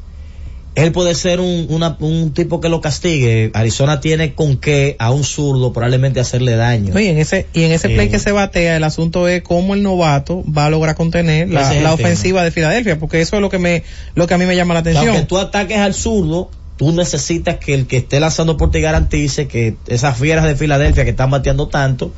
él 0.76 0.92
puede 0.92 1.16
ser 1.16 1.40
un, 1.40 1.68
una- 1.70 1.96
un 2.02 2.34
tipo 2.34 2.60
que 2.62 2.68
lo 2.70 2.82
castigue. 2.82 3.50
Arizona 3.56 4.00
tiene 4.02 4.34
con 4.36 4.58
qué 4.58 4.96
a 5.00 5.10
un 5.10 5.24
zurdo 5.24 5.72
probablemente 5.74 6.20
hacerle 6.20 6.56
daño. 6.58 6.94
No, 6.94 7.00
y 7.00 7.08
en 7.08 7.18
ese, 7.18 7.48
y 7.54 7.64
en 7.64 7.72
ese 7.72 7.88
play 7.88 8.08
Eh. 8.08 8.12
que 8.12 8.20
se 8.20 8.32
batea, 8.34 8.76
el 8.78 8.84
asunto 8.84 9.28
es 9.30 9.42
cómo 9.42 9.74
el 9.74 9.82
novato 9.84 10.44
va 10.46 10.66
a 10.66 10.70
lograr 10.70 10.96
contener 10.96 11.50
la, 11.50 11.94
ofensiva 11.94 12.44
de 12.44 12.52
Filadelfia, 12.52 13.00
porque 13.00 13.22
eso 13.22 13.38
es 13.38 13.42
lo 13.42 13.50
que 13.50 13.58
me, 13.58 13.84
lo 14.16 14.28
que 14.28 14.34
a 14.34 14.38
mí 14.38 14.46
me 14.46 14.56
llama 14.56 14.74
la 14.76 14.82
atención. 14.82 15.08
aunque 15.08 15.26
tú 15.26 15.38
ataques 15.40 15.78
al 15.80 15.94
zurdo, 15.96 16.52
tú 16.78 16.92
necesitas 16.92 17.58
que 17.58 17.74
el 17.74 17.88
que 17.88 17.98
esté 17.98 18.20
lanzando 18.20 18.56
por 18.56 18.72
ti 18.72 18.80
garantice 18.80 19.48
que 19.48 19.76
esas 19.88 20.18
fieras 20.18 20.46
de 20.46 20.56
Filadelfia 20.56 21.04
que 21.04 21.10
están 21.10 21.32
bateando 21.32 21.68
tanto, 21.68 22.14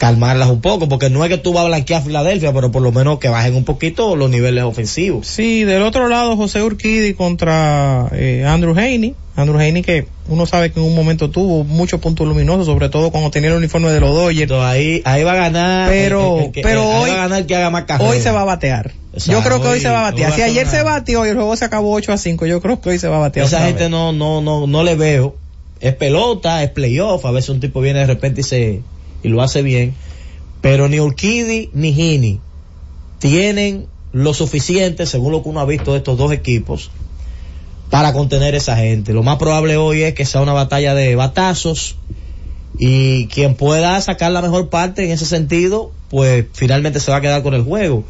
calmarlas 0.00 0.48
un 0.48 0.62
poco, 0.62 0.88
porque 0.88 1.10
no 1.10 1.22
es 1.22 1.28
que 1.30 1.36
tú 1.36 1.52
vas 1.52 1.64
a 1.64 1.68
blanquear 1.68 2.00
a 2.00 2.04
Filadelfia, 2.04 2.54
pero 2.54 2.72
por 2.72 2.80
lo 2.80 2.90
menos 2.90 3.18
que 3.18 3.28
bajen 3.28 3.54
un 3.54 3.64
poquito 3.64 4.16
los 4.16 4.30
niveles 4.30 4.64
ofensivos. 4.64 5.26
Sí, 5.26 5.64
del 5.64 5.82
otro 5.82 6.08
lado 6.08 6.38
José 6.38 6.62
Urquidi 6.62 7.12
contra 7.12 8.08
eh, 8.12 8.44
Andrew 8.48 8.72
Haney. 8.72 9.14
Andrew 9.36 9.58
Haney 9.60 9.82
que 9.82 10.06
uno 10.28 10.46
sabe 10.46 10.72
que 10.72 10.80
en 10.80 10.86
un 10.86 10.94
momento 10.94 11.28
tuvo 11.28 11.64
muchos 11.64 12.00
puntos 12.00 12.26
luminosos, 12.26 12.64
sobre 12.64 12.88
todo 12.88 13.10
cuando 13.10 13.30
tenía 13.30 13.50
el 13.50 13.56
uniforme 13.56 13.90
de 13.90 14.00
los 14.00 14.14
Dodgers. 14.14 14.40
Entonces, 14.40 14.66
ahí, 14.66 15.02
ahí 15.04 15.22
va 15.22 15.32
a 15.32 15.36
ganar. 15.36 15.90
Pero, 15.90 16.38
el- 16.38 16.44
el 16.46 16.50
que- 16.52 16.62
pero 16.62 16.82
hoy, 16.88 17.10
va 17.10 17.16
a 17.16 17.18
ganar 17.24 17.40
el 17.40 17.46
que 17.46 17.56
haga 17.56 17.68
más 17.68 17.84
carreras. 17.84 18.10
hoy 18.14 18.20
se 18.22 18.30
va 18.30 18.40
a 18.40 18.44
batear. 18.46 18.92
O 19.14 19.20
sea, 19.20 19.34
yo 19.34 19.42
creo 19.42 19.60
que 19.60 19.68
hoy, 19.68 19.74
hoy- 19.74 19.80
se 19.80 19.90
va 19.90 20.00
a 20.00 20.10
batear. 20.10 20.32
Si 20.32 20.40
ayer 20.40 20.66
se 20.66 20.82
batió 20.82 21.26
y 21.26 21.28
el 21.28 21.34
juego 21.34 21.54
se 21.56 21.64
acabó 21.66 21.92
8 21.92 22.12
a 22.14 22.16
5, 22.16 22.46
yo 22.46 22.62
creo 22.62 22.80
que 22.80 22.88
hoy 22.88 22.98
se 22.98 23.08
va 23.08 23.16
a 23.16 23.20
batear. 23.20 23.44
Esa 23.46 23.60
gente 23.66 23.82
vez. 23.84 23.90
no, 23.90 24.12
no, 24.12 24.40
no, 24.40 24.66
no 24.66 24.82
le 24.82 24.94
veo. 24.94 25.36
Es 25.80 25.94
pelota, 25.94 26.62
es 26.62 26.70
playoff, 26.70 27.24
a 27.26 27.30
veces 27.30 27.50
un 27.50 27.60
tipo 27.60 27.80
viene 27.82 28.00
de 28.00 28.06
repente 28.06 28.40
y 28.42 28.44
se, 28.44 28.80
y 29.22 29.28
lo 29.28 29.42
hace 29.42 29.62
bien. 29.62 29.94
Pero 30.60 30.88
ni 30.88 31.00
Urquidi 31.00 31.70
ni 31.72 31.92
Gini 31.92 32.40
tienen 33.18 33.86
lo 34.12 34.34
suficiente, 34.34 35.06
según 35.06 35.32
lo 35.32 35.42
que 35.42 35.48
uno 35.48 35.60
ha 35.60 35.64
visto 35.66 35.92
de 35.92 35.98
estos 35.98 36.18
dos 36.18 36.32
equipos, 36.32 36.90
para 37.90 38.12
contener 38.12 38.54
esa 38.54 38.76
gente. 38.76 39.12
Lo 39.12 39.22
más 39.22 39.36
probable 39.38 39.76
hoy 39.76 40.02
es 40.02 40.14
que 40.14 40.24
sea 40.24 40.40
una 40.40 40.52
batalla 40.52 40.94
de 40.94 41.14
batazos 41.16 41.96
y 42.78 43.26
quien 43.26 43.54
pueda 43.54 44.00
sacar 44.00 44.32
la 44.32 44.42
mejor 44.42 44.68
parte 44.68 45.04
en 45.04 45.10
ese 45.10 45.26
sentido, 45.26 45.92
pues 46.08 46.46
finalmente 46.52 47.00
se 47.00 47.10
va 47.10 47.18
a 47.18 47.20
quedar 47.20 47.42
con 47.42 47.54
el 47.54 47.62
juego. 47.62 48.04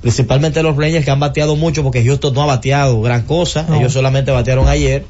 Principalmente 0.00 0.62
los 0.62 0.76
Rangers 0.76 1.04
que 1.04 1.10
han 1.10 1.20
bateado 1.20 1.56
mucho 1.56 1.82
porque 1.82 2.04
Houston 2.04 2.32
no 2.32 2.42
ha 2.42 2.46
bateado 2.46 3.00
gran 3.02 3.22
cosa, 3.22 3.66
No. 3.68 3.76
ellos 3.76 3.92
solamente 3.92 4.30
batearon 4.30 4.68
ayer. 4.68 5.04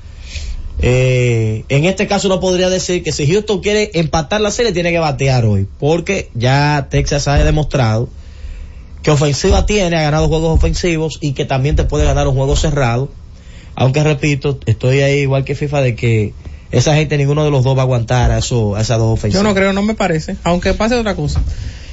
Eh, 0.81 1.64
en 1.68 1.85
este 1.87 2.07
caso 2.07 2.29
no 2.29 2.39
podría 2.39 2.70
decir 2.70 3.03
que 3.03 3.11
si 3.12 3.26
Houston 3.26 3.61
quiere 3.61 3.91
empatar 3.95 4.41
la 4.41 4.51
serie 4.51 4.72
tiene 4.72 4.93
que 4.93 4.99
batear 4.99 5.45
hoy, 5.45 5.66
porque 5.79 6.31
ya 6.35 6.87
Texas 6.91 7.26
ha 7.26 7.37
demostrado 7.43 8.09
que 9.03 9.11
ofensiva 9.11 9.66
tiene, 9.66 9.97
ha 9.97 10.03
ganado 10.03 10.29
juegos 10.29 10.57
ofensivos 10.57 11.18
y 11.20 11.33
que 11.33 11.45
también 11.45 11.76
te 11.76 11.85
puede 11.85 12.05
ganar 12.05 12.29
un 12.29 12.35
juego 12.35 12.57
cerrado. 12.57 13.11
Aunque 13.74 14.03
repito, 14.03 14.59
estoy 14.66 15.01
ahí 15.01 15.20
igual 15.20 15.45
que 15.45 15.55
FIFA 15.55 15.81
de 15.83 15.95
que 15.95 16.35
esa 16.70 16.95
gente 16.95 17.16
ninguno 17.16 17.45
de 17.45 17.51
los 17.51 17.64
dos 17.64 17.76
va 17.76 17.83
a 17.83 17.85
aguantar 17.85 18.31
a, 18.31 18.39
eso, 18.39 18.74
a 18.74 18.81
esas 18.81 18.99
dos 18.99 19.07
Yo 19.07 19.12
ofensivas. 19.12 19.45
no 19.45 19.55
creo, 19.55 19.72
no 19.72 19.83
me 19.83 19.95
parece. 19.95 20.37
Aunque 20.45 20.74
pase 20.74 20.97
otra 20.97 21.14
cosa. 21.14 21.41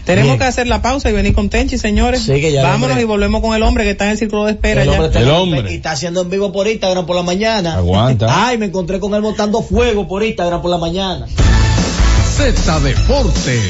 Tenemos 0.06 0.30
Bien. 0.30 0.40
que 0.40 0.46
hacer 0.46 0.68
la 0.68 0.82
pausa 0.82 1.10
y 1.10 1.14
venir 1.14 1.34
con 1.34 1.50
Tenchi, 1.50 1.78
señores. 1.78 2.22
Sí, 2.22 2.34
que 2.40 2.52
ya 2.52 2.62
Vámonos 2.64 2.90
hombre- 2.92 3.02
y 3.02 3.06
volvemos 3.06 3.42
con 3.42 3.56
el 3.56 3.64
hombre 3.64 3.84
que 3.84 3.92
está 3.92 4.06
en 4.06 4.12
el 4.12 4.18
círculo 4.18 4.46
de 4.46 4.52
espera 4.52 4.84
El 4.84 4.90
ya. 4.92 5.02
hombre, 5.40 5.60
está, 5.60 5.72
y 5.72 5.76
está 5.76 5.92
haciendo 5.92 6.22
en 6.22 6.30
vivo 6.30 6.52
por 6.52 6.68
Instagram 6.68 7.06
por 7.08 7.16
la 7.16 7.24
mañana. 7.24 7.76
Aguanta. 7.76 8.28
Ay, 8.48 8.58
me 8.60 8.68
encontré 8.68 9.00
con 9.00 9.14
él 9.16 9.22
botando 9.22 9.62
fuego 9.64 10.08
por 10.08 10.24
Instagram 10.24 10.62
por 10.62 10.70
la 10.72 10.78
mañana. 10.78 11.26
Z 12.38 12.80
Deportes. 12.82 13.62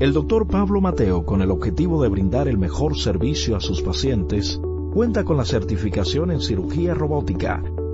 El 0.00 0.12
doctor 0.12 0.46
Pablo 0.46 0.80
Mateo, 0.80 1.24
con 1.24 1.40
el 1.40 1.50
objetivo 1.50 2.02
de 2.02 2.08
brindar 2.08 2.48
el 2.48 2.58
mejor 2.58 2.98
servicio 2.98 3.56
a 3.56 3.60
sus 3.60 3.80
pacientes, 3.82 4.60
cuenta 4.92 5.24
con 5.24 5.36
la 5.36 5.44
certificación 5.44 6.30
en 6.32 6.40
cirugía 6.40 6.92
robótica, 6.92 7.62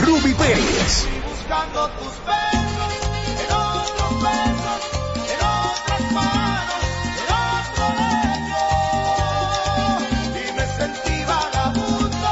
Ruby 0.00 0.34
Pérez. 0.34 1.06
Buscando 1.26 1.88
tus 1.98 2.14
besos 2.26 2.92
en 3.42 3.50
otros 3.52 4.22
besos, 4.22 4.80
en 5.32 5.40
otras 5.44 6.04
manos, 6.12 6.82
en 7.20 7.28
otro 7.48 7.84
lecho. 7.98 8.62
Y 10.38 10.52
me 10.56 10.66
sentí 10.78 11.16
vagabundo 11.24 12.30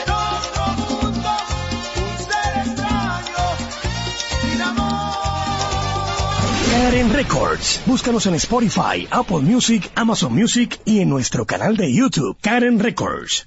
en 0.00 0.06
otro 0.10 0.64
mundo, 0.78 1.30
un 1.96 2.14
ser 2.18 2.52
extraño, 2.64 3.44
sin 4.42 4.60
amor. 4.62 5.18
Karen 6.70 7.10
Records. 7.12 7.80
Búscanos 7.86 8.26
en 8.26 8.34
Spotify, 8.34 9.08
Apple 9.10 9.40
Music, 9.40 9.90
Amazon 9.94 10.34
Music 10.34 10.80
y 10.84 11.00
en 11.00 11.08
nuestro 11.08 11.44
canal 11.46 11.76
de 11.76 11.92
YouTube, 11.92 12.36
Karen 12.40 12.78
Records. 12.78 13.46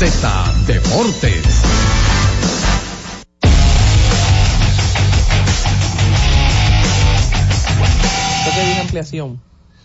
Z 0.00 0.54
Deportes. 0.66 1.44
Yo 8.46 8.50
te 8.50 8.60
dije 8.64 8.80
ampliación. 8.80 9.42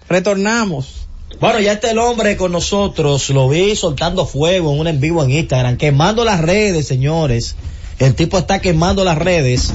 Retornamos. 0.08 1.08
Bueno, 1.42 1.60
ya 1.60 1.74
está 1.74 1.92
el 1.92 2.00
hombre 2.00 2.38
con 2.38 2.54
nosotros, 2.54 3.30
lo 3.32 3.50
vi 3.50 3.76
soltando 3.76 4.26
fuego 4.26 4.72
en 4.72 4.80
un 4.80 4.88
en 4.88 5.02
vivo 5.02 5.22
en 5.22 5.32
Instagram, 5.32 5.76
quemando 5.76 6.24
las 6.24 6.40
redes, 6.40 6.88
señores. 6.88 7.58
El 8.00 8.16
tipo 8.16 8.38
está 8.38 8.62
quemando 8.62 9.04
las 9.04 9.18
redes. 9.18 9.74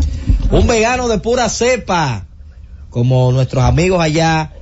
Un 0.51 0.67
vegano 0.67 1.09
de 1.09 1.19
pura 1.19 1.51
cepa, 1.51 2.25
como 2.89 3.31
nuestros 3.31 3.63
amigos 3.63 4.01
allá, 4.01 4.55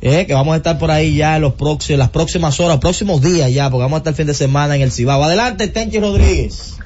eh, 0.00 0.26
que 0.26 0.34
vamos 0.34 0.54
a 0.54 0.58
estar 0.58 0.78
por 0.78 0.90
ahí 0.90 1.16
ya 1.16 1.36
en 1.36 1.42
los 1.42 1.54
próximos, 1.54 1.98
las 1.98 2.10
próximas 2.10 2.60
horas, 2.60 2.78
próximos 2.78 3.20
días 3.20 3.52
ya, 3.52 3.68
porque 3.68 3.82
vamos 3.82 3.96
a 3.96 3.98
estar 3.98 4.12
el 4.12 4.16
fin 4.16 4.26
de 4.26 4.34
semana 4.34 4.76
en 4.76 4.82
el 4.82 4.92
Cibao. 4.92 5.22
Adelante, 5.22 5.68
Tenchi 5.68 5.98
Rodríguez. 5.98 6.78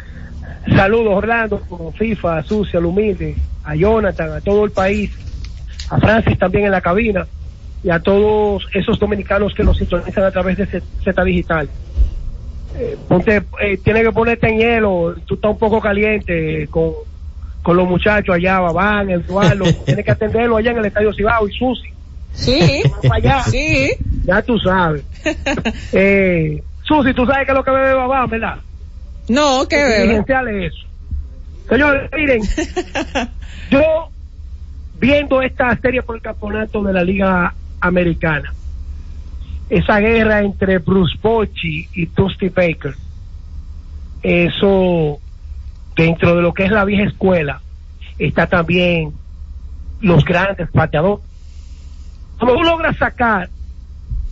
Saludos 0.69 1.15
Orlando, 1.15 1.61
FIFA, 1.99 2.39
a 2.39 2.43
Sucia, 2.45 2.79
al 2.79 2.87
humilde, 2.87 3.37
a 3.65 3.75
Jonathan, 3.75 4.33
a 4.33 4.41
todo 4.41 4.65
el 4.65 4.71
país, 4.71 5.11
a 5.91 5.99
Francis 5.99 6.39
también 6.39 6.67
en 6.67 6.71
la 6.71 6.81
cabina 6.81 7.27
y 7.83 7.91
a 7.91 7.99
todos 7.99 8.67
esos 8.73 8.99
dominicanos 8.99 9.53
que 9.55 9.65
nos 9.65 9.77
sintonizan 9.77 10.25
a 10.25 10.31
través 10.31 10.57
de 10.57 10.67
Z 10.67 10.87
Z 11.05 11.25
Digital. 11.25 11.69
Eh, 12.79 12.97
ponte, 13.09 13.43
eh, 13.61 13.77
tiene 13.85 14.03
que 14.03 14.13
ponerte 14.13 14.49
en 14.49 14.59
hielo, 14.59 15.15
tú 15.27 15.35
estás 15.35 15.51
un 15.51 15.59
poco 15.59 15.81
caliente 15.81 16.67
con, 16.71 16.93
con 17.63 17.77
los 17.77 17.87
muchachos 17.87 18.35
allá, 18.35 18.61
Babán, 18.61 19.11
Eduardo, 19.11 19.65
tienes 19.85 20.05
que 20.05 20.11
atenderlo 20.11 20.57
allá 20.57 20.71
en 20.71 20.79
el 20.79 20.87
Estadio 20.87 21.13
Cibao 21.13 21.47
y 21.49 21.53
Susi. 21.53 21.93
Sí, 22.33 22.83
allá. 23.11 23.43
sí. 23.45 23.93
Ya 24.24 24.43
tú 24.43 24.59
sabes. 24.59 25.05
eh, 25.93 26.62
Susi, 26.83 27.14
tú 27.14 27.26
sabes 27.26 27.47
que 27.47 27.53
es 27.53 27.57
lo 27.57 27.64
que 27.64 27.70
bebe 27.70 27.95
Babán, 27.95 28.30
¿verdad? 28.30 28.57
No, 29.28 29.66
¿qué 29.68 29.76
bebe? 29.76 30.16
Es 30.16 30.72
eso. 30.72 30.87
Señores, 31.68 32.11
miren, 32.14 32.43
yo 33.70 34.09
viendo 34.99 35.43
esta 35.43 35.76
serie 35.78 36.03
por 36.03 36.16
el 36.16 36.22
campeonato 36.22 36.83
de 36.83 36.93
la 36.93 37.03
Liga 37.03 37.55
Americana. 37.80 38.53
Esa 39.68 39.99
guerra 40.01 40.41
entre 40.41 40.78
Bruce 40.78 41.16
Bochy 41.20 41.89
y 41.95 42.07
Dusty 42.07 42.51
Baker. 42.51 42.95
Eso, 44.22 45.18
dentro 45.97 46.37
de 46.37 46.43
lo 46.43 46.53
que 46.53 46.64
es 46.64 46.70
la 46.70 46.85
vieja 46.85 47.05
escuela, 47.05 47.61
está 48.18 48.47
también 48.47 49.12
los 50.01 50.24
grandes 50.24 50.70
pateadores. 50.70 51.24
Cuando 52.43 52.61
tú 52.61 52.64
logras 52.64 52.97
sacar 52.97 53.49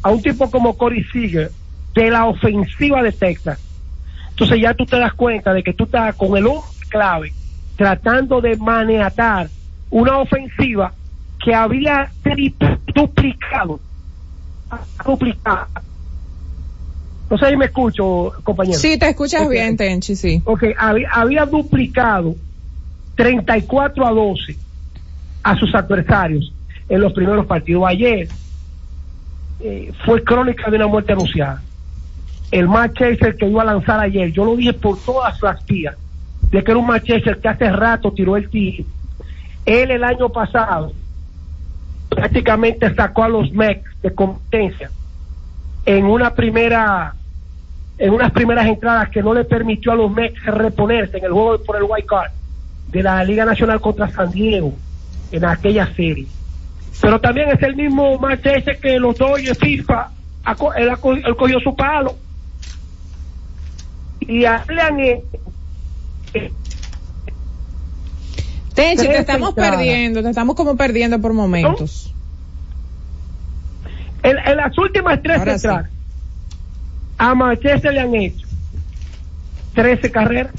a 0.03 0.11
un 0.11 0.21
tipo 0.21 0.51
como 0.51 0.77
Corey 0.77 1.05
Seager 1.13 1.53
de 1.95 2.11
la 2.11 2.27
ofensiva 2.27 3.05
de 3.05 3.13
Texas, 3.13 3.61
entonces 4.31 4.61
ya 4.61 4.75
tú 4.75 4.85
te 4.85 4.99
das 4.99 5.15
cuenta 5.15 5.53
de 5.53 5.63
que 5.63 5.73
tú 5.73 5.85
estás 5.85 6.17
con 6.17 6.37
el 6.37 6.45
hombre 6.49 6.69
clave 6.89 7.33
tratando 7.77 8.41
de 8.41 8.57
manejar 8.57 9.49
una 9.91 10.19
ofensiva 10.19 10.93
que 11.39 11.55
había 11.55 12.11
duplicado 12.93 13.79
duplicado 15.07 15.69
no 17.31 17.39
sé 17.39 17.49
si 17.49 17.57
me 17.57 17.67
escucho 17.67 18.33
compañero. 18.43 18.77
Sí, 18.77 18.99
te 18.99 19.09
escuchas 19.09 19.49
bien, 19.49 19.77
Tenchi, 19.77 20.17
sí. 20.17 20.43
Ok, 20.45 20.65
había, 20.77 21.09
había 21.13 21.47
duplicado 21.47 22.35
34 23.15 24.05
a 24.05 24.11
12 24.11 24.57
a 25.45 25.57
sus 25.57 25.73
adversarios 25.77 26.53
en 26.91 27.01
los 27.01 27.13
primeros 27.15 27.47
partidos. 27.47 27.85
Ayer 27.87 28.29
eh, 29.61 29.93
fue 30.05 30.23
crónica 30.23 30.71
de 30.71 30.77
una 30.77 30.89
muerte 30.89 31.13
anunciada. 31.13 31.63
El 32.51 32.69
match 32.69 32.99
chaser 32.99 33.37
que 33.37 33.47
iba 33.47 33.63
a 33.63 33.67
lanzar 33.67 34.01
ayer, 34.01 34.33
yo 34.33 34.45
lo 34.45 34.57
dije 34.57 34.73
por 34.73 34.99
todas 34.99 35.41
las 35.41 35.65
vías, 35.65 35.97
de 36.51 36.63
que 36.63 36.71
era 36.71 36.81
un 36.81 36.87
match 36.87 37.07
chaser 37.07 37.39
que 37.39 37.49
hace 37.49 37.71
rato 37.71 38.13
tiró 38.13 38.37
el 38.37 38.51
tiro. 38.51 38.85
Él 39.65 39.93
el 39.93 40.03
año 40.03 40.29
pasado 40.29 40.93
prácticamente 42.09 42.93
sacó 42.93 43.23
a 43.23 43.29
los 43.29 43.53
Mex 43.53 43.83
de 44.03 44.13
competencia 44.13 44.91
en 45.87 46.05
una 46.05 46.35
primera 46.35 47.15
en 47.99 48.13
unas 48.15 48.33
primeras 48.33 48.67
entradas 48.67 49.11
que 49.11 49.23
no 49.23 49.35
le 49.35 49.45
permitió 49.45 49.93
a 49.93 49.95
los 49.95 50.11
Mex 50.11 50.43
reponerse 50.45 51.19
en 51.19 51.25
el 51.25 51.33
juego 51.33 51.63
por 51.63 51.77
el 51.77 51.83
White 51.83 52.07
Card 52.07 52.33
de 52.89 53.03
la 53.03 53.23
Liga 53.23 53.45
Nacional 53.45 53.81
contra 53.81 54.11
San 54.11 54.31
Diego 54.31 54.73
en 55.31 55.45
aquella 55.45 55.87
serie. 55.95 56.27
Pero 57.01 57.21
también 57.21 57.49
es 57.51 57.63
el 57.63 57.77
mismo 57.77 58.19
match 58.19 58.45
ese 58.47 58.79
que 58.79 58.99
los 58.99 59.17
Dodgers 59.17 59.59
FIFA, 59.59 60.11
él, 60.77 60.89
él 61.25 61.37
cogió 61.37 61.59
su 61.61 61.75
palo. 61.75 62.17
Y 64.21 64.45
hecho, 64.45 65.23
eh, 66.35 66.53
Tenchi, 68.75 69.07
te 69.07 69.19
estamos 69.19 69.55
perdiendo, 69.55 70.23
te 70.23 70.29
estamos 70.31 70.55
como 70.57 70.77
perdiendo 70.77 71.21
por 71.21 71.33
momentos. 71.33 72.15
en, 74.23 74.37
en 74.39 74.57
las 74.57 74.77
últimas 74.79 75.23
tres 75.23 75.39
Ahora 75.39 75.59
sí. 75.59 75.67
entradas, 75.67 75.91
a 77.19 77.35
Manchester 77.35 77.93
le 77.93 78.01
han 78.01 78.15
hecho 78.15 78.47
13 79.75 80.11
carreras. 80.11 80.53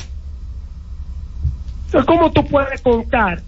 Entonces, 1.85 2.07
¿cómo 2.07 2.31
tú 2.31 2.45
puedes 2.47 2.81
contar 2.81 3.41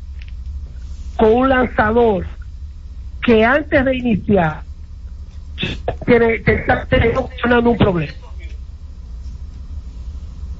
con 1.17 1.33
un 1.33 1.49
lanzador 1.49 2.25
que 3.23 3.43
antes 3.43 3.85
de 3.85 3.95
iniciar 3.95 4.63
tiene, 6.05 6.39
te 6.39 6.55
está 6.55 6.85
teniendo 6.85 7.29
un 7.69 7.77
problema? 7.77 8.13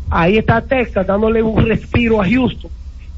Ahí 0.09 0.37
está 0.37 0.61
Texas 0.61 1.07
dándole 1.07 1.41
un 1.41 1.65
respiro 1.65 2.21
a 2.21 2.25
Houston 2.27 2.71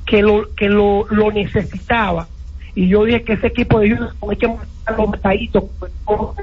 que 0.05 0.21
lo 0.21 0.53
que 0.55 0.69
lo, 0.69 1.05
lo 1.09 1.31
necesitaba. 1.31 2.27
Y 2.73 2.87
yo 2.87 3.03
dije 3.05 3.23
que 3.23 3.33
ese 3.33 3.47
equipo 3.47 3.79
de 3.79 3.95
Houston 3.95 4.29
hay 4.29 4.37
que 4.37 4.47
matar 4.47 4.97
los 4.97 5.09
mataditos 5.09 5.63
con 6.05 6.35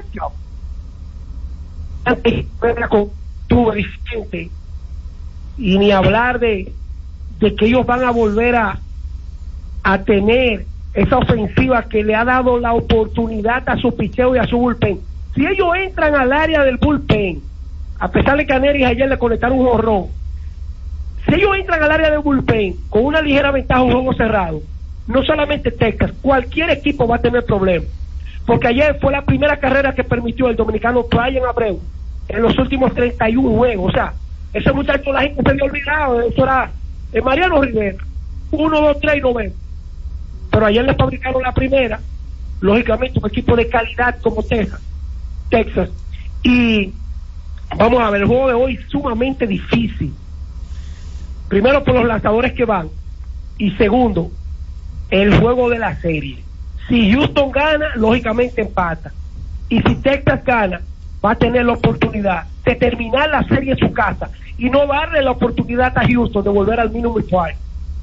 diferente 3.73 4.49
y 5.57 5.77
ni 5.77 5.91
hablar 5.91 6.39
de, 6.39 6.73
de 7.39 7.55
que 7.55 7.65
ellos 7.65 7.85
van 7.85 8.03
a 8.03 8.11
volver 8.11 8.55
a, 8.55 8.79
a 9.83 10.03
tener 10.03 10.65
esa 10.93 11.17
ofensiva 11.17 11.83
que 11.83 12.03
le 12.03 12.15
ha 12.15 12.23
dado 12.23 12.59
la 12.59 12.73
oportunidad 12.73 13.63
a 13.67 13.77
su 13.77 13.95
picheo 13.95 14.35
y 14.35 14.39
a 14.39 14.45
su 14.45 14.57
bullpen. 14.57 14.99
Si 15.33 15.45
ellos 15.45 15.69
entran 15.75 16.15
al 16.15 16.31
área 16.31 16.63
del 16.63 16.77
bullpen, 16.77 17.41
a 17.99 18.11
pesar 18.11 18.37
de 18.37 18.45
que 18.45 18.53
a 18.53 18.59
Neris 18.59 18.85
ayer 18.85 19.09
le 19.09 19.17
conectaron 19.17 19.59
un 19.59 19.67
horror, 19.67 20.05
si 21.27 21.35
ellos 21.35 21.55
entran 21.57 21.81
al 21.81 21.91
área 21.91 22.11
del 22.11 22.19
bullpen 22.19 22.75
con 22.89 23.05
una 23.05 23.21
ligera 23.21 23.51
ventaja 23.51 23.81
un 23.81 23.91
juego 23.91 24.13
cerrado, 24.13 24.61
no 25.07 25.23
solamente 25.23 25.71
Texas, 25.71 26.11
cualquier 26.21 26.69
equipo 26.69 27.07
va 27.07 27.15
a 27.15 27.21
tener 27.21 27.43
problemas. 27.45 27.87
Porque 28.45 28.67
ayer 28.67 28.97
fue 28.99 29.11
la 29.11 29.23
primera 29.23 29.57
carrera 29.57 29.93
que 29.95 30.03
permitió 30.03 30.49
el 30.49 30.55
dominicano 30.55 31.05
Brian 31.09 31.45
Abreu 31.45 31.79
en 32.27 32.41
los 32.41 32.57
últimos 32.57 32.93
31 32.93 33.57
juegos. 33.57 33.89
O 33.89 33.93
sea, 33.93 34.13
ese 34.53 34.71
muchacho 34.71 35.11
la 35.11 35.21
gente 35.21 35.41
se 35.41 35.49
había 35.49 35.63
olvidado. 35.63 36.21
Eso 36.21 36.43
era 36.43 36.71
eh, 37.13 37.21
Mariano 37.21 37.61
Rivera. 37.61 37.97
1, 38.51 38.81
2, 38.81 38.99
3 38.99 39.15
y 39.15 39.21
9. 39.21 39.53
Pero 40.53 40.67
ayer 40.67 40.85
le 40.85 40.93
fabricaron 40.93 41.41
la 41.41 41.51
primera. 41.51 41.99
Lógicamente, 42.61 43.19
un 43.19 43.27
equipo 43.27 43.55
de 43.55 43.67
calidad 43.67 44.19
como 44.21 44.43
Texas. 44.43 44.81
Texas. 45.49 45.89
Y 46.43 46.93
vamos 47.75 47.99
a 47.99 48.11
ver, 48.11 48.21
el 48.21 48.27
juego 48.27 48.47
de 48.49 48.53
hoy 48.53 48.79
sumamente 48.87 49.47
difícil. 49.47 50.13
Primero 51.49 51.83
por 51.83 51.95
los 51.95 52.05
lanzadores 52.05 52.53
que 52.53 52.65
van. 52.65 52.87
Y 53.57 53.71
segundo, 53.71 54.29
el 55.09 55.35
juego 55.39 55.71
de 55.71 55.79
la 55.79 55.99
serie. 55.99 56.43
Si 56.87 57.11
Houston 57.11 57.51
gana, 57.51 57.87
lógicamente 57.95 58.61
empata. 58.61 59.11
Y 59.69 59.81
si 59.81 59.95
Texas 59.95 60.45
gana, 60.45 60.81
va 61.25 61.31
a 61.31 61.35
tener 61.35 61.65
la 61.65 61.73
oportunidad 61.73 62.45
de 62.63 62.75
terminar 62.75 63.27
la 63.29 63.43
serie 63.47 63.71
en 63.71 63.77
su 63.79 63.91
casa 63.91 64.29
y 64.59 64.69
no 64.69 64.85
darle 64.85 65.23
la 65.23 65.31
oportunidad 65.31 65.97
a 65.97 66.05
Houston 66.05 66.43
de 66.43 66.49
volver 66.51 66.79
al 66.79 66.91
Minute 66.91 67.27
Park, 67.27 67.55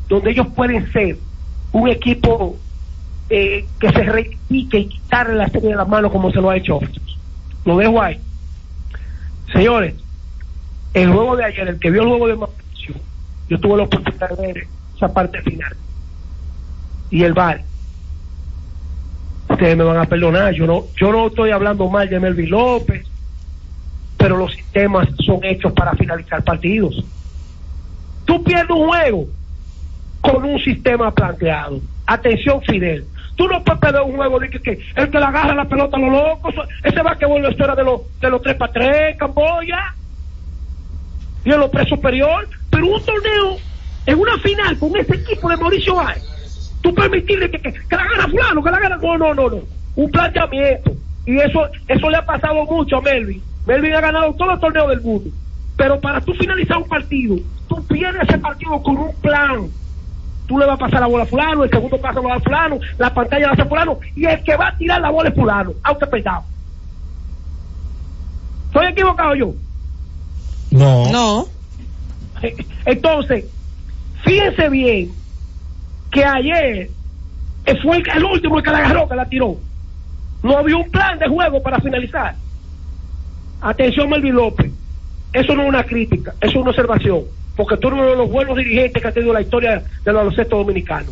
donde 0.08 0.32
ellos 0.32 0.48
pueden 0.56 0.90
ser 0.92 1.16
un 1.72 1.88
equipo 1.88 2.56
eh, 3.28 3.64
que 3.78 3.90
se 3.90 4.02
rectifique 4.02 4.78
y 4.78 4.88
quitarle 4.88 5.34
la 5.36 5.48
serie 5.48 5.70
de 5.70 5.76
las 5.76 5.88
manos 5.88 6.10
como 6.10 6.30
se 6.30 6.40
lo 6.40 6.50
ha 6.50 6.56
hecho. 6.56 6.80
Lo 7.64 7.76
dejo 7.76 8.02
ahí. 8.02 8.18
Señores, 9.52 9.94
el 10.94 11.12
juego 11.12 11.36
de 11.36 11.44
ayer, 11.44 11.68
el 11.68 11.78
que 11.78 11.90
vio 11.90 12.02
el 12.02 12.08
juego 12.08 12.26
de 12.28 12.36
Mauricio, 12.36 12.94
yo 13.48 13.60
tuve 13.60 13.76
la 13.76 13.82
oportunidad 13.84 14.30
de 14.30 14.46
ver 14.46 14.66
esa 14.96 15.12
parte 15.12 15.40
final. 15.42 15.76
Y 17.10 17.22
el 17.22 17.32
VAR. 17.32 17.62
Ustedes 19.48 19.76
me 19.76 19.84
van 19.84 19.98
a 19.98 20.04
perdonar, 20.06 20.54
yo 20.54 20.66
no, 20.66 20.84
yo 20.96 21.12
no 21.12 21.26
estoy 21.26 21.50
hablando 21.50 21.88
mal 21.88 22.08
de 22.08 22.20
Melvin 22.20 22.50
López, 22.50 23.04
pero 24.16 24.36
los 24.36 24.52
sistemas 24.52 25.08
son 25.24 25.44
hechos 25.44 25.72
para 25.72 25.92
finalizar 25.94 26.42
partidos. 26.44 27.04
Tú 28.24 28.44
pierdes 28.44 28.70
un 28.70 28.88
juego 28.88 29.26
con 30.20 30.44
un 30.44 30.58
sistema 30.60 31.10
planteado. 31.12 31.80
Atención, 32.06 32.60
Fidel. 32.62 33.04
Tú 33.36 33.48
no 33.48 33.62
puedes 33.64 33.80
perder 33.80 34.02
un 34.02 34.16
juego 34.16 34.38
de 34.38 34.50
que, 34.50 34.78
el 34.96 35.10
que 35.10 35.18
le 35.18 35.24
agarra 35.24 35.54
la 35.54 35.64
pelota 35.64 35.96
a 35.96 36.00
los 36.00 36.12
locos, 36.12 36.54
ese 36.84 37.02
va 37.02 37.16
que 37.16 37.26
vuelve 37.26 37.48
a 37.48 37.64
era 37.64 37.74
de 37.74 37.84
los 37.84 38.20
de 38.20 38.30
los 38.30 38.42
3 38.42 38.56
para 38.56 38.72
3, 38.72 39.16
Camboya, 39.16 39.94
y 41.44 41.52
en 41.52 41.60
los 41.60 41.70
tres 41.70 41.88
superior, 41.88 42.48
pero 42.70 42.86
un 42.86 43.04
torneo 43.04 43.56
en 44.06 44.18
una 44.18 44.36
final 44.38 44.78
con 44.78 44.96
ese 44.96 45.14
equipo 45.14 45.48
de 45.48 45.56
Mauricio 45.56 45.94
Báez, 45.94 46.22
tú 46.82 46.94
permitirle 46.94 47.50
que, 47.50 47.60
que, 47.60 47.72
que 47.72 47.96
la 47.96 48.04
gana 48.04 48.28
fulano, 48.28 48.62
que 48.62 48.70
la 48.70 48.78
gana, 48.78 48.96
no, 48.96 49.18
no, 49.18 49.34
no, 49.34 49.50
no, 49.50 49.60
un 49.96 50.10
planteamiento, 50.10 50.92
y 51.26 51.38
eso, 51.38 51.66
eso 51.88 52.10
le 52.10 52.16
ha 52.16 52.24
pasado 52.24 52.64
mucho 52.64 52.98
a 52.98 53.02
Melvin, 53.02 53.42
Melvin 53.66 53.94
ha 53.94 54.00
ganado 54.00 54.34
todos 54.34 54.52
los 54.52 54.60
torneos 54.60 54.88
del 54.88 55.00
mundo, 55.00 55.30
pero 55.76 56.00
para 56.00 56.20
tú 56.20 56.34
finalizar 56.34 56.78
un 56.78 56.88
partido, 56.88 57.36
tú 57.68 57.86
pierdes 57.86 58.28
ese 58.28 58.38
partido 58.38 58.82
con 58.82 58.96
un 58.96 59.14
plan, 59.20 59.68
tú 60.50 60.58
le 60.58 60.66
vas 60.66 60.74
a 60.74 60.78
pasar 60.78 61.00
la 61.00 61.06
bola 61.06 61.22
a 61.22 61.26
fulano, 61.26 61.62
el 61.62 61.70
segundo 61.70 61.96
pasa 61.96 62.14
la 62.14 62.20
bola 62.22 62.34
a 62.34 62.40
fulano, 62.40 62.80
la 62.98 63.14
pantalla 63.14 63.46
la 63.46 63.52
hace 63.52 63.64
fulano, 63.66 64.00
y 64.16 64.24
el 64.24 64.42
que 64.42 64.56
va 64.56 64.66
a 64.66 64.76
tirar 64.76 65.00
la 65.00 65.08
bola 65.08 65.28
es 65.28 65.34
fulano, 65.36 65.72
aunque 65.84 66.06
pesado. 66.08 66.42
¿Estoy 68.66 68.86
equivocado 68.86 69.36
yo? 69.36 69.54
No. 70.72 71.12
No. 71.12 71.46
Entonces, 72.84 73.44
fíjense 74.24 74.68
bien 74.70 75.12
que 76.10 76.24
ayer 76.24 76.90
eh, 77.66 77.76
fue 77.80 77.98
el, 77.98 78.10
el 78.12 78.24
último 78.24 78.58
el 78.58 78.64
que 78.64 78.70
la 78.72 78.78
agarró, 78.78 79.08
que 79.08 79.14
la 79.14 79.28
tiró. 79.28 79.56
No 80.42 80.58
había 80.58 80.78
un 80.78 80.90
plan 80.90 81.16
de 81.20 81.28
juego 81.28 81.62
para 81.62 81.78
finalizar. 81.78 82.34
Atención, 83.60 84.10
Melvin 84.10 84.34
López. 84.34 84.72
Eso 85.32 85.54
no 85.54 85.62
es 85.62 85.68
una 85.68 85.84
crítica, 85.84 86.34
eso 86.40 86.50
es 86.50 86.56
una 86.56 86.70
observación. 86.70 87.20
Porque 87.60 87.76
tú 87.76 87.88
eres 87.88 88.00
uno 88.00 88.08
de 88.08 88.16
los 88.16 88.30
buenos 88.30 88.56
dirigentes 88.56 89.02
que 89.02 89.06
ha 89.06 89.12
tenido 89.12 89.34
la 89.34 89.42
historia 89.42 89.82
del 90.02 90.14
baloncesto 90.14 90.56
dominicano. 90.56 91.10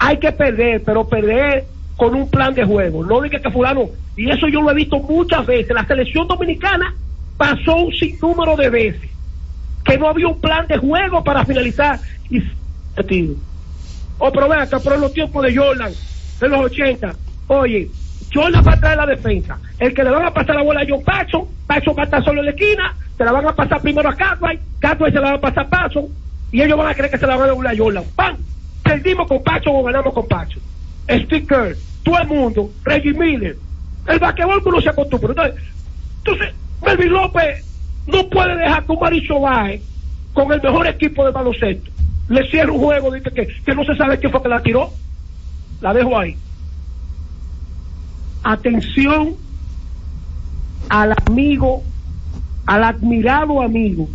Hay 0.00 0.16
que 0.18 0.32
perder, 0.32 0.82
pero 0.82 1.06
perder 1.06 1.66
con 1.96 2.16
un 2.16 2.28
plan 2.28 2.52
de 2.52 2.64
juego. 2.64 3.06
No 3.06 3.20
diga 3.20 3.38
que 3.38 3.48
fulano, 3.48 3.90
y 4.16 4.28
eso 4.28 4.48
yo 4.48 4.60
lo 4.60 4.72
he 4.72 4.74
visto 4.74 4.98
muchas 4.98 5.46
veces. 5.46 5.72
La 5.72 5.86
selección 5.86 6.26
dominicana 6.26 6.92
pasó 7.36 7.76
un 7.76 7.92
sinnúmero 7.92 8.56
de 8.56 8.68
veces 8.70 9.08
que 9.84 9.96
no 9.96 10.08
había 10.08 10.26
un 10.26 10.40
plan 10.40 10.66
de 10.66 10.78
juego 10.78 11.22
para 11.22 11.44
finalizar 11.44 12.00
y. 12.28 12.42
O 14.18 14.32
pero 14.32 14.48
ven 14.48 14.58
acá, 14.58 14.80
pero 14.82 14.96
en 14.96 15.02
los 15.02 15.12
tiempos 15.12 15.44
de 15.44 15.56
Jordan, 15.56 15.92
de 16.40 16.48
los 16.48 16.58
80, 16.58 17.14
oye, 17.46 17.88
Jordan 18.34 18.64
va 18.66 18.72
a 18.72 18.80
traer 18.80 18.96
la 18.96 19.06
defensa. 19.06 19.60
El 19.78 19.94
que 19.94 20.02
le 20.02 20.10
van 20.10 20.26
a 20.26 20.34
pasar 20.34 20.56
la 20.56 20.62
bola 20.62 20.80
a 20.80 20.86
John 20.88 21.04
Paxson, 21.04 21.46
Paxson 21.68 21.94
va 21.96 22.02
a 22.02 22.04
estar 22.06 22.24
solo 22.24 22.40
en 22.40 22.46
la 22.46 22.50
esquina, 22.50 22.96
se 23.16 23.24
la 23.24 23.32
van 23.32 23.46
a 23.46 23.54
pasar 23.54 23.80
primero 23.80 24.08
a 24.08 24.14
Catway, 24.14 24.58
Catway 24.80 25.12
se 25.12 25.20
la 25.20 25.30
va 25.30 25.36
a 25.36 25.40
pasar 25.40 25.66
a 25.66 25.68
Paxson, 25.68 26.06
y 26.52 26.62
ellos 26.62 26.78
van 26.78 26.88
a 26.88 26.94
creer 26.94 27.10
que 27.10 27.18
se 27.18 27.26
la 27.26 27.36
van 27.36 27.50
a 27.50 27.54
dar 27.54 27.74
a 27.74 27.76
Jordan. 27.76 28.04
¡Pam! 28.14 28.36
Perdimos 28.82 29.26
con 29.26 29.42
Paxson 29.42 29.72
o 29.74 29.82
ganamos 29.82 30.12
con 30.12 30.26
Paxson. 30.26 30.62
Steve 31.08 31.46
Kerr, 31.46 31.76
todo 32.02 32.18
el 32.18 32.28
mundo, 32.28 32.70
Reggie 32.84 33.12
Miller. 33.12 33.56
El 34.06 34.18
basquetbol 34.18 34.62
no 34.64 34.80
se 34.80 34.88
acostumbra. 34.90 35.30
Entonces, 35.30 35.64
entonces 36.18 36.54
Melvin 36.84 37.12
López 37.12 37.64
no 38.06 38.28
puede 38.28 38.56
dejar 38.56 38.84
que 38.84 38.92
un 38.92 39.00
Maricho 39.00 39.40
con 40.32 40.52
el 40.52 40.60
mejor 40.60 40.86
equipo 40.86 41.24
de 41.24 41.30
baloncesto, 41.30 41.90
le 42.28 42.50
cierre 42.50 42.70
un 42.70 42.78
juego 42.78 43.12
dice 43.12 43.30
que, 43.30 43.46
que 43.64 43.74
no 43.74 43.84
se 43.84 43.96
sabe 43.96 44.18
quién 44.18 44.32
fue 44.32 44.42
que 44.42 44.48
la 44.48 44.62
tiró. 44.62 44.90
La 45.80 45.92
dejo 45.92 46.18
ahí. 46.18 46.36
Atención 48.42 49.34
al 50.88 51.14
amigo, 51.26 51.82
al 52.66 52.84
admirado 52.84 53.60
amigo, 53.60 54.08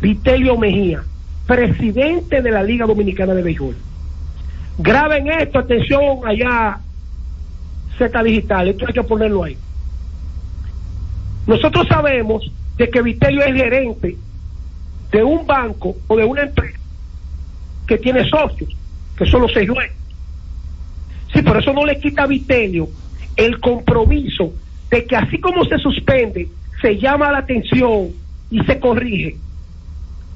Vitelio 0.00 0.56
Mejía, 0.56 1.02
presidente 1.46 2.42
de 2.42 2.50
la 2.50 2.62
Liga 2.62 2.86
Dominicana 2.86 3.34
de 3.34 3.42
Béisbol. 3.42 3.76
Graben 4.78 5.28
esto, 5.28 5.58
atención 5.58 6.20
allá, 6.26 6.78
Z 7.98 8.22
Digital, 8.22 8.68
esto 8.68 8.86
hay 8.86 8.92
que 8.92 9.02
ponerlo 9.02 9.44
ahí. 9.44 9.56
Nosotros 11.46 11.86
sabemos 11.88 12.50
de 12.76 12.90
que 12.90 13.02
Vitelio 13.02 13.42
es 13.42 13.54
gerente 13.54 14.16
de 15.12 15.22
un 15.22 15.46
banco 15.46 15.96
o 16.08 16.16
de 16.16 16.24
una 16.24 16.42
empresa 16.42 16.78
que 17.86 17.98
tiene 17.98 18.28
socios, 18.28 18.74
que 19.16 19.24
son 19.26 19.42
los 19.42 19.52
seis 19.52 19.68
dueños. 19.68 19.94
Sí, 21.32 21.42
por 21.42 21.56
eso 21.56 21.72
no 21.72 21.86
le 21.86 21.98
quita 21.98 22.24
a 22.24 22.26
Vitelio 22.26 22.88
el 23.36 23.60
compromiso 23.60 24.52
de 24.90 25.04
que 25.04 25.16
así 25.16 25.38
como 25.38 25.64
se 25.64 25.78
suspende, 25.78 26.48
se 26.80 26.98
llama 26.98 27.32
la 27.32 27.38
atención 27.38 28.10
y 28.50 28.60
se 28.64 28.78
corrige. 28.80 29.36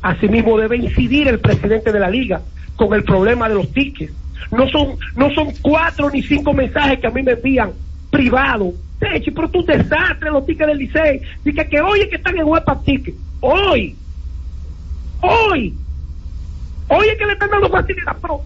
Asimismo 0.03 0.59
debe 0.59 0.77
incidir 0.77 1.29
el 1.29 1.39
presidente 1.41 1.93
de 1.93 2.01
la 2.01 2.09
liga 2.11 2.41
con 2.77 2.95
el 2.95 3.05
problema 3.05 3.49
de 3.49 3.55
los 3.57 3.71
tickets. 3.73 4.13
No 4.51 4.69
son, 4.69 4.97
no 5.17 5.31
son 5.35 5.53
cuatro 5.61 6.11
ni 6.11 6.23
cinco 6.23 6.53
mensajes 6.55 6.99
que 6.99 7.07
a 7.07 7.11
mí 7.11 7.23
me 7.23 7.33
envían 7.33 7.73
privados. 8.11 8.75
Techi, 8.99 9.31
pero 9.31 9.49
tú 9.51 9.65
desastre 9.65 10.31
los 10.31 10.45
tickets 10.47 10.67
del 10.69 10.79
Licey. 10.79 11.21
Dice 11.45 11.69
que 11.69 11.81
hoy 11.81 12.01
es 12.01 12.09
que 12.09 12.17
están 12.17 12.37
en 12.39 12.45
web 12.45 12.65
tickets. 12.85 13.17
Hoy. 13.41 13.95
Hoy. 15.21 15.75
Hoy 16.89 17.07
es 17.09 17.19
que 17.19 17.27
le 17.27 17.33
están 17.35 17.51
dando 17.51 17.69
facilidad. 17.69 18.17
Pero 18.21 18.41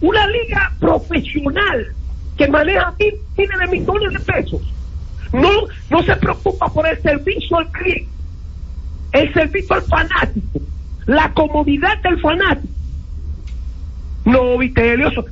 una 0.00 0.26
liga 0.26 0.72
profesional 0.80 1.86
que 2.36 2.48
maneja 2.48 2.92
mil- 2.98 3.14
miles 3.36 3.58
de 3.58 3.66
millones 3.68 4.12
de 4.12 4.32
pesos. 4.32 4.62
No, 5.40 5.50
no 5.90 6.02
se 6.02 6.16
preocupa 6.16 6.72
por 6.72 6.86
el 6.86 7.00
servicio 7.02 7.58
al 7.58 7.70
cliente, 7.70 8.24
el 9.12 9.32
servicio 9.34 9.76
al 9.76 9.84
fanático, 9.86 10.60
la 11.06 11.32
comodidad 11.34 12.00
del 12.02 12.20
fanático. 12.20 12.74
No, 14.24 14.58
Vitelio, 14.58 15.08
eso, 15.08 15.24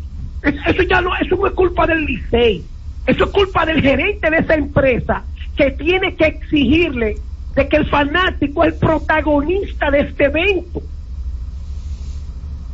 es- 0.42 0.54
eso 0.66 0.82
ya 0.88 1.00
no, 1.00 1.10
eso 1.20 1.46
es 1.46 1.52
culpa 1.54 1.86
del 1.86 2.04
Licey, 2.04 2.70
eso 3.06 3.24
es 3.24 3.30
culpa 3.30 3.66
del 3.66 3.80
gerente 3.82 4.30
de 4.30 4.36
esa 4.38 4.54
empresa 4.54 5.26
que 5.56 5.72
tiene 5.72 6.16
que 6.16 6.26
exigirle 6.26 7.22
de 7.56 7.68
que 7.68 7.76
el 7.76 7.88
fanático 7.88 8.64
es 8.64 8.72
el 8.74 8.78
protagonista 8.78 9.90
de 9.90 10.00
este 10.00 10.24
evento. 10.26 10.82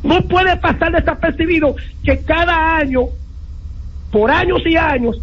No 0.03 0.27
puede 0.27 0.57
pasar 0.57 0.91
desapercibido 0.91 1.75
que 2.03 2.23
cada 2.23 2.77
año, 2.77 3.09
por 4.09 4.31
años 4.31 4.61
y 4.65 4.75
años, 4.75 5.21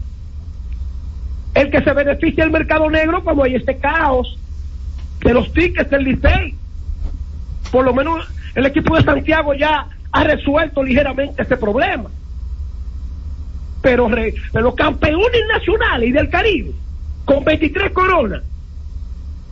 el 1.58 1.70
que 1.70 1.82
se 1.82 1.92
beneficia 1.92 2.44
del 2.44 2.52
mercado 2.52 2.88
negro 2.88 3.24
cuando 3.24 3.42
hay 3.42 3.56
este 3.56 3.76
caos 3.78 4.38
de 5.24 5.34
los 5.34 5.52
tickets 5.52 5.90
del 5.90 6.04
Licey. 6.04 6.54
Por 7.72 7.84
lo 7.84 7.92
menos 7.92 8.28
el 8.54 8.64
equipo 8.66 8.96
de 8.96 9.02
Santiago 9.02 9.54
ya 9.54 9.88
ha 10.12 10.24
resuelto 10.24 10.84
ligeramente 10.84 11.42
ese 11.42 11.56
problema. 11.56 12.10
Pero, 13.82 14.08
pero 14.08 14.64
los 14.64 14.74
campeones 14.76 15.40
nacionales 15.52 16.08
y 16.08 16.12
del 16.12 16.28
Caribe, 16.28 16.70
con 17.24 17.44
23 17.44 17.90
coronas, 17.90 18.42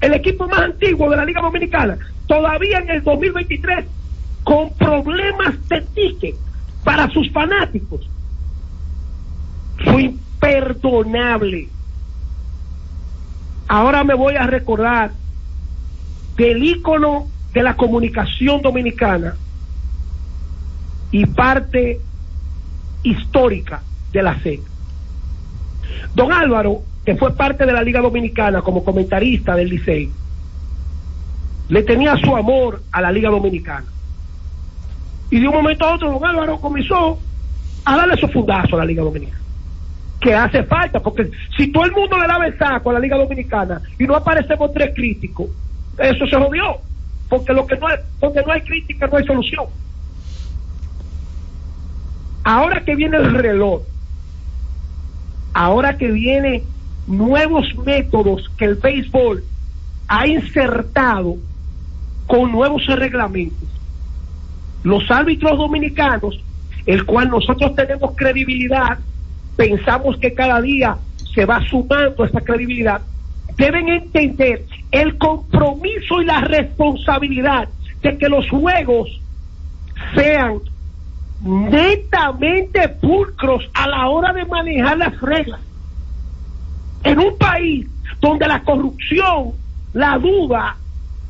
el 0.01 0.15
equipo 0.15 0.47
más 0.47 0.61
antiguo 0.61 1.11
de 1.11 1.17
la 1.17 1.25
Liga 1.25 1.43
Dominicana, 1.43 1.99
todavía 2.29 2.79
en 2.79 2.91
el 2.91 3.03
2023, 3.03 3.85
con 4.45 4.73
problemas 4.75 5.69
de 5.69 5.81
ticket 5.81 6.37
para 6.85 7.09
sus 7.11 7.33
fanáticos. 7.33 8.09
Fue 9.85 10.03
imperdonable. 10.03 11.69
Ahora 13.69 14.05
me 14.05 14.15
voy 14.15 14.37
a 14.37 14.47
recordar 14.47 15.13
del 16.37 16.63
ícono 16.63 17.27
de 17.53 17.63
la 17.63 17.77
comunicación 17.77 18.63
dominicana 18.63 19.35
y 21.11 21.27
parte 21.27 22.01
histórica 23.03 23.83
de 24.13 24.23
la 24.23 24.39
C. 24.41 24.61
Don 26.15 26.33
Álvaro, 26.33 26.83
que 27.05 27.17
fue 27.17 27.35
parte 27.35 27.67
de 27.67 27.73
la 27.73 27.83
Liga 27.83 28.01
Dominicana 28.01 28.63
como 28.63 28.85
comentarista 28.85 29.55
del 29.55 29.71
Licey, 29.71 30.11
le 31.69 31.83
tenía 31.83 32.17
su 32.17 32.37
amor 32.37 32.83
a 32.93 33.01
la 33.01 33.11
Liga 33.11 33.31
Dominicana. 33.31 33.87
Y 35.31 35.41
de 35.41 35.49
un 35.49 35.55
momento 35.55 35.85
a 35.85 35.95
otro, 35.95 36.13
don 36.13 36.25
Álvaro 36.25 36.61
comenzó 36.61 37.19
a 37.85 37.97
darle 37.97 38.17
su 38.17 38.29
fundazo 38.29 38.77
a 38.77 38.81
la 38.81 38.85
Liga 38.85 39.03
Dominicana. 39.03 39.41
Que 40.27 40.35
hace 40.35 40.65
falta, 40.65 40.99
porque 40.99 41.31
si 41.57 41.69
todo 41.69 41.85
el 41.85 41.93
mundo 41.93 42.19
le 42.19 42.27
daba 42.27 42.49
el 42.49 42.59
saco 42.59 42.91
a 42.91 42.95
la 42.95 42.99
Liga 42.99 43.17
Dominicana 43.17 43.81
y 43.97 44.09
no 44.09 44.17
aparecemos 44.17 44.73
tres 44.73 44.93
críticos, 44.93 45.47
eso 45.97 46.27
se 46.27 46.35
jodió. 46.35 46.79
Porque 47.29 47.53
lo 47.53 47.65
que 47.65 47.77
no 47.77 47.87
hay, 47.87 47.99
donde 48.21 48.43
no 48.43 48.51
hay 48.51 48.61
crítica 48.63 49.07
no 49.07 49.19
hay 49.19 49.25
solución. 49.25 49.67
Ahora 52.43 52.85
que 52.85 52.97
viene 52.97 53.19
el 53.19 53.35
reloj, 53.35 53.83
ahora 55.55 55.97
que 55.97 56.11
viene 56.11 56.65
nuevos 57.07 57.73
métodos 57.85 58.51
que 58.59 58.65
el 58.65 58.75
béisbol 58.75 59.45
ha 60.09 60.27
insertado 60.27 61.37
con 62.27 62.51
nuevos 62.51 62.85
reglamentos, 62.87 63.69
los 64.83 65.09
árbitros 65.09 65.57
dominicanos, 65.57 66.41
el 66.85 67.07
cual 67.07 67.29
nosotros 67.29 67.77
tenemos 67.77 68.17
credibilidad, 68.17 68.99
pensamos 69.57 70.17
que 70.19 70.35
cada 70.35 70.61
día 70.61 70.97
se 71.35 71.45
va 71.45 71.61
sumando 71.69 72.25
esa 72.25 72.41
credibilidad, 72.41 73.03
deben 73.57 73.89
entender 73.89 74.67
el 74.91 75.17
compromiso 75.19 76.21
y 76.21 76.27
la 76.27 76.41
responsabilidad 76.43 77.69
de 78.03 78.19
que 78.19 78.29
los 78.29 78.49
juegos 78.49 79.09
sean 80.15 80.61
netamente 81.43 82.89
pulcros 82.89 83.69
a 83.75 83.89
la 83.89 84.09
hora 84.09 84.33
de 84.33 84.45
manejar 84.45 84.99
las 84.99 85.21
reglas. 85.21 85.61
En 87.05 87.19
un 87.19 87.37
país 87.39 87.87
donde 88.21 88.47
la 88.47 88.63
corrupción, 88.63 89.53
la 89.93 90.19
duda 90.19 90.77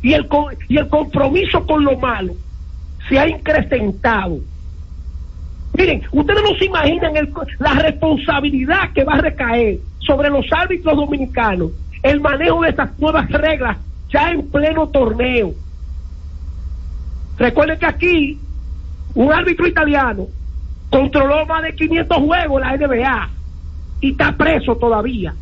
y 0.03 0.13
el, 0.13 0.27
y 0.69 0.79
el 0.79 0.89
compromiso 0.89 1.67
con 1.67 1.85
lo 1.85 1.99
malo 1.99 2.35
se 3.09 3.19
ha 3.19 3.29
incrementado. 3.29 4.39
Miren, 5.77 6.03
ustedes 6.11 6.43
no 6.43 6.57
se 6.57 6.65
imaginan 6.65 7.13
la 7.59 7.75
responsabilidad 7.75 8.93
que 8.95 9.05
va 9.05 9.15
a 9.15 9.21
recaer 9.21 9.79
sobre 9.99 10.31
los 10.31 10.47
árbitros 10.51 10.97
dominicanos 10.97 11.73
el 12.03 12.21
manejo 12.21 12.63
de 12.63 12.71
esas 12.71 12.99
nuevas 12.99 13.29
reglas 13.31 13.77
ya 14.09 14.31
en 14.31 14.49
pleno 14.51 14.89
torneo. 14.89 15.53
Recuerden 17.37 17.79
que 17.79 17.87
aquí 17.87 18.41
un 19.15 19.33
árbitro 19.33 19.67
italiano 19.67 20.29
controló 20.89 21.45
más 21.45 21.63
de 21.63 21.75
500 21.75 22.17
juegos 22.19 22.63
en 22.63 22.69
la 22.69 22.87
NBA 22.87 23.31
y 24.01 24.11
está 24.13 24.33
preso 24.33 24.77
todavía. 24.77 25.35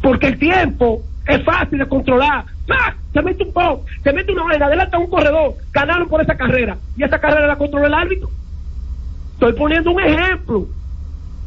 Porque 0.00 0.28
el 0.28 0.38
tiempo 0.38 1.02
es 1.26 1.42
fácil 1.44 1.78
de 1.78 1.88
controlar. 1.88 2.44
¡Ah! 2.70 2.94
Se 3.12 3.22
mete 3.22 3.44
un 3.44 3.52
poco, 3.52 3.84
se 4.02 4.12
mete 4.12 4.32
una 4.32 4.44
vaina, 4.44 4.66
adelanta 4.66 4.98
un 4.98 5.10
corredor, 5.10 5.54
ganaron 5.72 6.08
por 6.08 6.22
esa 6.22 6.36
carrera 6.36 6.76
y 6.96 7.04
esa 7.04 7.18
carrera 7.18 7.46
la 7.46 7.56
controla 7.56 7.86
el 7.86 7.94
árbitro. 7.94 8.30
Estoy 9.34 9.52
poniendo 9.52 9.90
un 9.90 10.00
ejemplo. 10.00 10.66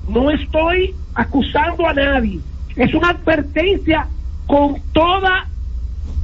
No 0.08 0.30
estoy 0.30 0.94
acusando 1.16 1.88
a 1.88 1.94
nadie. 1.94 2.40
Es 2.76 2.94
una 2.94 3.10
advertencia 3.10 4.08
con 4.46 4.76
toda 4.94 5.48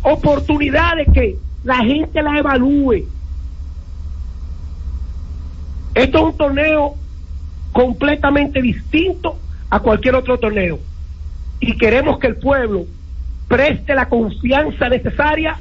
oportunidad 0.03 0.97
de 0.97 1.05
que 1.05 1.37
la 1.63 1.77
gente 1.77 2.21
la 2.21 2.37
evalúe. 2.37 3.05
Esto 5.95 6.17
es 6.17 6.23
un 6.23 6.37
torneo 6.37 6.95
completamente 7.71 8.61
distinto 8.61 9.37
a 9.69 9.79
cualquier 9.79 10.15
otro 10.15 10.37
torneo. 10.37 10.79
Y 11.59 11.77
queremos 11.77 12.19
que 12.19 12.27
el 12.27 12.35
pueblo 12.35 12.85
preste 13.47 13.95
la 13.95 14.09
confianza 14.09 14.89
necesaria 14.89 15.59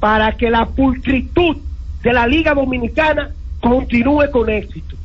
para 0.00 0.32
que 0.32 0.50
la 0.50 0.66
pulcritud 0.66 1.56
de 2.02 2.12
la 2.12 2.26
Liga 2.26 2.54
Dominicana 2.54 3.30
continúe 3.60 4.30
con 4.30 4.48
éxito. 4.48 4.96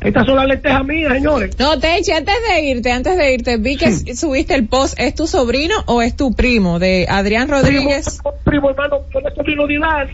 Estas 0.00 0.26
son 0.26 0.36
las 0.36 0.46
lentejas 0.46 0.84
mías, 0.84 1.12
señores. 1.12 1.58
No, 1.58 1.78
Techi, 1.78 2.12
antes 2.12 2.34
de 2.48 2.62
irte, 2.62 2.92
antes 2.92 3.16
de 3.16 3.34
irte, 3.34 3.56
vi 3.56 3.76
que 3.76 3.90
subiste 4.14 4.54
el 4.54 4.68
post. 4.68 4.94
¿Es 4.98 5.14
tu 5.14 5.26
sobrino 5.26 5.74
o 5.86 6.02
es 6.02 6.14
tu 6.14 6.32
primo 6.34 6.78
de 6.78 7.06
Adrián 7.08 7.48
Rodríguez? 7.48 8.20
Primo, 8.22 8.36
primo 8.44 8.70
hermano, 8.70 8.98
yo 9.12 9.20
es 9.20 9.34
sobrino 9.34 9.66
de 9.66 9.78
Dani, 9.78 10.12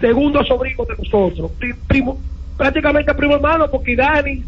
segundo 0.00 0.44
sobrino 0.44 0.84
de 0.84 0.94
nosotros. 1.02 1.52
Pri- 1.58 1.74
Primo, 1.86 2.18
prácticamente 2.58 3.14
primo 3.14 3.36
hermano, 3.36 3.70
porque 3.70 3.96
Dani, 3.96 4.44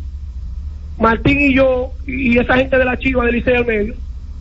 Martín 0.99 1.41
y 1.41 1.55
yo, 1.55 1.93
y 2.07 2.39
esa 2.39 2.57
gente 2.57 2.77
de 2.77 2.85
la 2.85 2.99
Chiva 2.99 3.25
del 3.25 3.37
Liceo 3.37 3.57
al 3.57 3.67
medio, 3.67 3.95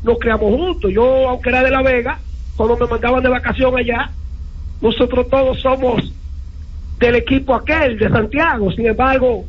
nos 0.03 0.19
creamos 0.19 0.53
juntos. 0.53 0.91
Yo, 0.93 1.29
aunque 1.29 1.47
era 1.49 1.63
de 1.63 1.71
La 1.71 1.81
Vega, 1.81 2.19
cuando 2.57 2.75
me 2.75 2.87
mandaban 2.87 3.23
de 3.23 3.29
vacación 3.29 3.77
allá, 3.77 4.11
nosotros 4.81 5.27
todos 5.29 5.61
somos 5.61 6.13
del 6.99 7.15
equipo 7.15 7.55
aquel 7.55 7.97
de 7.97 8.09
Santiago. 8.09 8.71
Sin 8.71 8.85
embargo, 8.87 9.45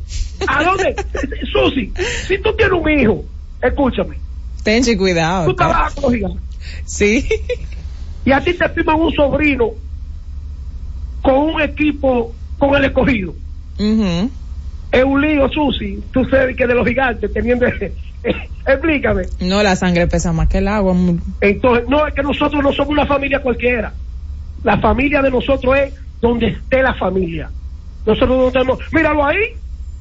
¿a 0.47 0.63
dónde? 0.63 0.95
Susi, 1.51 1.91
si 2.27 2.37
tú 2.39 2.53
tienes 2.55 2.79
un 2.79 2.89
hijo, 2.89 3.25
escúchame, 3.61 4.17
Tenchi, 4.63 4.95
cuidado. 4.95 5.45
tú 5.45 5.55
trabajas 5.55 5.93
con 5.95 6.03
los 6.03 6.13
gigantes. 6.13 6.41
Sí. 6.85 7.27
Y 8.25 8.31
a 8.31 8.39
ti 8.41 8.53
te 8.53 8.69
firman 8.69 8.99
un 8.99 9.11
sobrino 9.13 9.71
con 11.21 11.35
un 11.35 11.61
equipo, 11.61 12.33
con 12.57 12.75
el 12.75 12.85
escogido. 12.85 13.33
Ujú. 13.79 14.29
Es 14.91 15.03
un 15.03 15.21
lío, 15.21 15.49
Susi. 15.49 16.03
Tú 16.11 16.25
sabes 16.25 16.55
que 16.55 16.67
de 16.67 16.75
los 16.75 16.87
gigantes, 16.87 17.31
teniendo. 17.33 17.65
explícame. 18.67 19.23
No, 19.39 19.63
la 19.63 19.75
sangre 19.75 20.07
pesa 20.07 20.31
más 20.33 20.47
que 20.47 20.59
el 20.59 20.67
agua. 20.67 20.95
Entonces, 21.39 21.87
no, 21.87 22.05
es 22.05 22.13
que 22.13 22.21
nosotros 22.21 22.61
no 22.61 22.71
somos 22.73 22.91
una 22.91 23.05
familia 23.05 23.41
cualquiera. 23.41 23.93
La 24.63 24.77
familia 24.77 25.21
de 25.21 25.31
nosotros 25.31 25.75
es 25.77 25.93
donde 26.21 26.47
esté 26.47 26.81
la 26.83 26.93
familia. 26.95 27.49
Nosotros 28.05 28.37
no 28.37 28.51
tenemos. 28.51 28.79
Míralo 28.91 29.25
ahí. 29.25 29.37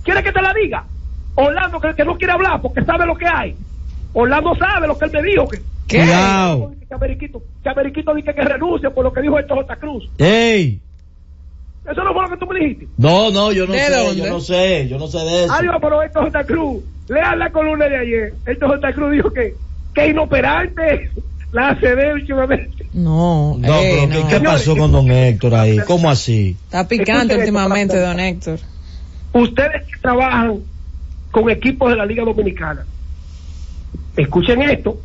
¿Quieres 0.04 0.22
que 0.24 0.32
te 0.32 0.40
la 0.42 0.52
diga? 0.54 0.84
Orlando, 1.34 1.80
que, 1.80 1.94
que 1.94 2.04
no 2.04 2.16
quiere 2.16 2.32
hablar 2.32 2.60
porque 2.60 2.82
sabe 2.84 3.06
lo 3.06 3.14
que 3.14 3.26
hay. 3.26 3.54
Orlando 4.12 4.54
sabe 4.56 4.86
lo 4.86 4.96
que 4.98 5.04
él 5.06 5.12
me 5.12 5.22
dijo. 5.22 5.48
Que, 5.48 5.98
Cuidado. 5.98 6.72
que 6.88 6.94
Ameriquito, 6.94 7.42
que 7.62 7.68
Ameriquito 7.68 8.14
dice 8.14 8.34
que 8.34 8.42
renuncia 8.42 8.90
por 8.90 9.04
lo 9.04 9.12
que 9.12 9.20
dijo 9.22 9.38
esto 9.38 9.54
J. 9.54 9.76
Cruz. 9.76 10.08
¡Ey! 10.18 10.80
Eso 11.90 12.04
no 12.04 12.12
fue 12.12 12.22
lo 12.22 12.28
que 12.30 12.36
tú 12.36 12.46
me 12.46 12.58
dijiste. 12.60 12.86
No, 12.98 13.30
no, 13.30 13.52
yo 13.52 13.66
no 13.66 13.72
¿De 13.72 13.78
sé, 13.80 13.96
dónde? 13.96 14.22
yo 14.22 14.28
no 14.30 14.40
sé, 14.40 14.88
yo 14.88 14.98
no 14.98 15.06
sé 15.06 15.18
de 15.18 15.44
eso. 15.44 15.52
Adiós, 15.52 15.76
pero 15.80 16.02
esto 16.02 16.20
J. 16.20 16.44
Cruz. 16.44 16.84
Lea 17.08 17.34
la 17.36 17.50
columna 17.50 17.86
de 17.86 17.96
ayer. 17.98 18.34
Esto 18.46 18.68
J. 18.68 18.92
Cruz 18.92 19.12
dijo 19.12 19.32
que, 19.32 19.54
que 19.94 20.08
inoperante 20.08 21.10
la 21.52 21.70
ACD 21.70 22.12
últimamente. 22.14 22.79
No, 22.93 23.57
No, 23.59 23.74
ey, 23.78 23.99
pero 24.01 24.09
¿qué, 24.09 24.22
no. 24.22 24.28
qué 24.28 24.41
pasó 24.41 24.76
con 24.76 24.91
don 24.91 25.11
Héctor 25.11 25.55
ahí? 25.55 25.78
¿Cómo 25.86 26.11
así? 26.11 26.57
Está 26.64 26.88
picante 26.88 27.36
últimamente, 27.36 27.99
don 27.99 28.18
Héctor. 28.18 28.59
Ustedes 29.32 29.86
que 29.86 29.99
trabajan 30.01 30.59
con 31.30 31.49
equipos 31.51 31.91
de 31.91 31.97
la 31.97 32.05
Liga 32.05 32.24
Dominicana, 32.24 32.84
escuchen 34.16 34.62
esto. 34.62 35.01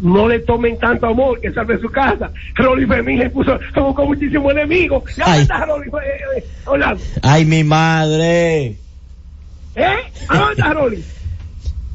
No 0.00 0.28
le 0.28 0.38
tomen 0.40 0.78
tanto 0.78 1.06
amor 1.06 1.40
que 1.40 1.52
salve 1.52 1.78
su 1.78 1.90
casa. 1.90 2.30
Rolly 2.54 2.86
Fermín 2.86 3.18
le 3.18 3.28
puso 3.28 3.58
como 3.74 3.94
con 3.94 4.06
muchísimo 4.06 4.50
enemigo. 4.50 5.04
Ya 5.16 5.24
Ay. 5.26 5.42
está 5.42 5.66
Rolly 5.66 5.88
eh, 5.88 6.38
eh, 6.38 6.44
Orlando. 6.64 7.02
¡Ay, 7.20 7.44
mi 7.44 7.62
madre! 7.64 8.76
¿Eh? 9.74 9.96
¿A 10.28 10.38
dónde 10.38 10.52
está 10.54 10.72
Rolly? 10.72 11.04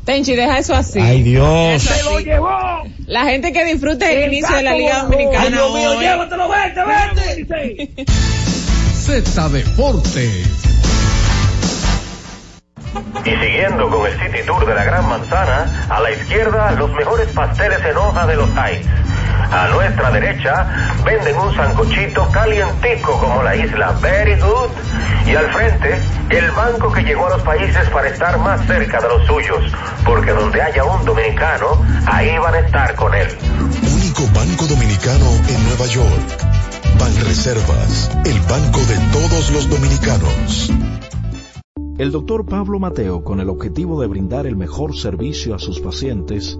Tenchi, 0.05 0.35
deja 0.35 0.59
eso 0.59 0.75
así. 0.75 0.99
¡Ay, 0.99 1.23
Dios! 1.23 1.81
Se 1.81 2.03
lo 2.03 2.19
llevó. 2.19 2.83
La 3.07 3.25
gente 3.25 3.51
que 3.51 3.65
disfrute 3.65 4.05
el, 4.11 4.23
El 4.23 4.33
inicio 4.33 4.55
de 4.55 4.63
la 4.63 4.73
Liga. 4.75 5.03
Dominicana. 5.03 5.41
Ay, 5.41 5.51
Dios 5.51 5.73
mío, 5.73 5.89
hoy. 5.91 5.99
llévatelo, 5.99 6.49
vete, 6.49 6.81
vete. 6.85 8.05
Z 8.93 9.49
Deportes. 9.49 10.47
Y 13.25 13.29
siguiendo 13.29 13.89
con 13.89 14.05
el 14.05 14.13
City 14.13 14.45
Tour 14.45 14.65
de 14.65 14.75
la 14.75 14.83
Gran 14.83 15.09
Manzana, 15.09 15.87
a 15.89 15.99
la 15.99 16.11
izquierda 16.11 16.71
los 16.73 16.91
mejores 16.93 17.29
pasteles 17.31 17.79
en 17.83 17.97
hoja 17.97 18.25
de 18.27 18.35
los 18.35 18.49
Heights. 18.55 18.87
A 19.51 19.67
nuestra 19.69 20.11
derecha 20.11 20.67
venden 21.05 21.37
un 21.37 21.55
sancochito 21.55 22.27
calientico 22.31 23.19
como 23.19 23.43
la 23.43 23.55
isla 23.55 23.91
Very 24.01 24.39
Good. 24.39 24.71
Y 25.27 25.35
al 25.35 25.47
frente, 25.51 25.99
el 26.29 26.51
banco 26.51 26.91
que 26.91 27.03
llegó 27.03 27.27
a 27.27 27.31
los 27.31 27.43
países 27.43 27.89
para 27.89 28.09
estar 28.09 28.37
más 28.39 28.65
cerca 28.65 28.99
de 29.01 29.07
los 29.07 29.25
suyos. 29.25 29.71
Porque 30.05 30.31
donde 30.31 30.61
haya 30.61 30.83
un 30.83 31.05
dominicano, 31.05 31.83
ahí 32.05 32.37
van 32.37 32.55
a 32.55 32.59
estar 32.59 32.95
con 32.95 33.13
él. 33.13 33.27
Único 33.93 34.23
banco 34.33 34.65
dominicano 34.67 35.25
en 35.47 35.63
Nueva 35.67 35.85
York. 35.87 36.45
Banreservas, 36.99 38.11
el 38.25 38.39
banco 38.41 38.79
de 38.79 38.97
todos 39.11 39.51
los 39.51 39.69
dominicanos. 39.69 40.71
El 41.97 42.11
doctor 42.11 42.45
Pablo 42.45 42.77
Mateo, 42.77 43.23
con 43.23 43.39
el 43.39 43.49
objetivo 43.49 44.01
de 44.01 44.07
brindar 44.07 44.45
el 44.45 44.57
mejor 44.57 44.97
servicio 44.97 45.55
a 45.55 45.59
sus 45.59 45.79
pacientes, 45.79 46.59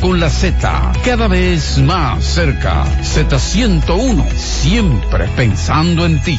con 0.00 0.18
la 0.18 0.30
Z, 0.30 0.92
cada 1.04 1.28
vez 1.28 1.78
más 1.78 2.24
cerca. 2.24 2.84
Z101, 3.02 4.30
siempre 4.34 5.28
pensando 5.36 6.06
en 6.06 6.20
ti. 6.20 6.38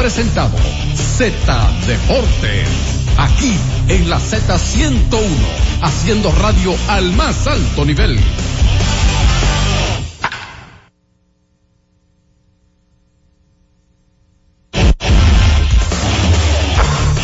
Hemos 0.00 0.14
presentado 0.14 0.56
Z 0.94 1.70
Deportes. 1.86 2.68
Aquí 3.18 3.54
en 3.88 4.08
la 4.08 4.18
Z101, 4.18 5.20
haciendo 5.82 6.32
radio 6.32 6.74
al 6.88 7.12
más 7.12 7.46
alto 7.46 7.84
nivel. 7.84 8.18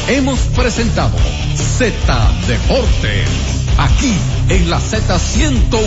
Hemos 0.08 0.38
presentado 0.54 1.16
Z 1.54 2.30
Deportes. 2.46 3.28
Aquí 3.78 4.12
en 4.50 4.68
la 4.68 4.80
Z101, 4.80 5.80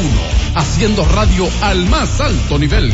haciendo 0.55 1.05
radio 1.05 1.47
al 1.61 1.85
más 1.85 2.19
alto 2.19 2.57
nivel. 2.57 2.91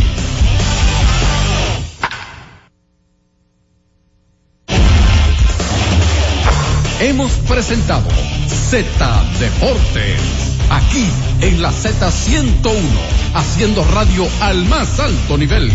Hemos 7.02 7.34
presentado 7.48 8.08
Z 8.48 8.88
Deportes. 9.40 10.22
Aquí 10.70 11.06
en 11.42 11.62
la 11.62 11.72
Z101, 11.72 12.74
haciendo 13.34 13.84
radio 13.84 14.26
al 14.40 14.64
más 14.66 15.00
alto 15.00 15.38
nivel. 15.38 15.72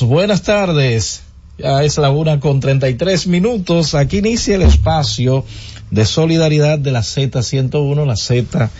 Buenas 0.00 0.42
tardes. 0.42 1.22
Ya 1.58 1.82
es 1.84 1.98
la 1.98 2.10
una 2.10 2.40
con 2.40 2.60
33 2.60 3.26
minutos. 3.26 3.94
Aquí 3.94 4.18
inicia 4.18 4.54
el 4.54 4.62
espacio 4.62 5.44
de 5.90 6.06
solidaridad 6.06 6.78
de 6.78 6.92
la 6.92 7.00
Z101, 7.00 8.06
la 8.06 8.16
Z 8.16 8.70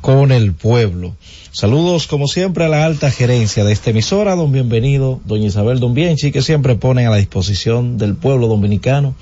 con 0.00 0.30
el 0.30 0.52
pueblo. 0.52 1.16
Saludos 1.58 2.06
como 2.06 2.28
siempre 2.28 2.66
a 2.66 2.68
la 2.68 2.84
alta 2.84 3.10
gerencia 3.10 3.64
de 3.64 3.72
esta 3.72 3.90
emisora, 3.90 4.36
don 4.36 4.52
bienvenido, 4.52 5.20
doña 5.24 5.48
Isabel 5.48 5.80
Don 5.80 5.92
Bienchi, 5.92 6.30
que 6.30 6.40
siempre 6.40 6.76
pone 6.76 7.04
a 7.04 7.10
la 7.10 7.16
disposición 7.16 7.98
del 7.98 8.14
pueblo 8.14 8.46
dominicano 8.46 9.16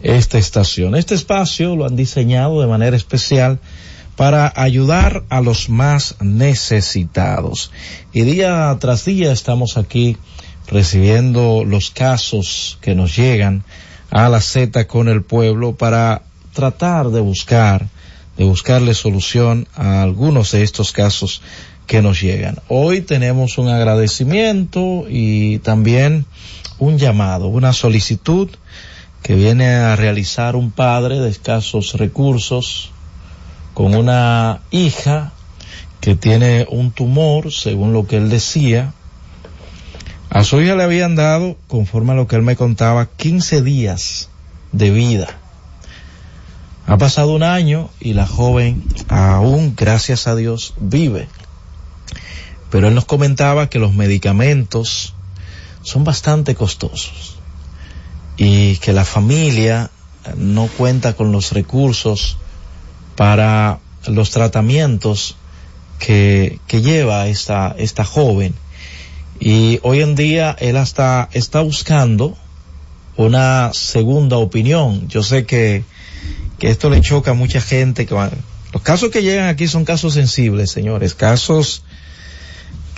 esta 0.00 0.38
estación. 0.38 0.94
Este 0.94 1.16
espacio 1.16 1.74
lo 1.74 1.86
han 1.86 1.96
diseñado 1.96 2.60
de 2.60 2.68
manera 2.68 2.96
especial 2.96 3.58
para 4.14 4.52
ayudar 4.54 5.24
a 5.30 5.40
los 5.40 5.68
más 5.68 6.14
necesitados. 6.20 7.72
Y 8.12 8.20
día 8.20 8.76
tras 8.78 9.04
día 9.04 9.32
estamos 9.32 9.76
aquí 9.76 10.16
recibiendo 10.68 11.64
los 11.64 11.90
casos 11.90 12.78
que 12.80 12.94
nos 12.94 13.16
llegan 13.16 13.64
a 14.12 14.28
la 14.28 14.40
Z 14.40 14.86
con 14.86 15.08
el 15.08 15.24
pueblo 15.24 15.74
para 15.74 16.22
tratar 16.52 17.10
de 17.10 17.20
buscar, 17.20 17.88
de 18.36 18.44
buscarle 18.44 18.94
solución 18.94 19.66
a 19.74 20.02
algunos 20.02 20.52
de 20.52 20.62
estos 20.62 20.92
casos 20.92 21.42
que 21.90 22.02
nos 22.02 22.20
llegan. 22.20 22.60
Hoy 22.68 23.00
tenemos 23.00 23.58
un 23.58 23.68
agradecimiento 23.68 25.06
y 25.08 25.58
también 25.58 26.24
un 26.78 26.98
llamado, 26.98 27.48
una 27.48 27.72
solicitud 27.72 28.48
que 29.24 29.34
viene 29.34 29.66
a 29.66 29.96
realizar 29.96 30.54
un 30.54 30.70
padre 30.70 31.18
de 31.18 31.28
escasos 31.28 31.94
recursos 31.94 32.92
con 33.74 33.96
una 33.96 34.60
hija 34.70 35.32
que 36.00 36.14
tiene 36.14 36.64
un 36.70 36.92
tumor, 36.92 37.52
según 37.52 37.92
lo 37.92 38.06
que 38.06 38.18
él 38.18 38.30
decía, 38.30 38.94
a 40.30 40.44
su 40.44 40.60
hija 40.60 40.76
le 40.76 40.84
habían 40.84 41.16
dado, 41.16 41.56
conforme 41.66 42.12
a 42.12 42.14
lo 42.14 42.28
que 42.28 42.36
él 42.36 42.42
me 42.42 42.54
contaba, 42.54 43.06
15 43.16 43.62
días 43.62 44.28
de 44.70 44.92
vida. 44.92 45.26
Ha 46.86 46.98
pasado 46.98 47.34
un 47.34 47.42
año 47.42 47.90
y 47.98 48.12
la 48.12 48.28
joven 48.28 48.84
aún, 49.08 49.74
gracias 49.76 50.28
a 50.28 50.36
Dios, 50.36 50.74
vive. 50.78 51.26
Pero 52.70 52.88
él 52.88 52.94
nos 52.94 53.04
comentaba 53.04 53.68
que 53.68 53.78
los 53.78 53.94
medicamentos 53.94 55.14
son 55.82 56.04
bastante 56.04 56.54
costosos 56.54 57.38
y 58.36 58.76
que 58.76 58.92
la 58.92 59.04
familia 59.04 59.90
no 60.36 60.68
cuenta 60.68 61.14
con 61.14 61.32
los 61.32 61.52
recursos 61.52 62.36
para 63.16 63.80
los 64.06 64.30
tratamientos 64.30 65.36
que, 65.98 66.58
que 66.66 66.82
lleva 66.82 67.28
esta, 67.28 67.74
esta 67.76 68.04
joven 68.04 68.54
y 69.40 69.80
hoy 69.82 70.02
en 70.02 70.14
día 70.14 70.54
él 70.60 70.76
hasta 70.76 71.30
está 71.32 71.62
buscando 71.62 72.36
una 73.16 73.72
segunda 73.72 74.36
opinión. 74.36 75.08
Yo 75.08 75.22
sé 75.22 75.46
que, 75.46 75.82
que 76.58 76.68
esto 76.68 76.90
le 76.90 77.00
choca 77.00 77.30
a 77.30 77.34
mucha 77.34 77.62
gente. 77.62 78.04
Que 78.04 78.14
los 78.72 78.82
casos 78.82 79.10
que 79.10 79.22
llegan 79.22 79.48
aquí 79.48 79.66
son 79.66 79.86
casos 79.86 80.12
sensibles, 80.12 80.70
señores. 80.70 81.14
Casos 81.14 81.84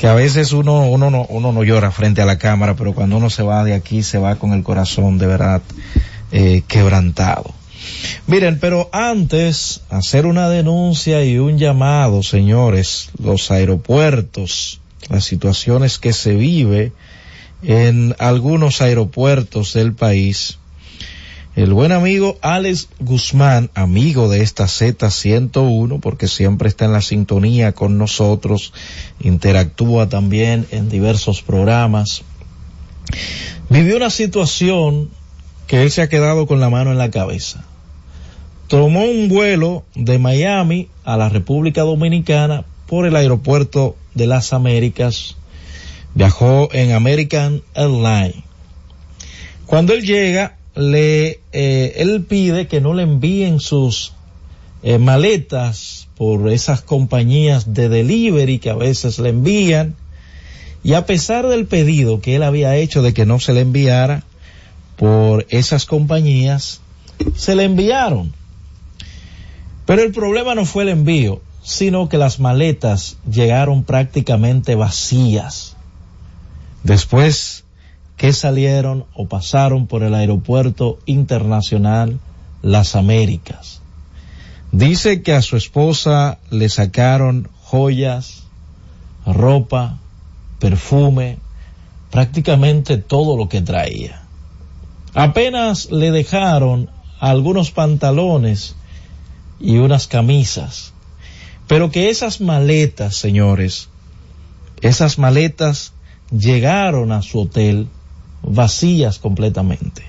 que 0.03 0.09
a 0.09 0.14
veces 0.14 0.50
uno, 0.50 0.90
uno, 0.90 1.12
no, 1.12 1.26
uno 1.28 1.53
no 1.53 1.62
llora 1.62 1.92
frente 1.92 2.20
a 2.20 2.26
la 2.26 2.36
cámara, 2.36 2.74
pero 2.74 2.92
cuando 2.92 3.18
uno 3.18 3.30
se 3.30 3.44
va 3.44 3.62
de 3.62 3.72
aquí 3.72 4.03
se 4.03 4.18
va 4.18 4.34
con 4.34 4.53
el 4.53 4.64
corazón 4.64 5.16
de 5.16 5.28
verdad 5.28 5.62
eh, 6.32 6.64
quebrantado. 6.66 7.55
Miren, 8.26 8.59
pero 8.59 8.90
antes, 8.92 9.82
hacer 9.90 10.26
una 10.26 10.48
denuncia 10.48 11.24
y 11.24 11.38
un 11.38 11.57
llamado, 11.57 12.24
señores, 12.24 13.11
los 13.22 13.53
aeropuertos, 13.53 14.80
las 15.09 15.24
situaciones 15.24 16.00
que 16.00 16.12
se 16.12 16.34
vive 16.34 16.90
en 17.62 18.16
algunos 18.18 18.82
aeropuertos 18.82 19.72
del 19.72 19.92
país. 19.92 20.59
El 21.55 21.74
buen 21.74 21.92
amigo 21.92 22.38
Alex 22.40 22.88
Guzmán, 22.98 23.70
amigo 23.74 24.30
de 24.30 24.42
esta 24.42 24.64
Z101, 24.64 26.00
porque 26.00 26.26
siempre 26.26 26.66
está 26.66 26.86
en 26.86 26.94
la 26.94 27.03
sintonía 27.03 27.72
con 27.72 27.98
nosotros, 27.98 28.72
interactúa 29.20 30.09
también 30.09 30.66
en 30.70 30.88
diversos 30.88 31.42
programas, 31.42 32.22
vivió 33.68 33.98
una 33.98 34.09
situación 34.09 35.11
que 35.66 35.82
él 35.82 35.90
se 35.90 36.00
ha 36.00 36.09
quedado 36.09 36.46
con 36.46 36.59
la 36.59 36.70
mano 36.70 36.90
en 36.90 36.96
la 36.96 37.11
cabeza. 37.11 37.62
Tomó 38.66 39.05
un 39.05 39.28
vuelo 39.28 39.84
de 39.94 40.18
Miami 40.18 40.88
a 41.05 41.18
la 41.18 41.28
República 41.28 41.82
Dominicana 41.82 42.64
por 42.86 43.05
el 43.05 43.14
aeropuerto 43.14 43.94
de 44.14 44.26
las 44.26 44.55
Américas, 44.55 45.36
viajó 46.14 46.70
en 46.72 46.92
American 46.92 47.61
Airlines. 47.74 48.36
Cuando 49.66 49.92
él 49.92 50.03
llega, 50.07 50.57
le, 50.74 51.40
eh, 51.52 51.94
él 51.96 52.24
pide 52.24 52.66
que 52.66 52.80
no 52.80 52.94
le 52.94 53.02
envíen 53.02 53.60
sus 53.60 54.12
eh, 54.82 54.98
maletas 54.98 56.08
por 56.16 56.50
esas 56.50 56.82
compañías 56.82 57.74
de 57.74 57.88
delivery 57.88 58.58
que 58.58 58.70
a 58.70 58.74
veces 58.74 59.18
le 59.18 59.30
envían. 59.30 59.96
Y 60.84 60.94
a 60.94 61.06
pesar 61.06 61.46
del 61.46 61.66
pedido 61.66 62.20
que 62.20 62.36
él 62.36 62.42
había 62.42 62.76
hecho 62.76 63.02
de 63.02 63.14
que 63.14 63.26
no 63.26 63.38
se 63.38 63.52
le 63.52 63.60
enviara 63.60 64.24
por 64.96 65.46
esas 65.48 65.86
compañías, 65.86 66.80
se 67.36 67.54
le 67.54 67.64
enviaron. 67.64 68.32
Pero 69.86 70.02
el 70.02 70.12
problema 70.12 70.54
no 70.54 70.64
fue 70.64 70.84
el 70.84 70.88
envío, 70.88 71.40
sino 71.62 72.08
que 72.08 72.18
las 72.18 72.40
maletas 72.40 73.16
llegaron 73.30 73.84
prácticamente 73.84 74.74
vacías. 74.74 75.76
Después 76.82 77.61
que 78.22 78.32
salieron 78.32 79.04
o 79.14 79.26
pasaron 79.26 79.88
por 79.88 80.04
el 80.04 80.14
aeropuerto 80.14 81.00
internacional 81.06 82.20
Las 82.62 82.94
Américas. 82.94 83.82
Dice 84.70 85.22
que 85.22 85.34
a 85.34 85.42
su 85.42 85.56
esposa 85.56 86.38
le 86.48 86.68
sacaron 86.68 87.48
joyas, 87.64 88.44
ropa, 89.26 89.98
perfume, 90.60 91.38
prácticamente 92.12 92.97
todo 92.97 93.36
lo 93.36 93.48
que 93.48 93.60
traía. 93.60 94.22
Apenas 95.14 95.90
le 95.90 96.12
dejaron 96.12 96.88
algunos 97.18 97.72
pantalones 97.72 98.76
y 99.59 99.78
unas 99.78 100.06
camisas 100.06 100.92
pero 101.72 101.90
que 101.90 102.10
esas 102.10 102.42
maletas, 102.42 103.16
señores, 103.16 103.88
esas 104.82 105.18
maletas 105.18 105.94
llegaron 106.30 107.12
a 107.12 107.22
su 107.22 107.40
hotel 107.40 107.88
vacías 108.43 109.19
completamente. 109.19 110.02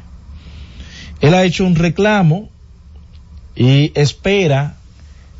Él 1.21 1.33
ha 1.33 1.43
hecho 1.43 1.65
un 1.65 1.75
reclamo 1.75 2.49
y 3.55 3.91
espera 3.99 4.77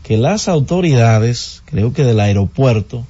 que 0.04 0.18
las 0.18 0.48
autoridades, 0.48 1.64
creo 1.66 1.94
que 1.94 2.04
del 2.04 2.20
aeropuerto, 2.20 3.06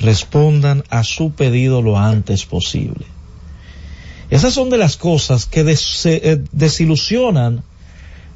respondan 0.00 0.84
a 0.90 1.02
su 1.02 1.32
pedido 1.32 1.82
lo 1.82 1.98
antes 1.98 2.44
posible. 2.44 3.06
Esas 4.30 4.52
son 4.52 4.68
de 4.70 4.76
las 4.76 4.96
cosas 4.96 5.46
que 5.46 5.64
eh, 5.66 6.44
desilusionan 6.52 7.62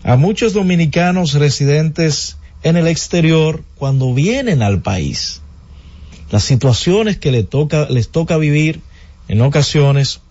a 0.02 0.16
muchos 0.16 0.54
dominicanos 0.54 1.34
residentes 1.34 2.38
en 2.62 2.76
el 2.76 2.86
exterior 2.86 3.62
cuando 3.76 4.14
vienen 4.14 4.62
al 4.62 4.80
país. 4.80 5.42
Las 6.30 6.44
situaciones 6.44 7.18
que 7.18 7.42
toca, 7.42 7.86
les 7.90 8.08
toca 8.08 8.38
vivir 8.38 8.80
en 9.28 9.42
ocasiones 9.42 10.21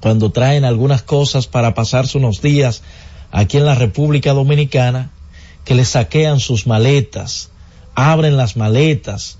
cuando 0.00 0.30
traen 0.30 0.64
algunas 0.64 1.02
cosas 1.02 1.46
para 1.46 1.74
pasarse 1.74 2.18
unos 2.18 2.40
días 2.40 2.82
aquí 3.30 3.58
en 3.58 3.66
la 3.66 3.74
República 3.74 4.32
Dominicana, 4.32 5.10
que 5.64 5.74
les 5.74 5.90
saquean 5.90 6.40
sus 6.40 6.66
maletas, 6.66 7.50
abren 7.94 8.36
las 8.36 8.56
maletas, 8.56 9.38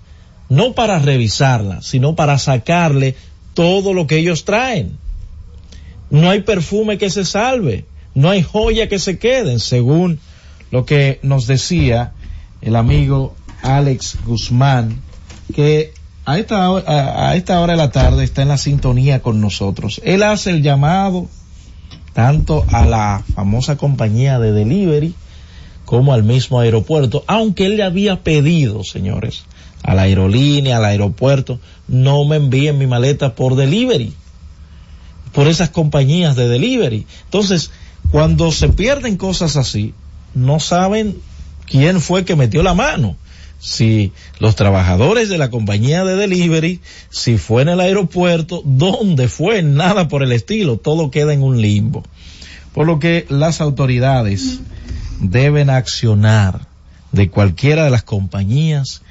no 0.48 0.74
para 0.74 0.98
revisarla, 0.98 1.80
sino 1.82 2.14
para 2.14 2.38
sacarle 2.38 3.16
todo 3.54 3.94
lo 3.94 4.06
que 4.06 4.18
ellos 4.18 4.44
traen. 4.44 4.98
No 6.10 6.28
hay 6.30 6.42
perfume 6.42 6.98
que 6.98 7.08
se 7.08 7.24
salve, 7.24 7.84
no 8.14 8.30
hay 8.30 8.42
joya 8.42 8.88
que 8.88 8.98
se 8.98 9.18
queden, 9.18 9.60
según 9.60 10.20
lo 10.70 10.84
que 10.84 11.20
nos 11.22 11.46
decía 11.46 12.12
el 12.60 12.76
amigo 12.76 13.34
Alex 13.62 14.18
Guzmán, 14.26 15.00
que 15.54 15.94
a 16.24 16.38
esta, 16.38 16.70
hora, 16.70 17.28
a 17.28 17.36
esta 17.36 17.60
hora 17.60 17.72
de 17.72 17.78
la 17.78 17.90
tarde 17.90 18.24
está 18.24 18.42
en 18.42 18.48
la 18.48 18.58
sintonía 18.58 19.20
con 19.22 19.40
nosotros. 19.40 20.00
Él 20.04 20.22
hace 20.22 20.50
el 20.50 20.62
llamado 20.62 21.28
tanto 22.12 22.64
a 22.70 22.84
la 22.84 23.24
famosa 23.34 23.76
compañía 23.76 24.38
de 24.38 24.52
delivery 24.52 25.14
como 25.84 26.12
al 26.12 26.22
mismo 26.22 26.60
aeropuerto, 26.60 27.24
aunque 27.26 27.66
él 27.66 27.76
le 27.76 27.82
había 27.82 28.22
pedido, 28.22 28.84
señores, 28.84 29.44
a 29.82 29.94
la 29.94 30.02
aerolínea, 30.02 30.76
al 30.76 30.84
aeropuerto, 30.84 31.58
no 31.88 32.24
me 32.24 32.36
envíen 32.36 32.78
mi 32.78 32.86
maleta 32.86 33.34
por 33.34 33.56
delivery, 33.56 34.14
por 35.32 35.48
esas 35.48 35.70
compañías 35.70 36.36
de 36.36 36.48
delivery. 36.48 37.06
Entonces, 37.24 37.70
cuando 38.10 38.52
se 38.52 38.68
pierden 38.68 39.16
cosas 39.16 39.56
así, 39.56 39.94
no 40.34 40.60
saben 40.60 41.16
quién 41.66 42.00
fue 42.00 42.24
que 42.24 42.36
metió 42.36 42.62
la 42.62 42.74
mano. 42.74 43.16
Si 43.60 44.12
los 44.38 44.56
trabajadores 44.56 45.28
de 45.28 45.36
la 45.36 45.50
compañía 45.50 46.04
de 46.04 46.16
delivery, 46.16 46.80
si 47.10 47.36
fue 47.36 47.62
en 47.62 47.68
el 47.68 47.80
aeropuerto, 47.80 48.62
dónde 48.64 49.28
fue, 49.28 49.62
nada 49.62 50.08
por 50.08 50.22
el 50.22 50.32
estilo, 50.32 50.78
todo 50.78 51.10
queda 51.10 51.34
en 51.34 51.42
un 51.42 51.60
limbo. 51.60 52.02
Por 52.72 52.86
lo 52.86 52.98
que 52.98 53.26
las 53.28 53.60
autoridades 53.60 54.60
deben 55.20 55.68
accionar 55.68 56.66
de 57.12 57.28
cualquiera 57.28 57.84
de 57.84 57.90
las 57.90 58.02
compañías 58.02 59.02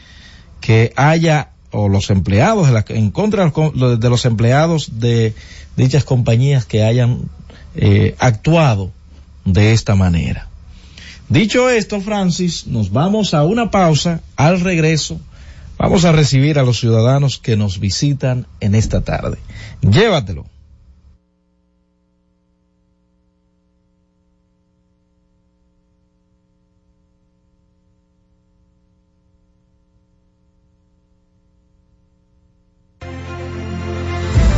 que 0.62 0.94
haya 0.96 1.50
o 1.72 1.88
los 1.88 2.10
empleados 2.10 2.70
en 2.90 3.12
contra 3.12 3.52
de 3.52 4.10
los 4.10 4.26
empleados 4.26 5.00
de 5.00 5.36
dichas 5.78 6.04
compañías 6.04 6.66
que 6.66 6.84
hayan 6.84 7.30
eh, 7.76 8.16
actuado 8.18 8.92
de 9.46 9.74
esta 9.74 9.96
manera. 9.96 10.49
Dicho 11.30 11.70
esto, 11.70 12.02
Francis, 12.02 12.66
nos 12.66 12.92
vamos 12.92 13.36
a 13.36 13.44
una 13.44 13.70
pausa. 13.70 14.20
Al 14.36 14.62
regreso, 14.62 15.22
vamos 15.78 16.04
a 16.04 16.12
recibir 16.12 16.58
a 16.58 16.64
los 16.64 16.80
ciudadanos 16.80 17.38
que 17.38 17.56
nos 17.56 17.80
visitan 17.80 18.48
en 18.60 18.74
esta 18.74 19.02
tarde. 19.02 19.38
Llévatelo. 19.82 20.46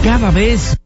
Cada 0.04 0.32
vez 0.32 0.81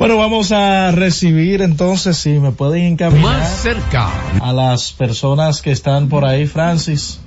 Bueno, 0.00 0.16
vamos 0.16 0.50
a 0.50 0.92
recibir 0.92 1.60
entonces, 1.60 2.16
si 2.16 2.30
me 2.38 2.52
pueden 2.52 2.84
encaminar. 2.84 3.22
Más 3.40 3.60
cerca. 3.60 4.08
A 4.40 4.50
las 4.54 4.94
personas 4.94 5.60
que 5.60 5.72
están 5.72 6.08
por 6.08 6.24
ahí, 6.24 6.46
Francis. 6.46 7.20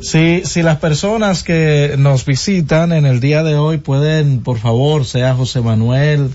Si, 0.00 0.42
si 0.44 0.62
las 0.62 0.78
personas 0.78 1.42
que 1.42 1.96
nos 1.98 2.24
visitan 2.24 2.92
en 2.92 3.06
el 3.06 3.18
día 3.18 3.42
de 3.42 3.56
hoy 3.56 3.78
pueden, 3.78 4.44
por 4.44 4.58
favor, 4.58 5.04
sea 5.04 5.34
José 5.34 5.62
Manuel, 5.62 6.30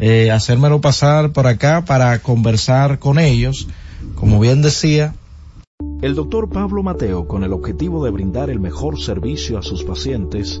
eh, 0.00 0.32
hacérmelo 0.32 0.80
pasar 0.80 1.30
por 1.30 1.46
acá 1.46 1.84
para 1.84 2.18
conversar 2.18 2.98
con 2.98 3.20
ellos. 3.20 3.68
Como 4.16 4.40
bien 4.40 4.62
decía, 4.62 5.14
el 6.02 6.16
doctor 6.16 6.48
Pablo 6.48 6.82
Mateo, 6.82 7.28
con 7.28 7.44
el 7.44 7.52
objetivo 7.52 8.04
de 8.04 8.10
brindar 8.10 8.50
el 8.50 8.58
mejor 8.58 9.00
servicio 9.00 9.58
a 9.58 9.62
sus 9.62 9.84
pacientes, 9.84 10.60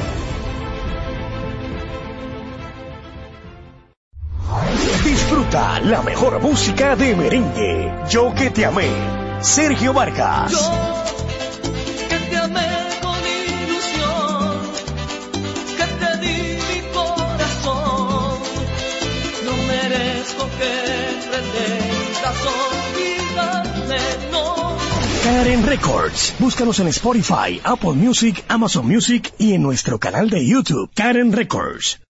Disfruta 5.31 5.79
la 5.79 6.01
mejor 6.01 6.41
música 6.41 6.97
de 6.97 7.15
merengue. 7.15 7.89
Yo 8.09 8.35
que 8.35 8.49
te 8.49 8.65
amé. 8.65 8.89
Sergio 9.39 9.93
Vargas. 9.93 10.51
Que 12.09 12.17
te 12.17 12.35
amé 12.35 12.67
con 13.01 13.15
ilusión, 13.15 14.59
que 15.77 15.85
te 16.01 16.17
di 16.17 16.57
mi 16.67 16.81
corazón. 16.93 18.39
No 19.45 19.53
merezco 19.69 20.49
que 20.59 20.73
pretendas 21.29 22.39
olvidarme, 22.67 23.99
no. 24.33 24.75
Karen 25.23 25.65
Records. 25.65 26.33
Búscanos 26.39 26.77
en 26.81 26.89
Spotify, 26.89 27.61
Apple 27.63 27.93
Music, 27.93 28.43
Amazon 28.49 28.85
Music 28.85 29.33
y 29.37 29.53
en 29.53 29.61
nuestro 29.61 29.97
canal 29.97 30.29
de 30.29 30.45
YouTube, 30.45 30.91
Karen 30.93 31.31
Records. 31.31 32.01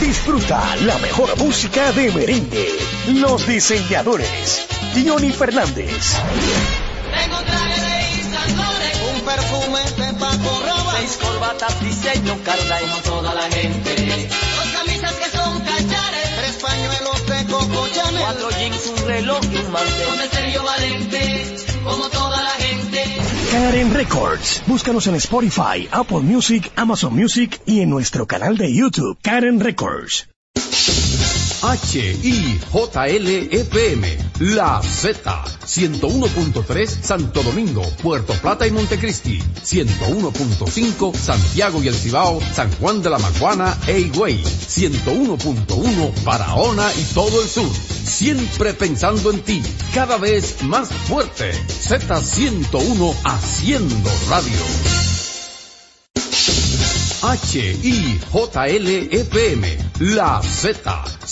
Disfruta 0.00 0.76
la 0.82 0.98
mejor 0.98 1.36
música 1.38 1.92
de 1.92 2.10
merengue. 2.10 2.68
Los 3.08 3.46
diseñadores. 3.46 4.66
Diony 4.94 5.30
Fernández. 5.30 6.16
Tengo 7.14 7.38
traje 7.42 7.80
de 7.80 8.56
Laurent, 8.56 8.96
un 9.14 9.20
perfume 9.20 9.80
de 9.98 10.12
Paco 10.18 10.62
Rabanne, 10.66 10.98
seis 10.98 11.18
corbatas 11.22 11.80
diseño 11.80 12.38
Carla 12.44 12.80
como 12.80 12.96
toda 13.02 13.34
la 13.34 13.48
gente, 13.50 14.28
dos 14.56 14.68
camisas 14.72 15.12
que 15.14 15.30
son 15.36 15.60
cachares, 15.60 16.36
tres 16.36 16.56
pañuelos 16.62 17.26
de 17.26 17.52
Coco 17.52 17.88
Chanel. 17.94 18.22
Cuatro 18.22 18.50
jeans, 18.50 18.86
un 18.86 19.06
reloj 19.06 19.40
y 19.52 19.56
un 19.56 19.72
mantel. 19.72 20.35
Karen 23.56 23.94
Records. 23.94 24.62
Búscanos 24.66 25.06
en 25.06 25.14
Spotify, 25.14 25.88
Apple 25.90 26.20
Music, 26.20 26.70
Amazon 26.76 27.14
Music 27.14 27.58
y 27.64 27.80
en 27.80 27.88
nuestro 27.88 28.26
canal 28.26 28.58
de 28.58 28.70
YouTube, 28.70 29.16
Karen 29.22 29.60
Records. 29.60 30.28
HIJLFM, 31.62 32.74
E 34.04 34.18
La 34.40 34.82
Z, 34.82 35.44
101.3 35.64 36.86
Santo 36.86 37.42
Domingo, 37.42 37.82
Puerto 38.02 38.34
Plata 38.34 38.66
y 38.66 38.72
Montecristi, 38.72 39.38
101.5 39.38 41.14
Santiago 41.14 41.82
y 41.82 41.88
El 41.88 41.94
Cibao, 41.94 42.42
San 42.52 42.70
Juan 42.72 43.00
de 43.00 43.08
la 43.08 43.18
Maguana 43.18 43.74
e 43.86 44.00
Higüey, 44.00 44.44
101.1 44.44 46.24
Barahona 46.24 46.92
y 46.92 47.04
todo 47.14 47.40
el 47.40 47.48
sur. 47.48 47.95
Siempre 48.18 48.72
pensando 48.72 49.30
en 49.30 49.42
ti, 49.42 49.62
cada 49.92 50.16
vez 50.16 50.62
más 50.62 50.88
fuerte. 50.88 51.52
Z101 51.52 53.14
haciendo 53.24 54.10
radio. 54.30 54.58
HIJLFM, 57.52 58.56
La 60.14 60.40
Z, 60.42 61.04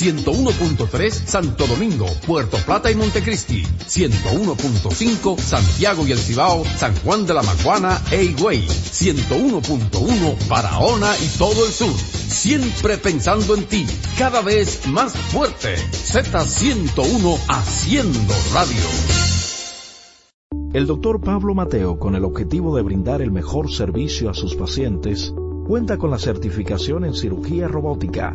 101.3 0.00 1.10
Santo 1.10 1.66
Domingo, 1.66 2.06
Puerto 2.26 2.56
Plata 2.64 2.90
y 2.90 2.94
Montecristi, 2.94 3.62
101.5 3.64 5.38
Santiago 5.38 6.06
y 6.06 6.12
El 6.12 6.18
Cibao, 6.18 6.64
San 6.64 6.96
Juan 7.04 7.26
de 7.26 7.34
la 7.34 7.42
Maguana 7.42 8.00
e 8.10 8.24
Higüey, 8.24 8.66
101.1 8.66 10.48
Barahona 10.48 11.12
y 11.18 11.28
todo 11.36 11.66
el 11.66 11.72
sur. 11.72 11.92
Siempre 11.92 12.96
pensando 12.96 13.54
en 13.54 13.64
ti, 13.64 13.84
cada 14.16 14.40
vez 14.40 14.86
más 14.86 15.12
fuerte. 15.12 15.76
Z101 15.76 17.38
haciendo 17.48 18.34
radio. 18.54 18.82
El 20.72 20.86
doctor 20.86 21.20
Pablo 21.20 21.54
Mateo, 21.54 21.98
con 21.98 22.14
el 22.14 22.24
objetivo 22.24 22.74
de 22.74 22.80
brindar 22.80 23.20
el 23.20 23.32
mejor 23.32 23.70
servicio 23.70 24.30
a 24.30 24.34
sus 24.34 24.54
pacientes, 24.54 25.34
cuenta 25.66 25.98
con 25.98 26.10
la 26.10 26.18
certificación 26.18 27.04
en 27.04 27.12
cirugía 27.12 27.68
robótica, 27.68 28.34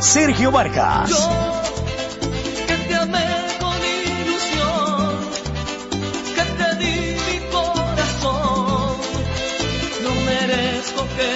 Sergio 0.00 0.52
Vargas. 0.52 1.10
que 2.66 2.74
te 2.74 2.94
amé 2.94 3.26
con 3.58 3.76
ilusión, 3.76 5.18
que 6.34 6.42
te 6.42 6.76
di 6.76 7.16
mi 7.26 7.38
corazón. 7.50 8.96
No 10.04 10.14
merezco 10.24 11.02
que 11.16 11.30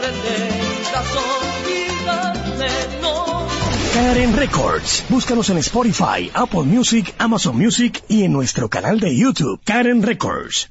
pretendas 0.00 1.08
olvidarme, 1.30 2.68
no. 3.00 3.46
Karen 3.94 4.36
Records. 4.36 5.04
Búscanos 5.08 5.50
en 5.50 5.58
Spotify, 5.58 6.30
Apple 6.34 6.64
Music, 6.64 7.14
Amazon 7.18 7.56
Music 7.56 8.02
y 8.08 8.24
en 8.24 8.32
nuestro 8.32 8.68
canal 8.68 8.98
de 8.98 9.16
YouTube, 9.16 9.60
Karen 9.64 10.02
Records. 10.02 10.68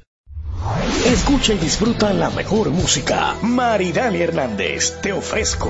Escucha 1.06 1.54
y 1.54 1.58
disfruta 1.58 2.12
la 2.12 2.30
mejor 2.32 2.70
música. 2.70 3.36
Maridani 3.42 4.20
Hernández, 4.22 5.00
te 5.02 5.14
ofrezco. 5.14 5.70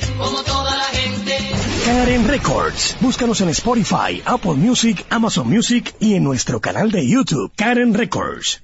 como 0.21 0.43
toda 0.43 0.75
la 0.77 0.83
gente. 0.83 1.37
Karen 1.85 2.27
Records. 2.27 2.97
Búscanos 3.01 3.41
en 3.41 3.49
Spotify, 3.49 4.21
Apple 4.25 4.53
Music, 4.53 5.05
Amazon 5.09 5.49
Music 5.49 5.95
y 5.99 6.15
en 6.15 6.23
nuestro 6.23 6.61
canal 6.61 6.91
de 6.91 7.07
YouTube, 7.07 7.51
Karen 7.55 7.93
Records. 7.93 8.61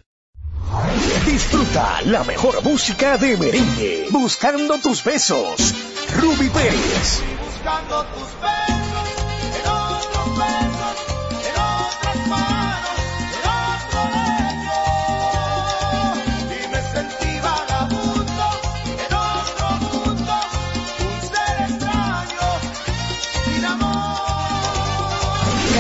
Disfruta 1.26 2.02
la 2.06 2.24
mejor 2.24 2.64
música 2.64 3.18
de 3.18 3.38
merengue. 3.38 4.08
Buscando 4.12 4.78
tus 4.78 5.04
besos. 5.04 5.74
Ruby 6.22 6.50
Pérez. 6.50 7.22
Buscando 7.44 8.06
tus 8.06 8.30
besos, 8.42 8.77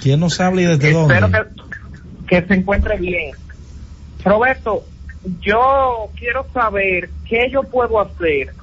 ¿Quién 0.00 0.20
nos 0.20 0.40
habla 0.40 0.62
y 0.62 0.64
desde 0.66 0.92
dónde? 0.92 1.14
Espero 1.14 1.30
que, 2.26 2.40
que 2.40 2.46
se 2.46 2.54
encuentre 2.54 2.96
bien. 2.98 3.32
Roberto, 4.24 4.84
yo 5.40 6.10
quiero 6.16 6.46
saber 6.52 7.10
qué 7.28 7.50
yo 7.52 7.62
puedo 7.62 8.00
hacer 8.00 8.54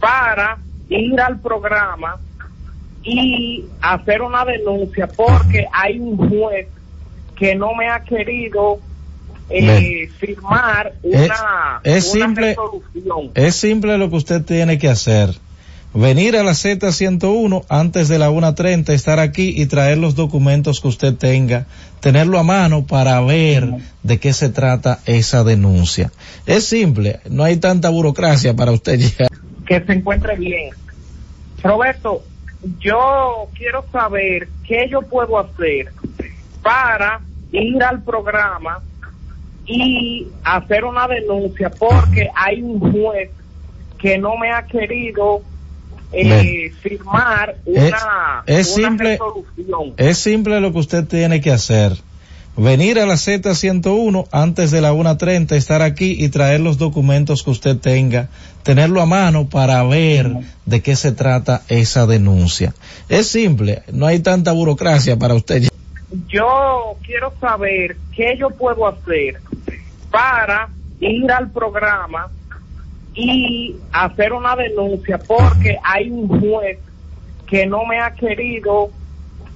para 0.00 0.58
ir 0.88 1.20
al 1.20 1.40
programa 1.40 2.16
y 3.02 3.64
hacer 3.80 4.22
una 4.22 4.44
denuncia 4.44 5.06
porque 5.06 5.66
hay 5.72 5.98
un 5.98 6.16
juez 6.28 6.68
que 7.36 7.54
no 7.54 7.74
me 7.74 7.88
ha 7.88 8.00
querido 8.00 8.78
eh, 9.48 10.08
firmar 10.18 10.94
una, 11.02 11.80
es 11.84 12.14
una 12.14 12.26
simple- 12.26 12.48
resolución. 12.48 13.30
Es 13.34 13.54
simple 13.56 13.98
lo 13.98 14.10
que 14.10 14.16
usted 14.16 14.44
tiene 14.44 14.78
que 14.78 14.88
hacer. 14.88 15.30
Venir 15.96 16.36
a 16.36 16.42
la 16.42 16.50
Z101 16.50 17.64
antes 17.70 18.08
de 18.08 18.18
la 18.18 18.30
1.30, 18.30 18.90
estar 18.90 19.18
aquí 19.18 19.54
y 19.56 19.64
traer 19.64 19.96
los 19.96 20.14
documentos 20.14 20.82
que 20.82 20.88
usted 20.88 21.14
tenga, 21.14 21.64
tenerlo 22.00 22.38
a 22.38 22.42
mano 22.42 22.86
para 22.86 23.18
ver 23.22 23.70
de 24.02 24.20
qué 24.20 24.34
se 24.34 24.50
trata 24.50 24.98
esa 25.06 25.42
denuncia. 25.42 26.12
Es 26.44 26.66
simple, 26.66 27.20
no 27.30 27.44
hay 27.44 27.56
tanta 27.56 27.88
burocracia 27.88 28.54
para 28.54 28.72
usted 28.72 28.98
llegar. 28.98 29.30
que 29.66 29.80
se 29.80 29.92
encuentre 29.94 30.36
bien. 30.36 30.74
Roberto, 31.62 32.22
yo 32.78 33.48
quiero 33.54 33.86
saber 33.90 34.50
qué 34.68 34.88
yo 34.90 35.00
puedo 35.00 35.38
hacer 35.38 35.94
para 36.62 37.22
ir 37.52 37.82
al 37.82 38.02
programa 38.02 38.82
y 39.64 40.26
hacer 40.44 40.84
una 40.84 41.08
denuncia 41.08 41.70
porque 41.70 42.28
hay 42.34 42.60
un 42.60 42.80
juez 42.80 43.30
que 43.98 44.18
no 44.18 44.36
me 44.36 44.52
ha 44.52 44.66
querido 44.66 45.40
eh, 46.12 46.72
firmar 46.80 47.56
una, 47.64 48.42
es 48.46 48.76
una 48.76 48.88
simple- 48.88 49.10
resolución. 49.12 49.94
Es 49.96 50.18
simple 50.18 50.60
lo 50.60 50.72
que 50.72 50.78
usted 50.78 51.04
tiene 51.06 51.40
que 51.40 51.50
hacer. 51.52 51.92
Venir 52.58 52.98
a 52.98 53.04
la 53.04 53.14
Z101 53.16 54.28
antes 54.32 54.70
de 54.70 54.80
la 54.80 54.94
1.30, 54.94 55.52
estar 55.56 55.82
aquí 55.82 56.16
y 56.18 56.30
traer 56.30 56.60
los 56.60 56.78
documentos 56.78 57.42
que 57.42 57.50
usted 57.50 57.76
tenga, 57.76 58.28
tenerlo 58.62 59.02
a 59.02 59.06
mano 59.06 59.46
para 59.50 59.82
ver 59.82 60.32
de 60.64 60.80
qué 60.80 60.96
se 60.96 61.12
trata 61.12 61.62
esa 61.68 62.06
denuncia. 62.06 62.72
Es 63.10 63.26
simple, 63.28 63.82
no 63.92 64.06
hay 64.06 64.20
tanta 64.20 64.52
burocracia 64.52 65.18
para 65.18 65.34
usted. 65.34 65.68
yo 66.28 66.96
quiero 67.04 67.34
saber 67.40 67.98
qué 68.16 68.36
yo 68.38 68.48
puedo 68.48 68.86
hacer 68.88 69.38
para 70.10 70.70
ir 71.00 71.30
al 71.30 71.50
programa 71.50 72.28
y 73.16 73.74
hacer 73.92 74.32
una 74.32 74.54
denuncia 74.54 75.18
porque 75.18 75.78
hay 75.82 76.10
un 76.10 76.28
juez 76.28 76.78
que 77.46 77.66
no 77.66 77.84
me 77.86 77.98
ha 78.00 78.12
querido 78.14 78.90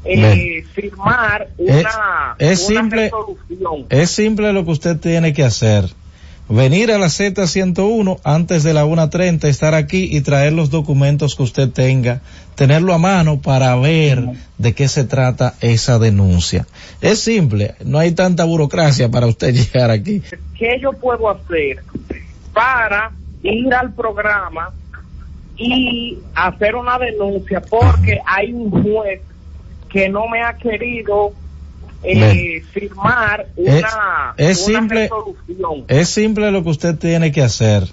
eh, 0.05 0.65
firmar 0.73 1.49
una, 1.59 2.35
es 2.39 2.69
una 2.69 2.81
simple- 2.81 3.03
resolución. 3.05 3.87
Es 3.91 4.11
simple 4.11 4.53
lo 4.53 4.65
que 4.65 4.71
usted 4.71 4.99
tiene 4.99 5.33
que 5.33 5.45
hacer. 5.45 5.85
Venir 6.49 6.91
a 6.91 6.99
la 6.99 7.07
Z101 7.07 8.19
antes 8.25 8.65
de 8.65 8.75
la 8.75 8.85
1.30, 8.85 9.45
estar 9.45 9.75
aquí 9.75 10.09
y 10.11 10.21
traer 10.23 10.53
los 10.53 10.69
documentos 10.71 11.37
que 11.37 11.45
usted 11.45 11.69
tenga, 11.71 12.23
tenerlo 12.57 12.93
a 12.93 12.99
mano 12.99 13.41
para 13.41 13.77
ver 13.77 14.25
de 14.59 14.73
qué 14.75 14.89
se 14.89 15.05
trata 15.05 15.55
esa 15.61 16.01
denuncia. 16.01 16.67
Es 17.01 17.21
simple, 17.21 17.77
no 17.85 17.99
hay 18.01 18.13
tanta 18.13 18.45
burocracia 18.45 19.09
para 19.11 19.27
usted 19.29 19.53
llegar 19.55 19.91
aquí. 19.93 20.23
¿Qué 20.59 20.81
yo 20.81 20.93
puedo 20.93 21.31
hacer 21.31 21.85
para 22.53 23.13
ir 23.43 23.73
al 23.75 23.93
programa 23.95 24.71
y 25.57 26.19
hacer 26.35 26.75
una 26.75 26.99
denuncia 26.99 27.61
porque 27.61 28.21
hay 28.25 28.53
un 28.53 28.71
juez 28.71 29.21
que 29.89 30.09
no 30.09 30.29
me 30.29 30.43
ha 30.43 30.55
querido 30.55 31.33
eh, 32.03 32.63
firmar 32.73 33.49
una, 33.57 34.35
es 34.39 34.67
una 34.69 34.79
simple- 34.79 35.03
resolución. 35.03 35.85
Es 35.89 36.09
simple 36.09 36.51
lo 36.51 36.63
que 36.63 36.71
usted 36.71 36.97
tiene 36.97 37.31
que 37.33 37.43
hacer. 37.43 37.85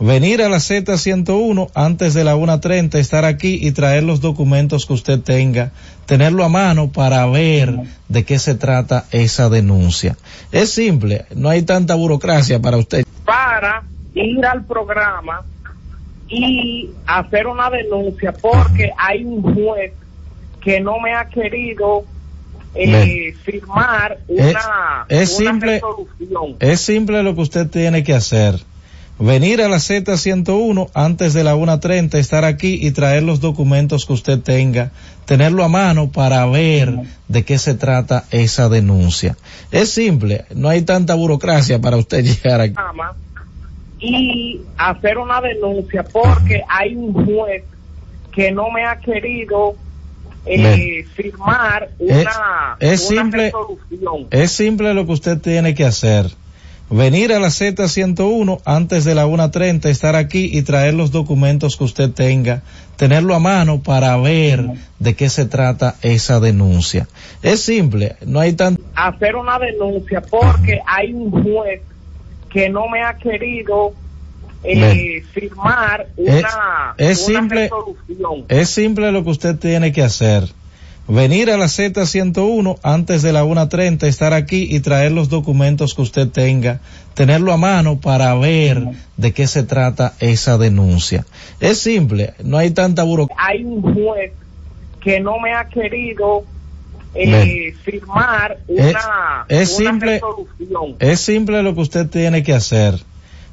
Venir 0.00 0.42
a 0.42 0.48
la 0.48 0.56
Z101 0.56 1.70
antes 1.74 2.14
de 2.14 2.24
la 2.24 2.34
1.30, 2.34 2.94
estar 2.96 3.24
aquí 3.24 3.58
y 3.60 3.70
traer 3.72 4.02
los 4.02 4.20
documentos 4.20 4.86
que 4.86 4.94
usted 4.94 5.20
tenga, 5.20 5.70
tenerlo 6.06 6.44
a 6.44 6.48
mano 6.48 6.90
para 6.90 7.24
ver 7.26 7.76
de 8.08 8.24
qué 8.24 8.38
se 8.40 8.54
trata 8.56 9.04
esa 9.12 9.48
denuncia. 9.48 10.16
Es 10.50 10.70
simple, 10.70 11.26
no 11.36 11.50
hay 11.50 11.62
tanta 11.62 11.94
burocracia 11.94 12.58
para 12.60 12.78
usted. 12.78 13.04
para 13.24 13.84
ir 14.14 14.44
al 14.46 14.64
programa 14.64 15.42
y 16.28 16.90
hacer 17.06 17.46
una 17.46 17.68
denuncia 17.70 18.32
porque 18.32 18.90
hay 18.96 19.24
un 19.24 19.42
juez 19.54 19.92
que 20.62 20.80
no 20.80 20.98
me 21.00 21.14
ha 21.14 21.26
querido 21.26 22.04
eh, 22.74 23.34
firmar 23.44 24.18
una, 24.28 25.04
es 25.08 25.38
una 25.38 25.50
simple- 25.50 25.72
resolución. 25.74 26.56
Es 26.60 26.80
simple 26.80 27.22
lo 27.22 27.34
que 27.34 27.40
usted 27.42 27.68
tiene 27.68 28.02
que 28.02 28.14
hacer. 28.14 28.58
Venir 29.18 29.60
a 29.62 29.68
la 29.68 29.76
Z101 29.76 30.90
antes 30.94 31.34
de 31.34 31.44
la 31.44 31.54
1.30, 31.54 32.14
estar 32.14 32.44
aquí 32.44 32.78
y 32.80 32.90
traer 32.92 33.22
los 33.22 33.40
documentos 33.40 34.06
que 34.06 34.14
usted 34.14 34.40
tenga, 34.40 34.90
tenerlo 35.26 35.62
a 35.64 35.68
mano 35.68 36.10
para 36.10 36.44
ver 36.46 36.96
de 37.28 37.44
qué 37.44 37.58
se 37.58 37.74
trata 37.74 38.24
esa 38.30 38.68
denuncia. 38.68 39.36
Es 39.70 39.90
simple, 39.90 40.46
no 40.54 40.68
hay 40.70 40.82
tanta 40.82 41.14
burocracia 41.14 41.78
para 41.80 41.98
usted 41.98 42.24
llegar 42.24 42.62
aquí. 42.62 42.74
Y 44.02 44.60
hacer 44.76 45.18
una 45.18 45.40
denuncia 45.40 46.02
porque 46.02 46.62
hay 46.68 46.94
un 46.96 47.12
juez 47.24 47.62
que 48.32 48.50
no 48.50 48.70
me 48.70 48.84
ha 48.84 48.96
querido 48.96 49.74
eh, 50.44 51.04
firmar 51.14 51.90
una, 51.98 52.76
es 52.80 53.10
una 53.10 53.22
simple- 53.22 53.44
resolución. 53.44 54.26
Es 54.30 54.50
simple 54.52 54.92
lo 54.94 55.06
que 55.06 55.12
usted 55.12 55.38
tiene 55.38 55.74
que 55.74 55.84
hacer. 55.84 56.26
Venir 56.90 57.32
a 57.32 57.38
la 57.38 57.46
Z101 57.48 58.60
antes 58.66 59.04
de 59.06 59.14
la 59.14 59.26
1.30, 59.26 59.86
estar 59.86 60.14
aquí 60.14 60.50
y 60.52 60.60
traer 60.62 60.92
los 60.92 61.10
documentos 61.10 61.78
que 61.78 61.84
usted 61.84 62.10
tenga, 62.10 62.62
tenerlo 62.96 63.34
a 63.34 63.38
mano 63.38 63.82
para 63.82 64.14
ver 64.18 64.66
de 64.98 65.14
qué 65.14 65.30
se 65.30 65.46
trata 65.46 65.94
esa 66.02 66.38
denuncia. 66.38 67.08
Es 67.42 67.62
simple, 67.62 68.16
no 68.26 68.40
hay 68.40 68.52
tanta 68.52 68.82
hacer 68.94 69.36
una 69.36 69.58
denuncia 69.58 70.20
porque 70.20 70.80
hay 70.86 71.14
un 71.14 71.30
juez 71.30 71.80
que 72.52 72.68
no 72.68 72.88
me 72.88 73.02
ha 73.02 73.14
querido 73.14 73.92
eh, 74.64 75.22
firmar 75.32 76.08
una, 76.16 76.94
es 76.98 77.28
una 77.28 77.40
simple- 77.40 77.60
resolución. 77.62 78.44
Es 78.48 78.68
simple 78.70 79.10
lo 79.12 79.24
que 79.24 79.30
usted 79.30 79.58
tiene 79.58 79.92
que 79.92 80.02
hacer. 80.02 80.44
venir 81.08 81.50
a 81.50 81.56
la 81.56 81.64
Z101 81.66 82.78
antes 82.82 83.22
de 83.22 83.32
la 83.32 83.44
1.30, 83.44 84.04
estar 84.04 84.32
aquí 84.32 84.68
y 84.70 84.80
traer 84.80 85.10
los 85.12 85.28
documentos 85.28 85.94
que 85.94 86.02
usted 86.02 86.28
tenga, 86.28 86.80
tenerlo 87.14 87.52
a 87.52 87.56
mano 87.56 87.98
para 88.00 88.34
ver 88.36 88.82
de 89.16 89.32
qué 89.32 89.46
se 89.48 89.64
trata 89.64 90.14
esa 90.20 90.58
denuncia. 90.58 91.24
Es 91.60 91.78
simple, 91.78 92.34
no 92.44 92.56
hay 92.56 92.70
tanta 92.70 93.02
burocracia. 93.02 93.44
Hay 93.44 93.64
un 93.64 93.82
juez 93.82 94.32
que 95.00 95.18
no 95.18 95.38
me 95.40 95.52
ha 95.54 95.64
querido 95.64 96.44
eh, 97.14 97.74
firmar 97.84 98.58
Es, 98.68 98.78
una, 98.94 99.46
es 99.48 99.78
una 99.78 99.90
simple, 99.90 100.12
resolución. 100.14 100.96
es 100.98 101.20
simple 101.20 101.62
lo 101.62 101.74
que 101.74 101.80
usted 101.80 102.08
tiene 102.08 102.42
que 102.42 102.52
hacer. 102.54 102.94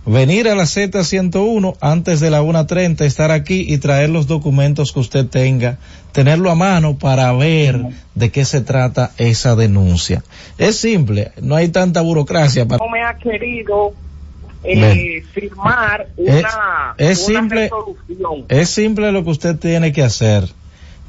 Venir 0.06 0.48
a 0.48 0.56
la 0.56 0.64
Z101 0.64 1.76
antes 1.82 2.20
de 2.20 2.32
la 2.32 2.42
1.30, 2.42 3.02
estar 3.02 3.32
aquí 3.32 3.66
y 3.68 3.78
traer 3.80 4.10
los 4.10 4.28
documentos 4.28 4.92
que 4.94 5.00
usted 5.02 5.28
tenga, 5.28 5.78
tenerlo 6.14 6.50
a 6.50 6.56
mano 6.56 6.98
para 6.98 7.32
ver 7.34 7.80
de 8.16 8.32
qué 8.32 8.46
se 8.46 8.62
trata 8.62 9.12
esa 9.18 9.56
denuncia. 9.56 10.24
Es 10.58 10.78
simple, 10.78 11.32
no 11.42 11.56
hay 11.56 11.68
tanta 11.68 12.02
burocracia 12.02 12.66
para... 12.66 12.84
No 12.84 12.90
me 12.90 13.04
ha 13.04 13.18
querido 13.18 13.94
eh, 14.64 15.22
firmar 15.34 16.08
Es, 16.18 16.40
una, 16.40 16.94
es 16.98 17.28
una 17.28 17.40
simple, 17.40 17.62
resolución. 17.64 18.46
es 18.48 18.70
simple 18.70 19.12
lo 19.12 19.24
que 19.24 19.30
usted 19.30 19.58
tiene 19.58 19.92
que 19.92 20.02
hacer. 20.02 20.46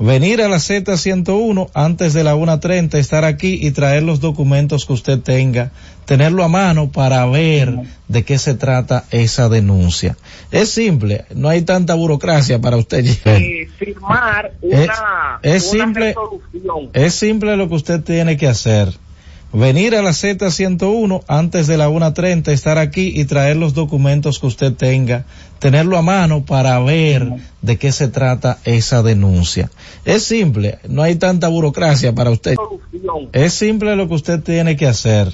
Venir 0.00 0.40
a 0.40 0.48
la 0.48 0.56
Z101 0.56 1.70
antes 1.74 2.14
de 2.14 2.24
la 2.24 2.34
1.30, 2.34 2.94
estar 2.94 3.26
aquí 3.26 3.58
y 3.60 3.70
traer 3.72 4.02
los 4.02 4.18
documentos 4.20 4.86
que 4.86 4.94
usted 4.94 5.20
tenga, 5.20 5.72
tenerlo 6.06 6.42
a 6.42 6.48
mano 6.48 6.90
para 6.90 7.26
ver 7.26 7.76
de 8.08 8.24
qué 8.24 8.38
se 8.38 8.54
trata 8.54 9.04
esa 9.10 9.50
denuncia. 9.50 10.16
Es 10.50 10.70
simple, 10.70 11.26
no 11.34 11.50
hay 11.50 11.60
tanta 11.62 11.94
burocracia 11.94 12.58
para 12.62 12.78
usted 12.78 13.04
llegar. 13.04 13.42
Firmar 13.78 14.52
Es, 14.62 14.88
una, 14.88 15.38
es 15.42 15.70
una 15.72 15.84
simple, 15.84 16.06
resolución. 16.06 16.90
es 16.94 17.14
simple 17.14 17.56
lo 17.58 17.68
que 17.68 17.74
usted 17.74 18.00
tiene 18.02 18.38
que 18.38 18.48
hacer. 18.48 18.94
Venir 19.52 19.96
a 19.96 20.02
la 20.02 20.10
Z101 20.10 21.24
antes 21.26 21.66
de 21.66 21.76
la 21.76 21.88
1.30, 21.88 22.52
estar 22.52 22.78
aquí 22.78 23.12
y 23.16 23.24
traer 23.24 23.56
los 23.56 23.74
documentos 23.74 24.38
que 24.38 24.46
usted 24.46 24.72
tenga, 24.74 25.24
tenerlo 25.58 25.98
a 25.98 26.02
mano 26.02 26.44
para 26.44 26.78
ver 26.78 27.28
de 27.60 27.76
qué 27.76 27.90
se 27.90 28.06
trata 28.06 28.58
esa 28.64 29.02
denuncia. 29.02 29.68
Es 30.04 30.22
simple, 30.22 30.78
no 30.88 31.02
hay 31.02 31.16
tanta 31.16 31.48
burocracia 31.48 32.14
para 32.14 32.30
usted. 32.30 32.54
Es 33.32 33.52
simple 33.52 33.96
lo 33.96 34.06
que 34.06 34.14
usted 34.14 34.40
tiene 34.40 34.76
que 34.76 34.86
hacer. 34.86 35.32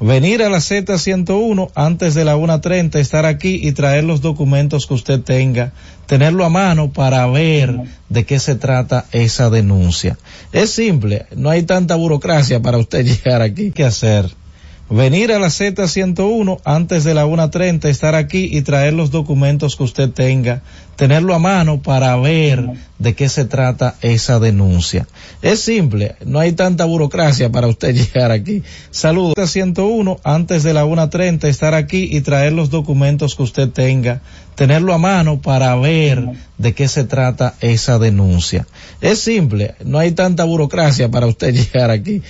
Venir 0.00 0.44
a 0.44 0.48
la 0.48 0.58
Z101 0.58 1.72
antes 1.74 2.14
de 2.14 2.24
la 2.24 2.36
1.30, 2.36 3.00
estar 3.00 3.26
aquí 3.26 3.58
y 3.60 3.72
traer 3.72 4.04
los 4.04 4.20
documentos 4.20 4.86
que 4.86 4.94
usted 4.94 5.20
tenga, 5.20 5.72
tenerlo 6.06 6.44
a 6.44 6.48
mano 6.48 6.92
para 6.92 7.26
ver 7.26 7.80
de 8.08 8.24
qué 8.24 8.38
se 8.38 8.54
trata 8.54 9.06
esa 9.10 9.50
denuncia. 9.50 10.16
Es 10.52 10.70
simple, 10.70 11.26
no 11.34 11.50
hay 11.50 11.64
tanta 11.64 11.96
burocracia 11.96 12.62
para 12.62 12.78
usted 12.78 13.04
llegar 13.24 13.42
aquí. 13.42 13.72
¿Qué 13.72 13.84
hacer? 13.84 14.30
Venir 14.88 15.32
a 15.32 15.40
la 15.40 15.48
Z101 15.48 16.60
antes 16.64 17.02
de 17.02 17.14
la 17.14 17.26
1.30, 17.26 17.86
estar 17.88 18.14
aquí 18.14 18.48
y 18.52 18.62
traer 18.62 18.94
los 18.94 19.10
documentos 19.10 19.74
que 19.74 19.82
usted 19.82 20.10
tenga, 20.10 20.62
tenerlo 20.98 21.32
a 21.32 21.38
mano 21.38 21.80
para 21.80 22.16
ver 22.16 22.70
de 22.98 23.14
qué 23.14 23.28
se 23.28 23.44
trata 23.44 23.94
esa 24.02 24.40
denuncia. 24.40 25.06
Es 25.42 25.60
simple, 25.60 26.16
no 26.26 26.40
hay 26.40 26.50
tanta 26.52 26.86
burocracia 26.86 27.52
para 27.52 27.68
usted 27.68 27.94
llegar 27.94 28.32
aquí. 28.32 28.64
Saludos. 28.90 29.34
Z101 29.36 30.18
antes 30.24 30.64
de 30.64 30.74
la 30.74 30.84
1.30, 30.84 31.44
estar 31.44 31.74
aquí 31.74 32.08
y 32.10 32.20
traer 32.22 32.52
los 32.52 32.70
documentos 32.70 33.36
que 33.36 33.44
usted 33.44 33.68
tenga, 33.68 34.22
tenerlo 34.56 34.92
a 34.92 34.98
mano 34.98 35.40
para 35.40 35.76
ver 35.76 36.30
de 36.58 36.74
qué 36.74 36.88
se 36.88 37.04
trata 37.04 37.54
esa 37.60 38.00
denuncia. 38.00 38.66
Es 39.00 39.20
simple, 39.20 39.76
no 39.84 40.00
hay 40.00 40.10
tanta 40.10 40.42
burocracia 40.42 41.08
para 41.08 41.28
usted 41.28 41.54
llegar 41.72 41.92
aquí. 41.92 42.22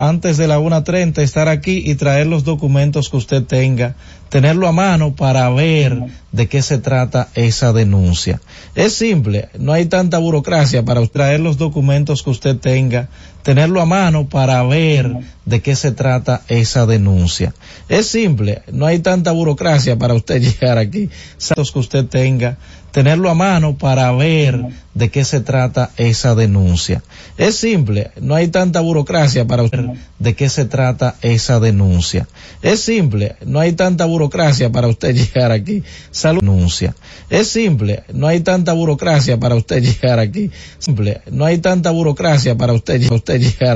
Antes 0.00 0.36
de 0.36 0.48
la 0.48 0.58
1.30, 0.58 1.18
estar 1.18 1.46
aquí 1.46 1.80
y 1.86 1.94
traer 1.94 2.26
los 2.26 2.42
documentos 2.42 3.08
que 3.08 3.18
usted 3.18 3.44
tenga, 3.44 3.94
tenerlo 4.28 4.66
a 4.66 4.72
mano 4.72 5.14
para 5.14 5.48
ver 5.50 5.98
de 6.32 6.48
qué 6.48 6.62
se 6.62 6.78
trata 6.78 7.28
esa 7.34 7.72
denuncia. 7.72 8.40
Es 8.74 8.92
simple, 8.94 9.48
no 9.58 9.72
hay 9.72 9.86
tanta 9.86 10.18
burocracia 10.18 10.84
para 10.84 11.04
traer 11.06 11.40
los 11.40 11.56
documentos 11.56 12.22
que 12.22 12.30
usted 12.30 12.56
tenga, 12.56 13.08
tenerlo 13.42 13.80
a 13.80 13.86
mano 13.86 14.28
para 14.28 14.62
ver 14.64 15.14
de 15.44 15.62
qué 15.62 15.76
se 15.76 15.92
trata 15.92 16.42
esa 16.48 16.86
denuncia. 16.86 17.54
Es 17.88 18.06
simple, 18.06 18.62
no 18.72 18.86
hay 18.86 18.98
tanta 18.98 19.32
burocracia 19.32 19.96
para 19.96 20.14
usted 20.14 20.40
llegar 20.60 20.78
aquí. 20.78 21.08
Datos 21.48 21.72
que 21.72 21.78
usted 21.78 22.06
tenga, 22.06 22.58
tenerlo 22.96 23.28
a 23.28 23.34
mano 23.34 23.76
para 23.76 24.10
ver 24.12 24.58
de 24.94 25.10
qué 25.10 25.22
se 25.26 25.40
trata 25.40 25.90
esa 25.98 26.34
denuncia. 26.34 27.02
Es 27.36 27.56
simple, 27.56 28.10
no 28.22 28.34
hay 28.34 28.48
tanta 28.48 28.80
burocracia 28.80 29.46
para 29.46 29.64
usted 29.64 29.84
de 30.18 30.34
qué 30.34 30.48
se 30.48 30.64
trata 30.64 31.16
esa 31.20 31.60
denuncia. 31.60 32.26
Es 32.62 32.80
simple, 32.80 33.36
no 33.44 33.60
hay 33.60 33.72
tanta 33.72 34.06
burocracia 34.06 34.72
para 34.72 34.88
usted 34.88 35.14
llegar 35.14 35.52
aquí. 35.52 35.82
Salud 36.10 36.40
denuncia. 36.40 36.94
Es 37.28 37.48
simple, 37.48 38.04
no 38.14 38.28
hay 38.28 38.40
tanta 38.40 38.72
burocracia 38.72 39.38
para 39.38 39.56
usted 39.56 39.82
llegar 39.82 40.18
aquí. 40.18 40.50
Simple, 40.78 41.20
no 41.30 41.44
hay 41.44 41.58
tanta 41.58 41.90
burocracia 41.90 42.56
para 42.56 42.72
usted, 42.72 43.12
usted 43.12 43.38
llegar 43.38 43.72
aquí. 43.72 43.74